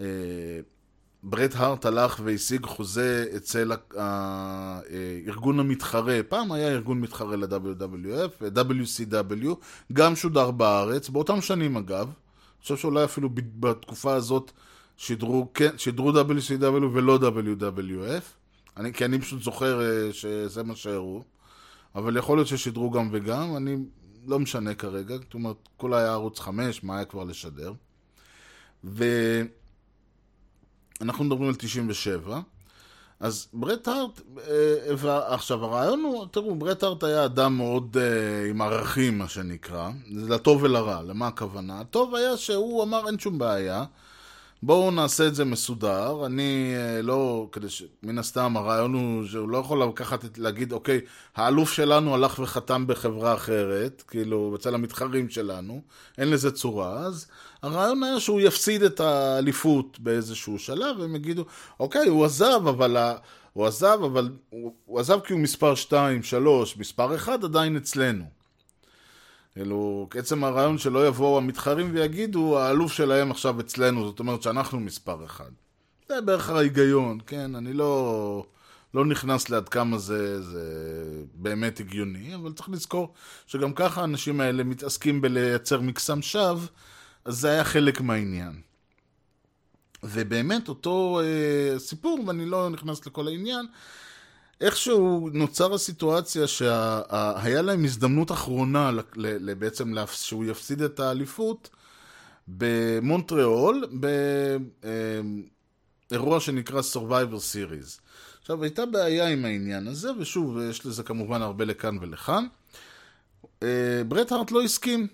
אה, 0.00 0.06
ברט 1.22 1.54
הארט 1.54 1.84
הלך 1.84 2.20
והשיג 2.24 2.66
חוזה 2.66 3.26
אצל 3.36 3.72
הארגון 3.96 5.60
המתחרה, 5.60 6.20
פעם 6.28 6.52
היה 6.52 6.68
ארגון 6.68 7.00
מתחרה 7.00 7.36
ל-WWF, 7.36 8.42
WCW, 8.54 9.48
גם 9.92 10.16
שודר 10.16 10.50
בארץ, 10.50 11.08
באותם 11.08 11.40
שנים 11.40 11.76
אגב, 11.76 12.06
אני 12.06 12.62
חושב 12.62 12.76
שאולי 12.76 13.04
אפילו 13.04 13.28
בתקופה 13.34 14.14
הזאת 14.14 14.50
שידרו, 14.96 15.48
כן, 15.54 15.78
שידרו 15.78 16.12
WCW 16.12 16.84
ולא 16.92 17.18
WWF, 17.18 18.22
אני, 18.76 18.92
כי 18.92 19.04
אני 19.04 19.20
פשוט 19.20 19.42
זוכר 19.42 19.80
אה, 19.82 20.12
שזה 20.12 20.62
מה 20.62 20.76
שהראו, 20.76 21.22
אבל 21.94 22.16
יכול 22.16 22.38
להיות 22.38 22.48
ששידרו 22.48 22.90
גם 22.90 23.08
וגם, 23.12 23.56
אני 23.56 23.76
לא 24.26 24.38
משנה 24.38 24.74
כרגע, 24.74 25.16
זאת 25.16 25.34
אומרת, 25.34 25.68
כולה 25.76 25.98
היה 25.98 26.12
ערוץ 26.12 26.40
5, 26.40 26.82
מה 26.82 26.96
היה 26.96 27.04
כבר 27.04 27.24
לשדר. 27.24 27.72
ואנחנו 31.00 31.24
מדברים 31.24 31.48
על 31.48 31.54
97, 31.54 32.40
אז 33.20 33.48
ברט 33.52 33.88
הארט, 33.88 34.20
אה, 34.48 35.34
עכשיו 35.34 35.64
הרעיון 35.64 36.00
הוא, 36.00 36.26
תראו, 36.30 36.54
ברט 36.54 36.82
הארט 36.82 37.04
היה 37.04 37.24
אדם 37.24 37.56
מאוד 37.56 37.96
אה, 38.00 38.50
עם 38.50 38.62
ערכים, 38.62 39.18
מה 39.18 39.28
שנקרא, 39.28 39.90
לטוב 40.10 40.62
ולרע, 40.62 41.02
למה 41.02 41.26
הכוונה? 41.26 41.80
הטוב 41.80 42.14
היה 42.14 42.36
שהוא 42.36 42.82
אמר 42.82 43.06
אין 43.06 43.18
שום 43.18 43.38
בעיה, 43.38 43.84
בואו 44.62 44.90
נעשה 44.90 45.26
את 45.26 45.34
זה 45.34 45.44
מסודר, 45.44 46.26
אני 46.26 46.74
אה, 46.76 47.02
לא, 47.02 47.48
כדי 47.52 47.68
ש... 47.68 47.82
מן 48.02 48.18
הסתם 48.18 48.56
הרעיון 48.56 48.94
הוא 48.94 49.26
שהוא 49.26 49.48
לא 49.48 49.58
יכול 49.58 49.82
לקחת, 49.82 50.38
להגיד, 50.38 50.72
אוקיי, 50.72 51.00
האלוף 51.36 51.72
שלנו 51.72 52.14
הלך 52.14 52.38
וחתם 52.38 52.86
בחברה 52.86 53.34
אחרת, 53.34 54.02
כאילו, 54.08 54.56
אצל 54.56 54.74
המתחרים 54.74 55.30
שלנו, 55.30 55.82
אין 56.18 56.30
לזה 56.30 56.50
צורה, 56.50 56.98
אז 56.98 57.26
הרעיון 57.62 58.02
היה 58.02 58.20
שהוא 58.20 58.40
יפסיד 58.40 58.82
את 58.82 59.00
האליפות 59.00 60.00
באיזשהו 60.00 60.58
שלב, 60.58 60.96
והם 60.98 61.16
יגידו, 61.16 61.44
אוקיי, 61.80 62.08
הוא 62.08 62.24
עזב, 62.24 62.60
אבל... 62.68 62.96
ה... 62.96 63.14
הוא 63.52 63.66
עזב, 63.66 63.98
אבל 64.04 64.30
הוא, 64.50 64.72
הוא 64.84 65.00
עזב 65.00 65.20
כי 65.20 65.32
הוא 65.32 65.40
מספר 65.40 65.74
2, 65.74 66.22
3, 66.22 66.76
מספר 66.76 67.14
1 67.14 67.44
עדיין 67.44 67.76
אצלנו. 67.76 68.39
כאילו, 69.54 70.08
עצם 70.14 70.44
הרעיון 70.44 70.78
שלא 70.78 71.06
יבואו 71.06 71.38
המתחרים 71.38 71.90
ויגידו, 71.94 72.58
האלוף 72.58 72.92
שלהם 72.92 73.30
עכשיו 73.30 73.60
אצלנו, 73.60 74.06
זאת 74.06 74.18
אומרת 74.18 74.42
שאנחנו 74.42 74.80
מספר 74.80 75.24
אחד. 75.24 75.50
זה 76.08 76.20
בערך 76.20 76.50
ההיגיון, 76.50 77.18
כן? 77.26 77.54
אני 77.54 77.72
לא, 77.72 78.44
לא 78.94 79.04
נכנס 79.04 79.50
לעד 79.50 79.68
כמה 79.68 79.98
זה, 79.98 80.42
זה 80.42 80.64
באמת 81.34 81.80
הגיוני, 81.80 82.34
אבל 82.34 82.52
צריך 82.52 82.68
לזכור 82.68 83.14
שגם 83.46 83.72
ככה 83.72 84.00
האנשים 84.00 84.40
האלה 84.40 84.64
מתעסקים 84.64 85.20
בלייצר 85.20 85.80
מקסם 85.80 86.22
שווא, 86.22 86.66
אז 87.24 87.38
זה 87.38 87.50
היה 87.50 87.64
חלק 87.64 88.00
מהעניין. 88.00 88.60
ובאמת 90.02 90.68
אותו 90.68 91.20
אה, 91.22 91.78
סיפור, 91.78 92.20
ואני 92.26 92.46
לא 92.46 92.70
נכנס 92.70 93.06
לכל 93.06 93.28
העניין, 93.28 93.66
איכשהו 94.60 95.30
נוצר 95.32 95.74
הסיטואציה 95.74 96.46
שהיה 96.46 97.62
להם 97.62 97.84
הזדמנות 97.84 98.32
אחרונה 98.32 98.90
בעצם 99.58 99.94
להפ- 99.94 100.14
שהוא 100.24 100.44
יפסיד 100.44 100.82
את 100.82 101.00
האליפות 101.00 101.70
במונטריאול, 102.48 103.84
באירוע 106.10 106.40
שנקרא 106.40 106.80
Survivor 106.94 107.38
Series. 107.52 108.00
עכשיו, 108.40 108.62
הייתה 108.62 108.86
בעיה 108.86 109.28
עם 109.28 109.44
העניין 109.44 109.88
הזה, 109.88 110.10
ושוב, 110.18 110.58
יש 110.70 110.86
לזה 110.86 111.02
כמובן 111.02 111.42
הרבה 111.42 111.64
לכאן 111.64 111.98
ולכאן. 112.00 112.46
אה, 113.62 114.02
ברט 114.08 114.32
הארט 114.32 114.50
לא 114.50 114.62
הסכים. 114.62 115.06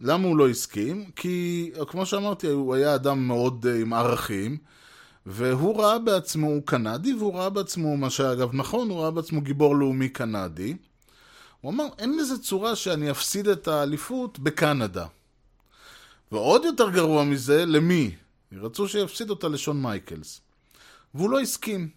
למה 0.00 0.28
הוא 0.28 0.36
לא 0.36 0.48
הסכים? 0.48 1.10
כי, 1.16 1.70
כמו 1.88 2.06
שאמרתי, 2.06 2.46
הוא 2.46 2.74
היה 2.74 2.94
אדם 2.94 3.26
מאוד 3.26 3.66
אה, 3.66 3.80
עם 3.80 3.92
ערכים. 3.92 4.56
והוא 5.32 5.82
ראה 5.82 5.98
בעצמו, 5.98 6.46
הוא 6.46 6.62
קנדי, 6.64 7.14
והוא 7.14 7.34
ראה 7.34 7.50
בעצמו, 7.50 7.96
מה 7.96 8.10
שאגב 8.10 8.48
נכון, 8.52 8.90
הוא 8.90 9.00
ראה 9.00 9.10
בעצמו 9.10 9.40
גיבור 9.40 9.76
לאומי 9.76 10.08
קנדי. 10.08 10.76
הוא 11.60 11.72
אמר, 11.72 11.86
אין 11.98 12.18
לזה 12.18 12.38
צורה 12.38 12.76
שאני 12.76 13.10
אפסיד 13.10 13.48
את 13.48 13.68
האליפות 13.68 14.38
בקנדה. 14.38 15.06
ועוד 16.32 16.64
יותר 16.64 16.90
גרוע 16.90 17.24
מזה, 17.24 17.66
למי? 17.66 18.14
רצו 18.52 18.88
שיפסיד 18.88 19.30
אותה 19.30 19.48
לשון 19.48 19.82
מייקלס. 19.82 20.40
והוא 21.14 21.30
לא 21.30 21.40
הסכים. 21.40 21.88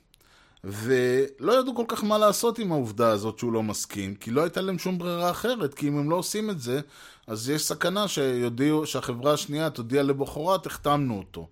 ולא 0.63 1.59
ידעו 1.59 1.75
כל 1.75 1.85
כך 1.87 2.03
מה 2.03 2.17
לעשות 2.17 2.59
עם 2.59 2.71
העובדה 2.71 3.09
הזאת 3.09 3.39
שהוא 3.39 3.53
לא 3.53 3.63
מסכים, 3.63 4.15
כי 4.15 4.31
לא 4.31 4.41
הייתה 4.41 4.61
להם 4.61 4.79
שום 4.79 4.97
ברירה 4.97 5.31
אחרת, 5.31 5.73
כי 5.73 5.87
אם 5.87 5.97
הם 5.97 6.09
לא 6.09 6.15
עושים 6.15 6.49
את 6.49 6.59
זה, 6.59 6.81
אז 7.27 7.49
יש 7.49 7.65
סכנה 7.65 8.07
שיודיעו, 8.07 8.85
שהחברה 8.85 9.33
השנייה 9.33 9.69
תודיע 9.69 10.03
לבחורת, 10.03 10.65
החתמנו 10.65 11.17
אותו. 11.17 11.47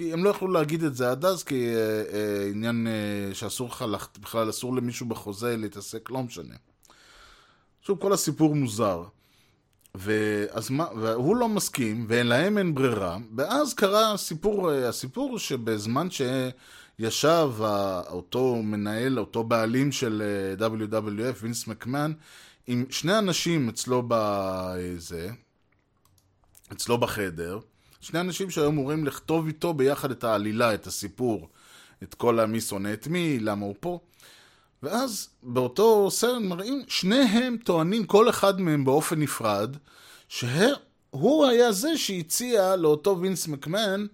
כי 0.00 0.12
הם 0.12 0.24
לא 0.24 0.30
יכלו 0.30 0.48
להגיד 0.48 0.82
את 0.84 0.94
זה 0.94 1.10
עד 1.10 1.24
אז, 1.24 1.42
כי 1.42 1.74
אה, 1.74 1.80
אה, 2.12 2.48
עניין 2.50 2.86
אה, 2.86 3.34
שאסור 3.34 3.68
לך, 3.68 3.84
לח- 3.88 4.08
בכלל 4.20 4.50
אסור 4.50 4.76
למישהו 4.76 5.06
בחוזה 5.06 5.56
להתעסק, 5.56 6.10
לא 6.10 6.22
משנה. 6.22 6.54
שוב, 7.82 7.98
כל 7.98 8.12
הסיפור 8.12 8.54
מוזר. 8.54 9.02
ואז 9.94 10.70
מה, 10.70 10.86
והוא 11.00 11.36
לא 11.36 11.48
מסכים, 11.48 12.06
ולהם 12.08 12.58
אין 12.58 12.74
ברירה, 12.74 13.18
ואז 13.36 13.74
קרה 13.74 14.12
הסיפור, 14.12 14.72
אה, 14.72 14.88
הסיפור 14.88 15.38
שבזמן 15.38 16.08
שישב 16.10 17.50
ה- 17.62 18.00
אותו 18.10 18.56
מנהל, 18.62 19.18
אותו 19.18 19.44
בעלים 19.44 19.92
של 19.92 20.22
אה, 20.60 20.66
WWF, 20.68 21.36
וינס 21.42 21.66
מקמן, 21.66 22.12
עם 22.66 22.84
שני 22.90 23.18
אנשים 23.18 23.68
אצלו 23.68 24.02
בזה, 24.08 25.30
אצלו 26.72 26.98
בחדר, 26.98 27.58
שני 28.00 28.20
אנשים 28.20 28.50
שהיו 28.50 28.66
אמורים 28.66 29.06
לכתוב 29.06 29.46
איתו 29.46 29.74
ביחד 29.74 30.10
את 30.10 30.24
העלילה, 30.24 30.74
את 30.74 30.86
הסיפור, 30.86 31.48
את 32.02 32.14
כל 32.14 32.40
המי 32.40 32.60
שונא 32.60 32.92
את 32.92 33.06
מי, 33.06 33.38
למה 33.40 33.66
הוא 33.66 33.74
פה. 33.80 34.00
ואז 34.82 35.28
באותו 35.42 36.10
סרט 36.10 36.42
מראים, 36.42 36.82
שניהם 36.88 37.56
טוענים, 37.64 38.06
כל 38.06 38.30
אחד 38.30 38.60
מהם 38.60 38.84
באופן 38.84 39.20
נפרד, 39.20 39.76
שהוא 40.28 41.46
היה 41.46 41.72
זה 41.72 41.98
שהציע 41.98 42.76
לאותו 42.76 43.18
וינס 43.20 43.48
מקמן 43.48 44.06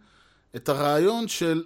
את 0.57 0.69
הרעיון 0.69 1.29
של, 1.29 1.65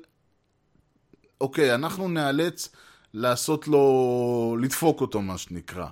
אוקיי, 1.40 1.74
אנחנו 1.74 2.08
נאלץ 2.08 2.68
לעשות 3.14 3.68
לו, 3.68 4.56
לדפוק 4.60 5.00
אותו, 5.00 5.22
מה 5.22 5.38
שנקרא. 5.38 5.86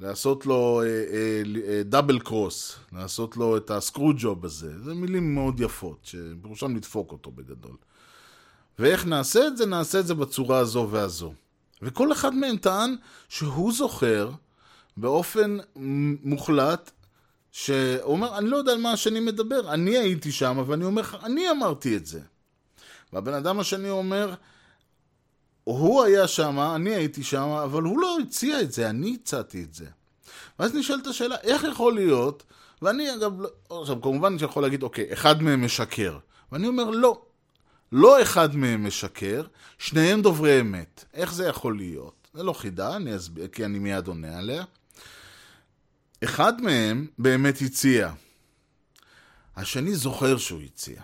לעשות 0.00 0.46
לו 0.46 0.82
דאבל 1.84 2.18
קרוס, 2.18 2.76
לעשות 2.92 3.36
לו 3.36 3.56
את 3.56 3.70
הסקרו 3.70 4.12
ג'וב 4.16 4.44
הזה. 4.44 4.82
זה 4.82 4.94
מילים 4.94 5.34
מאוד 5.34 5.60
יפות, 5.60 5.98
שבראשם 6.02 6.76
לדפוק 6.76 7.12
אותו 7.12 7.30
בגדול. 7.30 7.76
ואיך 8.78 9.06
נעשה 9.06 9.46
את 9.46 9.56
זה? 9.56 9.66
נעשה 9.66 10.00
את 10.00 10.06
זה 10.06 10.14
בצורה 10.14 10.58
הזו 10.58 10.88
והזו. 10.90 11.32
וכל 11.82 12.12
אחד 12.12 12.34
מהם 12.34 12.56
טען 12.56 12.96
שהוא 13.28 13.72
זוכר 13.72 14.30
באופן 14.96 15.58
מוחלט, 16.22 16.90
שהוא 17.52 18.02
אומר, 18.02 18.38
אני 18.38 18.48
לא 18.48 18.56
יודע 18.56 18.72
על 18.72 18.80
מה 18.80 18.92
השני 18.92 19.20
מדבר, 19.20 19.74
אני 19.74 19.98
הייתי 19.98 20.32
שם, 20.32 20.62
ואני 20.66 20.84
אומר 20.84 21.02
לך, 21.02 21.16
אני 21.22 21.50
אמרתי 21.50 21.96
את 21.96 22.06
זה. 22.06 22.20
והבן 23.12 23.34
אדם 23.34 23.60
השני 23.60 23.90
אומר, 23.90 24.34
הוא 25.68 26.04
היה 26.04 26.28
שם, 26.28 26.58
אני 26.60 26.94
הייתי 26.94 27.22
שם, 27.24 27.48
אבל 27.48 27.82
הוא 27.82 28.00
לא 28.00 28.18
הציע 28.22 28.60
את 28.60 28.72
זה, 28.72 28.90
אני 28.90 29.16
הצעתי 29.20 29.62
את 29.62 29.74
זה. 29.74 29.86
ואז 30.58 30.74
נשאלת 30.74 31.06
השאלה, 31.06 31.36
איך 31.42 31.64
יכול 31.64 31.94
להיות, 31.94 32.42
ואני 32.82 33.14
אגב, 33.14 33.40
לא- 33.40 33.80
עכשיו 33.82 34.02
כמובן 34.02 34.38
שיכול 34.38 34.62
להגיד, 34.62 34.82
אוקיי, 34.82 35.12
אחד 35.12 35.42
מהם 35.42 35.64
משקר. 35.64 36.18
ואני 36.52 36.68
אומר, 36.68 36.90
לא. 36.90 37.22
לא 37.92 38.22
אחד 38.22 38.56
מהם 38.56 38.86
משקר, 38.86 39.42
שניהם 39.78 40.22
דוברי 40.22 40.60
אמת. 40.60 41.04
איך 41.14 41.32
זה 41.32 41.46
יכול 41.46 41.76
להיות? 41.76 42.28
זה 42.34 42.42
לא 42.42 42.52
חידה, 42.52 42.96
אני 42.96 43.16
אסביר, 43.16 43.48
כי 43.48 43.64
אני 43.64 43.78
מיד 43.78 44.06
עונה 44.06 44.38
עליה. 44.38 44.64
אחד 46.24 46.62
מהם 46.62 47.06
באמת 47.18 47.58
הציע. 47.62 48.12
השני 49.56 49.94
זוכר 49.94 50.36
שהוא 50.36 50.60
הציע. 50.62 51.02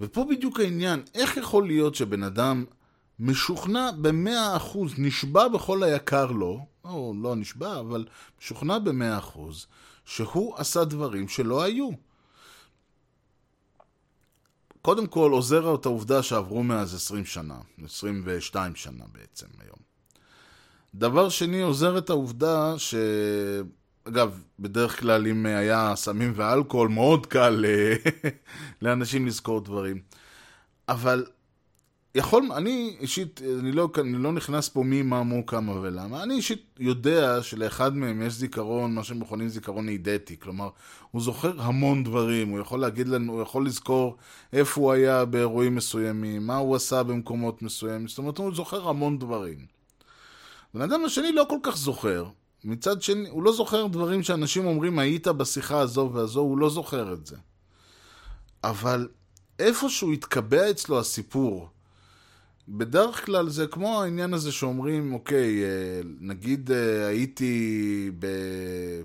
ופה 0.00 0.26
בדיוק 0.30 0.60
העניין, 0.60 1.02
איך 1.14 1.36
יכול 1.36 1.66
להיות 1.66 1.94
שבן 1.94 2.22
אדם 2.22 2.64
משוכנע 3.20 3.90
במאה 4.00 4.56
אחוז, 4.56 4.94
נשבע 4.98 5.48
בכל 5.48 5.82
היקר 5.82 6.26
לו, 6.26 6.66
או 6.84 7.14
לא 7.22 7.36
נשבע, 7.36 7.80
אבל 7.80 8.06
משוכנע 8.40 8.78
במאה 8.78 9.18
אחוז, 9.18 9.66
שהוא 10.04 10.54
עשה 10.56 10.84
דברים 10.84 11.28
שלא 11.28 11.62
היו. 11.62 11.88
קודם 14.82 15.06
כל 15.06 15.30
עוזר 15.32 15.74
את 15.74 15.86
העובדה 15.86 16.22
שעברו 16.22 16.62
מאז 16.62 16.94
20 16.94 17.24
שנה, 17.24 17.58
22 17.84 18.74
שנה 18.74 19.04
בעצם 19.12 19.46
היום. 19.58 19.78
דבר 20.94 21.28
שני, 21.28 21.62
עוזר 21.62 21.98
את 21.98 22.10
העובדה 22.10 22.78
ש... 22.78 22.94
אגב, 24.04 24.42
בדרך 24.58 25.00
כלל 25.00 25.26
אם 25.26 25.46
היה 25.46 25.96
סמים 25.96 26.32
ואלכוהול, 26.36 26.88
מאוד 26.88 27.26
קל 27.26 27.64
לאנשים 28.82 29.26
לזכור 29.26 29.60
דברים. 29.60 30.00
אבל 30.88 31.26
יכול, 32.14 32.52
אני 32.56 32.96
אישית, 33.00 33.40
אני 33.60 33.72
לא, 33.72 33.88
אני 33.98 34.12
לא 34.12 34.32
נכנס 34.32 34.68
פה 34.68 34.82
מי, 34.82 35.02
מה, 35.02 35.22
מו, 35.22 35.46
כמה 35.46 35.72
ולמה. 35.80 36.22
אני 36.22 36.34
אישית 36.34 36.64
יודע 36.78 37.42
שלאחד 37.42 37.96
מהם 37.96 38.22
יש 38.22 38.32
זיכרון, 38.32 38.94
מה 38.94 39.04
שהם 39.04 39.20
מכונים 39.20 39.48
זיכרון 39.48 39.88
אידטי. 39.88 40.36
כלומר, 40.38 40.68
הוא 41.10 41.22
זוכר 41.22 41.62
המון 41.62 42.04
דברים, 42.04 42.48
הוא 42.48 42.60
יכול 42.60 42.80
להגיד 42.80 43.08
לנו, 43.08 43.32
הוא 43.32 43.42
יכול 43.42 43.66
לזכור 43.66 44.16
איפה 44.52 44.80
הוא 44.80 44.92
היה 44.92 45.24
באירועים 45.24 45.74
מסוימים, 45.74 46.46
מה 46.46 46.56
הוא 46.56 46.76
עשה 46.76 47.02
במקומות 47.02 47.62
מסוימים, 47.62 48.08
זאת 48.08 48.18
אומרת, 48.18 48.38
הוא 48.38 48.54
זוכר 48.54 48.88
המון 48.88 49.18
דברים. 49.18 49.66
בן 50.74 50.80
אדם 50.80 51.04
השני 51.04 51.32
לא 51.32 51.46
כל 51.48 51.58
כך 51.62 51.76
זוכר. 51.76 52.26
מצד 52.64 53.02
שני, 53.02 53.28
הוא 53.28 53.42
לא 53.42 53.52
זוכר 53.52 53.86
דברים 53.86 54.22
שאנשים 54.22 54.66
אומרים, 54.66 54.98
היית 54.98 55.28
בשיחה 55.28 55.78
הזו 55.78 56.10
והזו, 56.14 56.40
הוא 56.40 56.58
לא 56.58 56.70
זוכר 56.70 57.12
את 57.12 57.26
זה. 57.26 57.36
אבל 58.64 59.08
איפשהו 59.58 60.12
התקבע 60.12 60.70
אצלו 60.70 60.98
הסיפור. 61.00 61.68
בדרך 62.72 63.26
כלל 63.26 63.48
זה 63.48 63.66
כמו 63.66 64.02
העניין 64.02 64.34
הזה 64.34 64.52
שאומרים, 64.52 65.12
אוקיי, 65.12 65.64
אה, 65.64 66.00
נגיד 66.20 66.70
אה, 66.70 67.06
הייתי, 67.06 68.10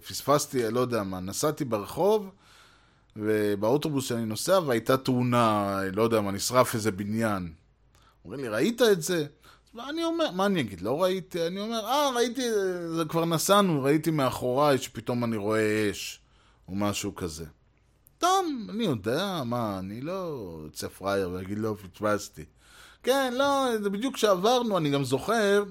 פספסתי, 0.07 0.71
לא 0.71 0.79
יודע 0.79 1.03
מה, 1.03 1.19
נסעתי 1.19 1.65
ברחוב, 1.65 2.29
ובאוטובוס 3.15 4.05
שאני 4.05 4.25
נוסע, 4.25 4.59
והייתה 4.65 4.97
תאונה, 4.97 5.79
לא 5.93 6.03
יודע 6.03 6.21
מה, 6.21 6.31
נשרף 6.31 6.75
איזה 6.75 6.91
בניין. 6.91 7.53
אומרים 8.25 8.41
לי, 8.41 8.47
ראית 8.47 8.81
את 8.81 9.01
זה? 9.01 9.25
אני 9.89 10.03
אומר, 10.03 10.31
מה 10.31 10.45
אני 10.45 10.61
אגיד? 10.61 10.81
לא 10.81 11.03
ראיתי, 11.03 11.47
אני 11.47 11.59
אומר, 11.59 11.85
אה, 11.85 12.09
ראיתי, 12.15 12.41
זה 12.95 13.05
כבר 13.09 13.25
נסענו, 13.25 13.83
ראיתי 13.83 14.11
מאחוריי 14.11 14.77
שפתאום 14.77 15.23
אני 15.23 15.37
רואה 15.37 15.91
אש, 15.91 16.19
או 16.67 16.75
משהו 16.75 17.15
כזה. 17.15 17.45
טוב, 18.17 18.45
אני 18.69 18.83
יודע, 18.83 19.43
מה, 19.45 19.79
אני 19.79 20.01
לא 20.01 20.59
יוצא 20.63 20.87
פראייר 20.87 21.29
ואגיד 21.29 21.57
לא 21.57 21.75
פספסתי. 21.93 22.45
כן, 23.05 23.33
לא, 23.37 23.67
זה 23.81 23.89
בדיוק 23.89 24.15
כשעברנו, 24.15 24.77
אני 24.77 24.89
גם 24.89 25.03
זוכר, 25.03 25.63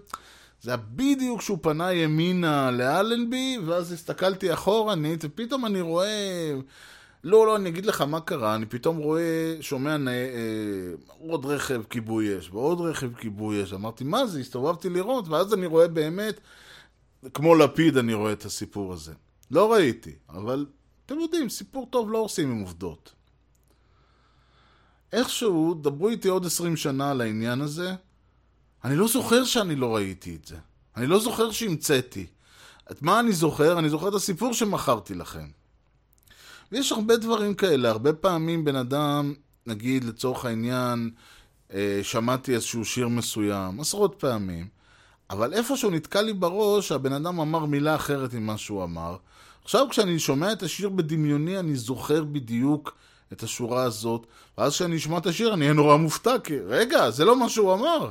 זה 0.63 0.71
היה 0.71 0.77
בדיוק 0.77 1.41
כשהוא 1.41 1.59
פנה 1.63 1.93
ימינה 1.93 2.71
לאלנבי, 2.71 3.59
ואז 3.67 3.93
הסתכלתי 3.93 4.53
אחורנית, 4.53 5.25
ופתאום 5.25 5.67
אני 5.67 5.81
רואה... 5.81 6.55
לא, 7.25 7.47
לא, 7.47 7.57
אני 7.57 7.69
אגיד 7.69 7.87
לך 7.87 8.01
מה 8.01 8.21
קרה, 8.21 8.55
אני 8.55 8.67
פתאום 8.67 8.97
רואה, 8.97 9.57
שומע 9.61 9.97
נ... 9.97 10.09
אה, 10.09 10.15
עוד 11.19 11.47
רכב 11.47 11.83
כיבוי 11.91 12.39
אש, 12.39 12.51
ועוד 12.51 12.81
רכב 12.81 13.15
כיבוי 13.15 13.63
אש. 13.63 13.73
אמרתי, 13.73 14.05
מה 14.05 14.27
זה? 14.27 14.41
הסתובבתי 14.41 14.89
לראות, 14.89 15.29
ואז 15.29 15.55
אני 15.55 15.67
רואה 15.67 15.89
באמת, 15.89 16.41
כמו 17.35 17.55
לפיד 17.55 17.97
אני 17.97 18.15
רואה 18.15 18.33
את 18.33 18.45
הסיפור 18.45 18.93
הזה. 18.93 19.13
לא 19.51 19.73
ראיתי, 19.73 20.13
אבל 20.29 20.67
אתם 21.07 21.21
יודעים, 21.21 21.49
סיפור 21.49 21.89
טוב 21.91 22.11
לא 22.11 22.19
עושים 22.19 22.51
עם 22.51 22.61
עובדות. 22.61 23.13
איכשהו, 25.15 25.75
דברו 25.75 26.09
איתי 26.09 26.29
עוד 26.29 26.47
עשרים 26.47 26.77
שנה 26.77 27.11
על 27.11 27.21
העניין 27.21 27.61
הזה, 27.61 27.95
אני 28.85 28.97
לא 28.97 29.09
זוכר 29.09 29.45
שאני 29.45 29.77
לא 29.77 29.95
ראיתי 29.95 30.37
את 30.37 30.47
זה. 30.47 30.57
אני 30.97 31.07
לא 31.07 31.21
זוכר 31.21 31.51
שהמצאתי. 31.51 32.27
את 32.91 33.03
מה 33.03 33.21
אני 33.21 33.33
זוכר? 33.33 33.79
אני 33.79 33.89
זוכר 33.91 34.09
את 34.09 34.15
הסיפור 34.15 34.53
שמכרתי 34.53 35.15
לכם. 35.15 35.47
ויש 36.73 36.93
הרבה 36.93 37.17
דברים 37.17 37.55
כאלה, 37.55 37.91
הרבה 37.91 38.13
פעמים 38.13 38.65
בן 38.65 38.77
אדם, 38.77 39.35
נגיד 39.67 40.05
לצורך 40.05 40.45
העניין, 40.45 41.11
אה, 41.73 42.01
שמעתי 42.03 42.55
איזשהו 42.55 42.85
שיר 42.85 43.09
מסוים, 43.09 43.81
עשרות 43.81 44.15
פעמים, 44.19 44.69
אבל 45.31 45.55
איפשהו 45.55 45.91
נתקע 45.91 46.23
לי 46.23 46.33
בראש, 46.33 46.93
הבן 46.93 47.13
אדם 47.13 47.41
אמר 47.41 47.65
מילה 47.65 47.95
אחרת 47.95 48.35
ממה 48.35 48.59
שהוא 48.59 48.85
אמר. 48.85 49.17
עכשיו 49.65 49.87
כשאני 49.91 50.19
שומע 50.19 50.53
את 50.53 50.63
השיר 50.63 50.89
בדמיוני, 50.89 51.59
אני 51.59 51.77
זוכר 51.77 52.25
בדיוק 52.25 52.97
את 53.35 53.43
השורה 53.43 53.83
הזאת, 53.83 54.27
ואז 54.59 54.73
כשאני 54.73 54.97
אשמע 54.97 55.19
את 55.19 55.27
השיר 55.27 55.55
אני 55.55 55.65
אהיה 55.65 55.73
נורא 55.73 55.97
מופתע, 55.97 56.39
כי 56.45 56.59
רגע, 56.59 57.11
זה 57.11 57.25
לא 57.25 57.41
מה 57.41 57.49
שהוא 57.49 57.75
אמר. 57.75 58.11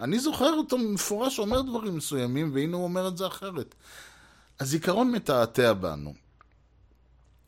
אני 0.00 0.18
זוכר 0.18 0.52
אותו 0.52 0.78
מפורש 0.78 1.38
אומר 1.38 1.62
דברים 1.62 1.96
מסוימים, 1.96 2.50
והנה 2.54 2.76
הוא 2.76 2.84
אומר 2.84 3.08
את 3.08 3.16
זה 3.16 3.26
אחרת. 3.26 3.74
הזיכרון 4.60 5.10
מתעתע 5.10 5.72
בנו. 5.72 6.14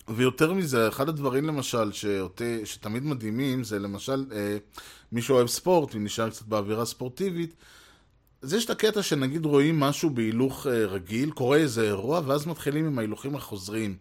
ויותר 0.09 0.53
מזה, 0.53 0.89
אחד 0.89 1.09
הדברים 1.09 1.45
למשל 1.45 1.93
שאותי, 1.93 2.67
שתמיד 2.67 3.05
מדהימים 3.05 3.65
זה 3.65 3.79
למשל 3.79 4.25
אה, 4.33 4.57
מי 5.13 5.23
שאוהב 5.23 5.47
ספורט 5.47 5.95
ונשאר 5.95 6.31
קצת 6.31 6.47
באווירה 6.47 6.85
ספורטיבית 6.85 7.55
אז 8.45 8.55
יש 8.55 8.65
את 8.65 8.71
הקטע 8.71 9.03
שנגיד 9.03 9.45
רואים 9.45 9.81
משהו 9.81 10.11
בהילוך 10.11 10.67
אה, 10.67 10.87
רגיל, 10.87 11.31
קורה 11.31 11.57
איזה 11.57 11.83
אירוע 11.83 12.21
ואז 12.27 12.47
מתחילים 12.47 12.87
עם 12.87 12.99
ההילוכים 12.99 13.37
החוזרים. 13.37 13.97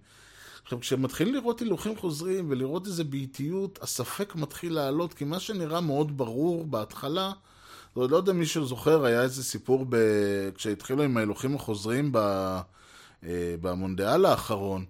עכשיו 0.64 0.80
כשמתחילים 0.80 1.34
לראות 1.34 1.60
הילוכים 1.60 1.98
חוזרים 1.98 2.46
ולראות 2.50 2.88
איזה 2.88 3.04
באיטיות, 3.04 3.80
הספק 3.82 4.36
מתחיל 4.36 4.74
לעלות 4.74 5.14
כי 5.14 5.26
מה 5.26 5.40
שנראה 5.40 5.82
מאוד 5.82 6.18
ברור 6.18 6.66
בהתחלה 6.66 7.32
לא, 7.96 8.10
לא 8.10 8.18
יודע 8.18 8.34
מי 8.34 8.46
שזוכר, 8.46 9.06
היה 9.06 9.22
איזה 9.22 9.44
סיפור 9.44 9.86
ב... 9.90 9.98
כשהתחילו 10.56 11.04
עם 11.04 11.18
ההילוכים 11.18 11.56
החוזרים 11.56 12.12
ב... 12.12 12.18
אה, 13.24 13.56
במונדיאל 13.62 14.26
האחרון 14.26 14.86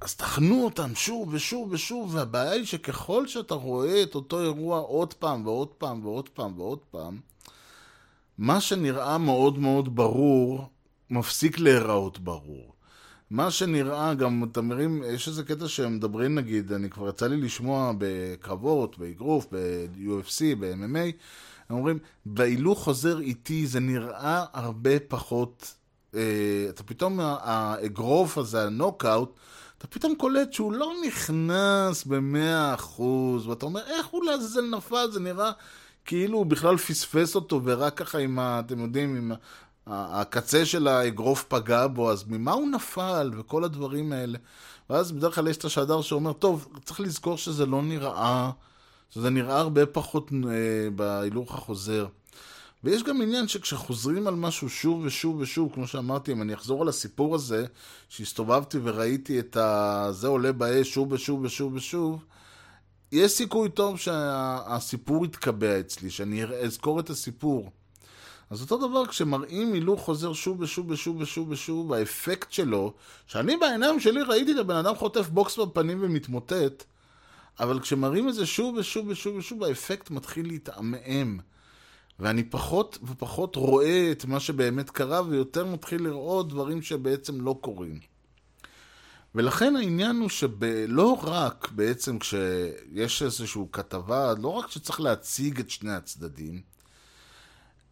אז 0.00 0.16
תחנו 0.16 0.64
אותם 0.64 0.94
שוב 0.94 1.28
ושוב 1.32 1.72
ושוב, 1.72 2.14
והבעיה 2.14 2.50
היא 2.50 2.64
שככל 2.64 3.26
שאתה 3.26 3.54
רואה 3.54 4.02
את 4.02 4.14
אותו 4.14 4.40
אירוע 4.40 4.78
עוד 4.78 5.14
פעם 5.14 5.46
ועוד 5.46 5.68
פעם 5.68 6.06
ועוד 6.06 6.28
פעם 6.28 6.60
ועוד 6.60 6.78
פעם, 6.90 7.20
מה 8.38 8.60
שנראה 8.60 9.18
מאוד 9.18 9.58
מאוד 9.58 9.96
ברור, 9.96 10.68
מפסיק 11.10 11.58
להיראות 11.58 12.18
ברור. 12.18 12.72
מה 13.30 13.50
שנראה, 13.50 14.14
גם 14.14 14.44
אתם 14.52 14.68
מרים, 14.68 15.02
יש 15.06 15.28
איזה 15.28 15.44
קטע 15.44 15.68
שהם 15.68 15.96
מדברים 15.96 16.34
נגיד, 16.34 16.72
אני 16.72 16.90
כבר 16.90 17.08
יצא 17.08 17.26
לי 17.26 17.36
לשמוע 17.36 17.92
בקרבות, 17.98 18.98
באגרוף, 18.98 19.46
ב-UFC, 19.52 20.56
ב-MMA, 20.60 21.12
הם 21.68 21.76
אומרים, 21.76 21.98
בהילוך 22.26 22.84
חוזר 22.84 23.20
איטי 23.20 23.66
זה 23.66 23.80
נראה 23.80 24.44
הרבה 24.52 25.00
פחות, 25.08 25.74
אה, 26.14 26.66
אתה 26.68 26.82
פתאום, 26.82 27.20
האגרוף 27.20 28.38
הזה, 28.38 28.62
הנוקאוט, 28.62 29.34
אתה 29.78 29.86
פתאום 29.86 30.14
קולט 30.14 30.52
שהוא 30.52 30.72
לא 30.72 30.92
נכנס 31.06 32.04
במאה 32.04 32.74
אחוז, 32.74 33.46
ואתה 33.46 33.66
אומר, 33.66 33.80
איך 33.86 34.06
הוא 34.06 34.24
לעזאזל 34.24 34.76
נפל? 34.76 35.10
זה 35.10 35.20
נראה 35.20 35.50
כאילו 36.04 36.38
הוא 36.38 36.46
בכלל 36.46 36.76
פספס 36.76 37.34
אותו, 37.34 37.60
ורק 37.64 37.98
ככה 37.98 38.18
עם 38.18 38.38
ה... 38.38 38.60
אתם 38.66 38.78
יודעים, 38.78 39.16
עם 39.16 39.32
הקצה 39.88 40.66
של 40.66 40.88
האגרוף 40.88 41.44
פגע 41.48 41.86
בו, 41.86 42.10
אז 42.10 42.24
ממה 42.28 42.52
הוא 42.52 42.68
נפל, 42.68 43.30
וכל 43.38 43.64
הדברים 43.64 44.12
האלה. 44.12 44.38
ואז 44.90 45.12
בדרך 45.12 45.34
כלל 45.34 45.48
יש 45.48 45.56
את 45.56 45.64
השדר 45.64 46.00
שאומר, 46.00 46.32
טוב, 46.32 46.68
צריך 46.84 47.00
לזכור 47.00 47.36
שזה 47.36 47.66
לא 47.66 47.82
נראה, 47.82 48.50
שזה 49.10 49.30
נראה 49.30 49.58
הרבה 49.58 49.86
פחות 49.86 50.30
אה, 50.32 50.90
בהילוך 50.90 51.54
החוזר. 51.54 52.06
ויש 52.84 53.02
גם 53.02 53.22
עניין 53.22 53.48
שכשחוזרים 53.48 54.26
על 54.26 54.34
משהו 54.34 54.68
שוב 54.68 55.02
ושוב 55.04 55.36
ושוב, 55.40 55.72
כמו 55.74 55.86
שאמרתי, 55.86 56.32
אם 56.32 56.42
אני 56.42 56.54
אחזור 56.54 56.82
על 56.82 56.88
הסיפור 56.88 57.34
הזה, 57.34 57.66
שהסתובבתי 58.08 58.78
וראיתי 58.82 59.38
את 59.38 59.56
ה... 59.56 60.08
זה 60.10 60.28
עולה 60.28 60.52
באש 60.52 60.94
שוב 60.94 61.12
ושוב 61.12 61.42
ושוב 61.42 61.74
ושוב, 61.74 62.24
יש 63.12 63.32
סיכוי 63.32 63.68
טוב 63.68 63.98
שהסיפור 63.98 65.24
יתקבע 65.24 65.80
אצלי, 65.80 66.10
שאני 66.10 66.44
אזכור 66.44 67.00
את 67.00 67.10
הסיפור. 67.10 67.70
אז 68.50 68.62
אותו 68.62 68.88
דבר 68.88 69.06
כשמראים 69.06 69.72
הילוך 69.72 70.00
חוזר 70.00 70.32
שוב 70.32 70.60
ושוב 70.60 70.90
ושוב 70.90 71.20
ושוב 71.20 71.50
ושוב, 71.50 71.92
האפקט 71.92 72.52
שלו, 72.52 72.92
שאני 73.26 73.56
בעיניים 73.56 74.00
שלי 74.00 74.22
ראיתי 74.22 74.52
את 74.52 74.56
הבן 74.58 74.74
אדם 74.74 74.94
חוטף 74.94 75.28
בוקס 75.28 75.58
בפנים 75.58 75.98
ומתמוטט, 76.00 76.84
אבל 77.60 77.80
כשמראים 77.80 78.28
את 78.28 78.34
זה 78.34 78.46
שוב 78.46 78.76
ושוב 78.76 79.08
ושוב 79.08 79.36
ושוב, 79.36 79.64
האפקט 79.64 80.10
מתחיל 80.10 80.46
להתעמעם. 80.46 81.38
ואני 82.18 82.44
פחות 82.44 82.98
ופחות 83.02 83.56
רואה 83.56 84.08
את 84.12 84.24
מה 84.24 84.40
שבאמת 84.40 84.90
קרה, 84.90 85.22
ויותר 85.28 85.66
מתחיל 85.66 86.02
לראות 86.02 86.48
דברים 86.48 86.82
שבעצם 86.82 87.40
לא 87.40 87.58
קורים. 87.60 88.00
ולכן 89.34 89.76
העניין 89.76 90.16
הוא 90.16 90.28
שלא 90.28 91.18
רק 91.22 91.68
בעצם 91.72 92.18
כשיש 92.18 93.22
איזושהי 93.22 93.62
כתבה, 93.72 94.34
לא 94.42 94.48
רק 94.48 94.70
שצריך 94.70 95.00
להציג 95.00 95.60
את 95.60 95.70
שני 95.70 95.92
הצדדים, 95.92 96.62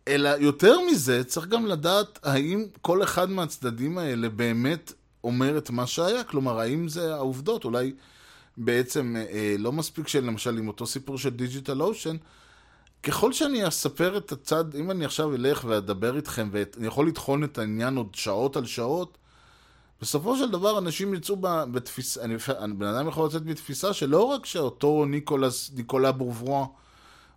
אלא 0.09 0.29
יותר 0.29 0.81
מזה, 0.81 1.25
צריך 1.25 1.47
גם 1.47 1.67
לדעת 1.67 2.19
האם 2.23 2.67
כל 2.81 3.03
אחד 3.03 3.31
מהצדדים 3.31 3.99
האלה 3.99 4.29
באמת 4.29 4.93
אומר 5.25 5.59
את 5.59 5.71
מה 5.71 5.87
שהיה. 5.87 6.25
כלומר, 6.25 6.61
האם 6.61 6.89
זה 6.89 7.15
העובדות? 7.15 7.65
אולי 7.65 7.93
בעצם 8.57 9.17
אה, 9.17 9.57
לא 9.59 9.73
מספיק 9.73 10.09
שלמשל 10.09 10.59
עם 10.59 10.69
אותו 10.69 10.87
סיפור 10.87 11.19
של 11.19 11.31
Digital 11.31 11.83
Ocean, 11.83 12.17
ככל 13.03 13.33
שאני 13.33 13.69
אספר 13.69 14.17
את 14.17 14.33
הצד, 14.33 14.75
אם 14.75 14.91
אני 14.91 15.05
עכשיו 15.05 15.35
אלך 15.35 15.65
ואדבר 15.69 16.17
איתכם 16.17 16.49
ואני 16.53 16.87
יכול 16.87 17.09
לטחון 17.09 17.45
את 17.45 17.59
העניין 17.59 17.97
עוד 17.97 18.15
שעות 18.15 18.57
על 18.57 18.67
שעות, 18.67 19.19
בסופו 20.01 20.37
של 20.37 20.51
דבר 20.51 20.79
אנשים 20.79 21.15
יצאו 21.15 21.37
בתפיסה, 21.41 22.21
בן 22.79 22.87
אדם 22.87 23.09
יכול 23.09 23.27
לצאת 23.27 23.45
בתפיסה 23.45 23.93
שלא 23.93 24.23
רק 24.23 24.47
שאותו 24.47 25.05
ניקולס, 25.05 25.71
ניקולה 25.75 26.13
בורבואה 26.13 26.65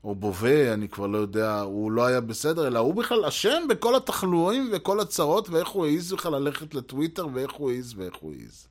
או 0.04 0.16
בובה, 0.16 0.74
אני 0.74 0.90
כבר 0.90 1.08
לא 1.08 1.18
יודע, 1.18 1.60
הוא 1.60 1.92
לא 1.92 2.06
היה 2.06 2.22
בסדר, 2.22 2.68
אלא 2.68 2.80
הוא 2.80 2.96
בכלל 2.96 3.26
אשם 3.26 3.64
בכל 3.70 3.96
התחלואים 3.96 4.70
וכל 4.74 5.00
הצרות 5.00 5.50
ואיך 5.50 5.68
הוא 5.68 5.86
העז 5.86 6.14
בכלל 6.14 6.36
ללכת 6.36 6.74
לטוויטר 6.74 7.28
ואיך 7.34 7.52
הוא 7.52 7.72
העז 7.72 7.94
ואיך 7.98 8.16
הוא 8.16 8.34
העז. 8.34 8.68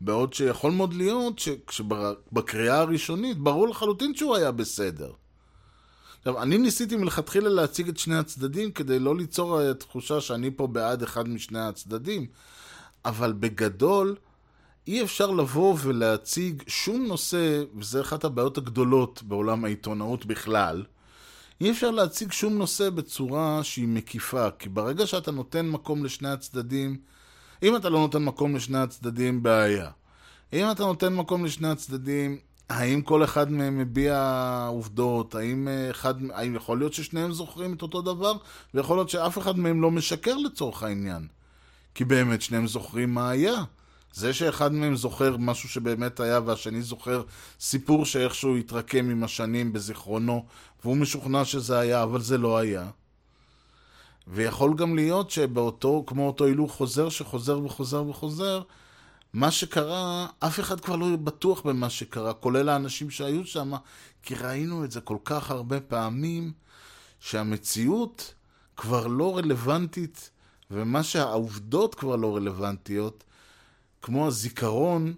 בעוד 0.00 0.34
שיכול 0.34 0.72
מאוד 0.72 0.94
להיות 0.94 1.38
שבקריאה 1.70 2.80
הראשונית 2.80 3.38
ברור 3.38 3.68
לחלוטין 3.68 4.14
שהוא 4.14 4.36
היה 4.36 4.52
בסדר. 4.52 5.12
עכשיו, 6.18 6.42
אני 6.42 6.58
ניסיתי 6.58 6.96
מלכתחילה 6.96 7.48
להציג 7.48 7.88
את 7.88 7.98
שני 7.98 8.16
הצדדים 8.16 8.72
כדי 8.72 8.98
לא 8.98 9.16
ליצור 9.16 9.60
אה, 9.60 9.74
תחושה 9.74 10.20
שאני 10.20 10.50
פה 10.50 10.66
בעד 10.66 11.02
אחד 11.02 11.28
משני 11.28 11.60
הצדדים, 11.60 12.26
אבל 13.04 13.32
בגדול, 13.32 14.16
אי 14.86 15.02
אפשר 15.02 15.30
לבוא 15.30 15.76
ולהציג 15.82 16.62
שום 16.66 17.06
נושא, 17.06 17.62
וזה 17.76 18.00
אחת 18.00 18.24
הבעיות 18.24 18.58
הגדולות 18.58 19.22
בעולם 19.22 19.64
העיתונאות 19.64 20.26
בכלל, 20.26 20.84
אי 21.60 21.70
אפשר 21.70 21.90
להציג 21.90 22.32
שום 22.32 22.58
נושא 22.58 22.90
בצורה 22.90 23.60
שהיא 23.62 23.88
מקיפה, 23.88 24.50
כי 24.50 24.68
ברגע 24.68 25.06
שאתה 25.06 25.30
נותן 25.30 25.66
מקום 25.68 26.04
לשני 26.04 26.28
הצדדים, 26.28 26.96
אם 27.62 27.76
אתה 27.76 27.88
לא 27.88 27.98
נותן 27.98 28.24
מקום 28.24 28.56
לשני 28.56 28.78
הצדדים, 28.78 29.42
בעיה. 29.42 29.90
אם 30.52 30.70
אתה 30.70 30.82
נותן 30.82 31.14
מקום 31.14 31.44
לשני 31.44 31.68
הצדדים, 31.68 32.38
האם 32.68 33.02
כל 33.02 33.24
אחד 33.24 33.50
מהם 33.50 33.78
מביע 33.78 34.66
עובדות? 34.68 35.34
האם, 35.34 35.68
אחד, 35.90 36.14
האם 36.32 36.54
יכול 36.54 36.78
להיות 36.78 36.94
ששניהם 36.94 37.32
זוכרים 37.32 37.74
את 37.74 37.82
אותו 37.82 38.02
דבר? 38.02 38.32
ויכול 38.74 38.96
להיות 38.96 39.08
שאף 39.08 39.38
אחד 39.38 39.58
מהם 39.58 39.82
לא 39.82 39.90
משקר 39.90 40.36
לצורך 40.36 40.82
העניין. 40.82 41.26
כי 41.94 42.04
באמת 42.04 42.42
שניהם 42.42 42.66
זוכרים 42.66 43.14
מה 43.14 43.30
היה. 43.30 43.54
זה 44.14 44.32
שאחד 44.32 44.72
מהם 44.72 44.96
זוכר 44.96 45.36
משהו 45.36 45.68
שבאמת 45.68 46.20
היה 46.20 46.40
והשני 46.44 46.82
זוכר 46.82 47.22
סיפור 47.60 48.04
שאיכשהו 48.04 48.56
התרקם 48.56 49.10
עם 49.10 49.24
השנים 49.24 49.72
בזיכרונו 49.72 50.46
והוא 50.82 50.96
משוכנע 50.96 51.44
שזה 51.44 51.78
היה, 51.78 52.02
אבל 52.02 52.20
זה 52.20 52.38
לא 52.38 52.58
היה. 52.58 52.90
ויכול 54.28 54.74
גם 54.76 54.96
להיות 54.96 55.30
שבאותו, 55.30 56.04
כמו 56.06 56.26
אותו 56.26 56.44
הילוך 56.44 56.72
חוזר 56.72 57.08
שחוזר 57.08 57.64
וחוזר 57.64 58.06
וחוזר, 58.08 58.62
מה 59.32 59.50
שקרה, 59.50 60.26
אף 60.38 60.60
אחד 60.60 60.80
כבר 60.80 60.96
לא 60.96 61.16
בטוח 61.16 61.62
במה 61.62 61.90
שקרה, 61.90 62.32
כולל 62.32 62.68
האנשים 62.68 63.10
שהיו 63.10 63.46
שם, 63.46 63.72
כי 64.22 64.34
ראינו 64.34 64.84
את 64.84 64.90
זה 64.90 65.00
כל 65.00 65.18
כך 65.24 65.50
הרבה 65.50 65.80
פעמים, 65.80 66.52
שהמציאות 67.20 68.34
כבר 68.76 69.06
לא 69.06 69.36
רלוונטית, 69.36 70.30
ומה 70.70 71.02
שהעובדות 71.02 71.94
כבר 71.94 72.16
לא 72.16 72.36
רלוונטיות, 72.36 73.24
כמו 74.04 74.26
הזיכרון 74.26 75.14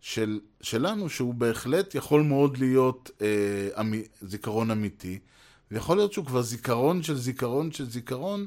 של, 0.00 0.40
שלנו, 0.60 1.08
שהוא 1.08 1.34
בהחלט 1.34 1.94
יכול 1.94 2.22
מאוד 2.22 2.58
להיות 2.58 3.10
אה, 3.20 3.80
אמי, 3.80 4.02
זיכרון 4.20 4.70
אמיתי, 4.70 5.18
ויכול 5.70 5.96
להיות 5.96 6.12
שהוא 6.12 6.26
כבר 6.26 6.42
זיכרון 6.42 7.02
של 7.02 7.16
זיכרון 7.16 7.72
של 7.72 7.90
זיכרון, 7.90 8.46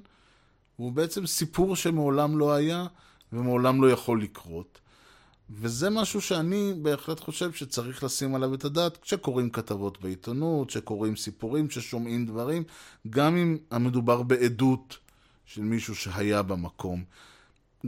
הוא 0.75 0.91
בעצם 0.91 1.25
סיפור 1.25 1.75
שמעולם 1.75 2.37
לא 2.37 2.53
היה 2.53 2.85
ומעולם 3.33 3.81
לא 3.81 3.91
יכול 3.91 4.21
לקרות. 4.21 4.79
וזה 5.49 5.89
משהו 5.89 6.21
שאני 6.21 6.73
בהחלט 6.81 7.19
חושב 7.19 7.51
שצריך 7.51 8.03
לשים 8.03 8.35
עליו 8.35 8.53
את 8.53 8.65
הדעת 8.65 8.97
כשקוראים 8.97 9.49
כתבות 9.49 10.01
בעיתונות, 10.01 10.67
כשקוראים 10.67 11.15
סיפורים, 11.15 11.67
כששומעים 11.67 12.25
דברים, 12.25 12.63
גם 13.09 13.37
אם 13.37 13.57
המדובר 13.71 14.23
בעדות 14.23 14.97
של 15.45 15.61
מישהו 15.61 15.95
שהיה 15.95 16.41
במקום. 16.41 17.03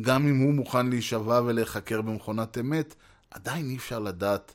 גם 0.01 0.27
אם 0.27 0.37
הוא 0.39 0.53
מוכן 0.53 0.87
להישבע 0.87 1.41
ולהיחקר 1.45 2.01
במכונת 2.01 2.57
אמת, 2.57 2.95
עדיין 3.31 3.69
אי 3.69 3.75
אפשר 3.75 3.99
לדעת 3.99 4.53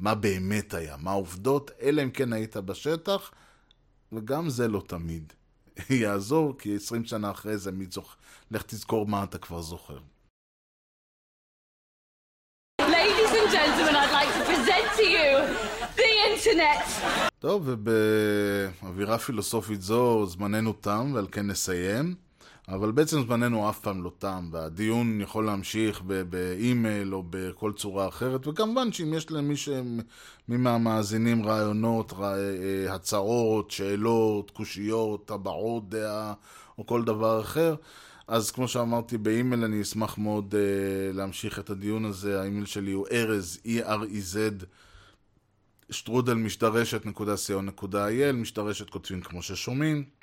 מה 0.00 0.14
באמת 0.14 0.74
היה, 0.74 0.96
מה 0.96 1.10
העובדות, 1.10 1.70
אלא 1.82 2.02
אם 2.02 2.10
כן 2.10 2.32
היית 2.32 2.56
בשטח, 2.56 3.30
וגם 4.12 4.50
זה 4.50 4.68
לא 4.68 4.82
תמיד 4.86 5.32
יעזור, 5.90 6.58
כי 6.58 6.76
20 6.76 7.04
שנה 7.04 7.30
אחרי 7.30 7.58
זה, 7.58 7.72
מי 7.72 7.86
זוכ... 7.90 8.16
לך 8.50 8.62
תזכור 8.62 9.06
מה 9.06 9.24
אתה 9.24 9.38
כבר 9.38 9.60
זוכר. 9.60 9.98
Ladies 12.82 13.32
and 13.40 13.50
gentlemen, 13.52 13.94
I'd 14.02 14.12
like 14.18 14.32
to 14.38 14.42
present 14.50 14.86
to 14.98 15.04
you 15.16 15.30
the 15.96 16.10
internet. 16.30 16.86
טוב, 17.38 17.62
ובאווירה 17.66 19.18
פילוסופית 19.18 19.82
זו 19.82 20.26
זמננו 20.26 20.72
תם, 20.72 21.10
ועל 21.14 21.26
כן 21.32 21.46
נסיים. 21.46 22.29
אבל 22.72 22.90
בעצם 22.90 23.22
זמננו 23.22 23.70
אף 23.70 23.80
פעם 23.80 24.02
לא 24.02 24.10
תם, 24.18 24.48
והדיון 24.52 25.20
יכול 25.20 25.46
להמשיך 25.46 26.02
באימייל 26.28 27.14
או 27.14 27.24
בכל 27.30 27.72
צורה 27.72 28.08
אחרת, 28.08 28.46
וכמובן 28.46 28.92
שאם 28.92 29.14
יש 29.14 29.30
למי 29.30 29.54
מי 30.48 30.56
מהמאזינים 30.56 31.46
רעיונות, 31.46 32.12
רע, 32.12 32.34
אה, 32.34 32.94
הצעות, 32.94 33.70
שאלות, 33.70 34.50
קושיות, 34.50 35.26
טבעות 35.26 35.88
דעה 35.88 36.34
או 36.78 36.86
כל 36.86 37.04
דבר 37.04 37.40
אחר, 37.40 37.74
אז 38.28 38.50
כמו 38.50 38.68
שאמרתי 38.68 39.18
באימייל 39.18 39.64
אני 39.64 39.82
אשמח 39.82 40.18
מאוד 40.18 40.54
uh, 40.54 41.16
להמשיך 41.16 41.58
את 41.58 41.70
הדיון 41.70 42.04
הזה, 42.04 42.40
האימייל 42.40 42.64
שלי 42.66 42.92
הוא 42.92 43.06
ארז, 43.12 43.58
E-R-E-Z, 43.64 44.64
שטרודל 45.90 46.34
משדרשת.co.il, 46.34 48.32
משדרשת 48.34 48.90
כותבים 48.90 49.20
כמו 49.20 49.42
ששומעים. 49.42 50.19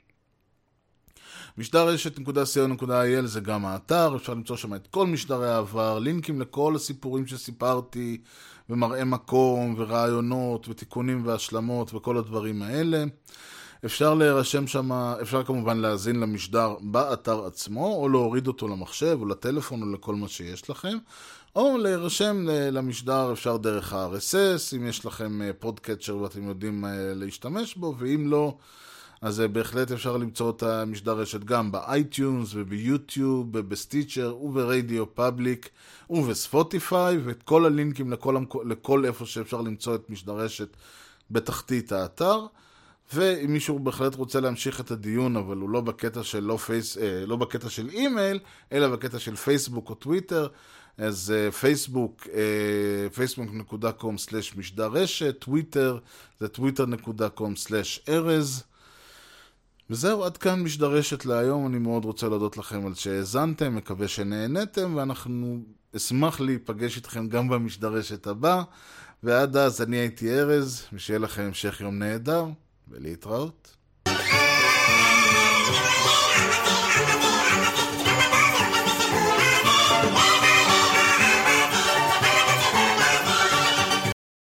משדר 1.58 1.88
רשת.co.il 1.88 3.26
זה 3.26 3.40
גם 3.40 3.66
האתר, 3.66 4.16
אפשר 4.16 4.34
למצוא 4.34 4.56
שם 4.56 4.74
את 4.74 4.88
כל 4.88 5.08
משדרי 5.08 5.50
העבר, 5.50 6.00
לינקים 6.00 6.42
לכל 6.42 6.76
הסיפורים 6.76 7.28
שסיפרתי, 7.28 8.22
ומראה 8.70 9.06
מקום, 9.06 9.76
ורעיונות, 9.78 10.70
ותיקונים 10.70 11.26
והשלמות, 11.26 11.94
וכל 11.94 12.18
הדברים 12.18 12.62
האלה. 12.62 13.04
אפשר 13.86 14.14
להירשם 14.14 14.68
שם, 14.68 14.92
אפשר 14.92 15.44
כמובן 15.44 15.78
להאזין 15.78 16.20
למשדר 16.20 16.76
באתר 16.82 17.46
עצמו, 17.46 17.96
או 17.96 18.10
להוריד 18.10 18.48
אותו 18.48 18.68
למחשב, 18.68 19.18
או 19.22 19.26
לטלפון, 19.26 19.82
או 19.82 19.94
לכל 19.94 20.16
מה 20.16 20.28
שיש 20.28 20.70
לכם. 20.70 20.98
או 21.56 21.78
להירשם 21.78 22.46
למשדר 22.72 23.34
אפשר 23.34 23.58
דרך 23.58 23.94
ה-RSS, 23.94 24.76
אם 24.78 24.88
יש 24.88 25.06
לכם 25.06 25.40
podcatcher 25.60 26.18
ואתם 26.18 26.48
יודעים 26.48 26.86
אה, 26.86 26.92
להשתמש 27.16 27.76
בו, 27.76 27.96
ואם 27.98 28.28
לא, 28.28 28.58
אז 29.22 29.44
בהחלט 29.52 29.92
אפשר 29.92 30.18
למצוא 30.18 30.50
את 30.50 30.64
המשדר 30.64 31.14
רשת 31.14 31.44
גם 31.44 31.72
ב 31.72 31.83
iTunes 31.83 32.50
וביוטיוב 32.54 33.50
וב 33.54 33.68
Stitcher 33.68 34.22
וב 34.22 34.36
RadioPublic 34.42 35.70
וב 36.10 36.34
Spotify 36.34 37.18
ואת 37.18 37.44
כל 37.44 37.66
הלינקים 37.66 38.12
לכל, 38.12 38.38
לכל 38.66 39.06
איפה 39.06 39.26
שאפשר 39.26 39.62
למצוא 39.62 39.96
את 39.96 40.10
משדר 40.10 40.34
רשת 40.34 40.78
בתחתית 41.32 41.92
האתר. 41.92 42.46
ואם 43.14 43.54
מישהו 43.54 43.80
בהחלט 43.80 44.16
רוצה 44.16 44.40
להמשיך 44.40 44.80
את 44.80 44.92
הדיון, 44.92 45.36
אבל 45.36 45.58
הוא 45.58 45.70
לא 45.70 45.82
בקטע 45.82 46.24
של, 46.24 46.44
לא 46.44 46.58
פייס, 46.58 46.98
אה, 46.98 47.26
לא 47.26 47.36
בקטע 47.36 47.70
של 47.70 47.90
אימייל, 47.90 48.40
אלא 48.72 48.88
בקטע 48.88 49.20
של 49.20 49.36
פייסבוק 49.36 49.90
או 49.90 49.96
טוויטר, 49.96 50.48
אז 50.98 51.34
אה, 51.36 51.52
פייסבוק, 51.52 52.28
אה, 52.34 53.08
facebook.com/משדר 53.14 54.88
רשת, 54.88 55.36
טוויטר 55.40 55.98
זה 56.40 56.48
twitter.com/ארז. 56.56 58.64
וזהו, 59.90 60.24
עד 60.24 60.38
כאן 60.38 60.64
משדרשת 60.64 61.26
להיום, 61.26 61.68
אני 61.68 61.78
מאוד 61.78 62.06
רוצה 62.06 62.28
להודות 62.28 62.58
לכם 62.58 62.86
על 62.86 62.94
שהאזנתם, 62.94 63.76
מקווה 63.76 64.08
שנהנתם, 64.08 64.96
ואנחנו 64.96 65.64
אשמח 65.96 66.40
להיפגש 66.40 66.98
איתכם 66.98 67.28
גם 67.30 67.48
במשדרשת 67.48 68.28
הבא, 68.28 68.64
ועד 69.24 69.58
אז 69.58 69.82
אני 69.82 69.98
הייתי 69.98 70.40
ארז, 70.40 70.84
ושיהיה 70.94 71.20
לכם 71.20 71.42
המשך 71.42 71.82
יום 71.82 72.00
נהדר, 72.00 72.46
ולהתראות. 72.88 73.77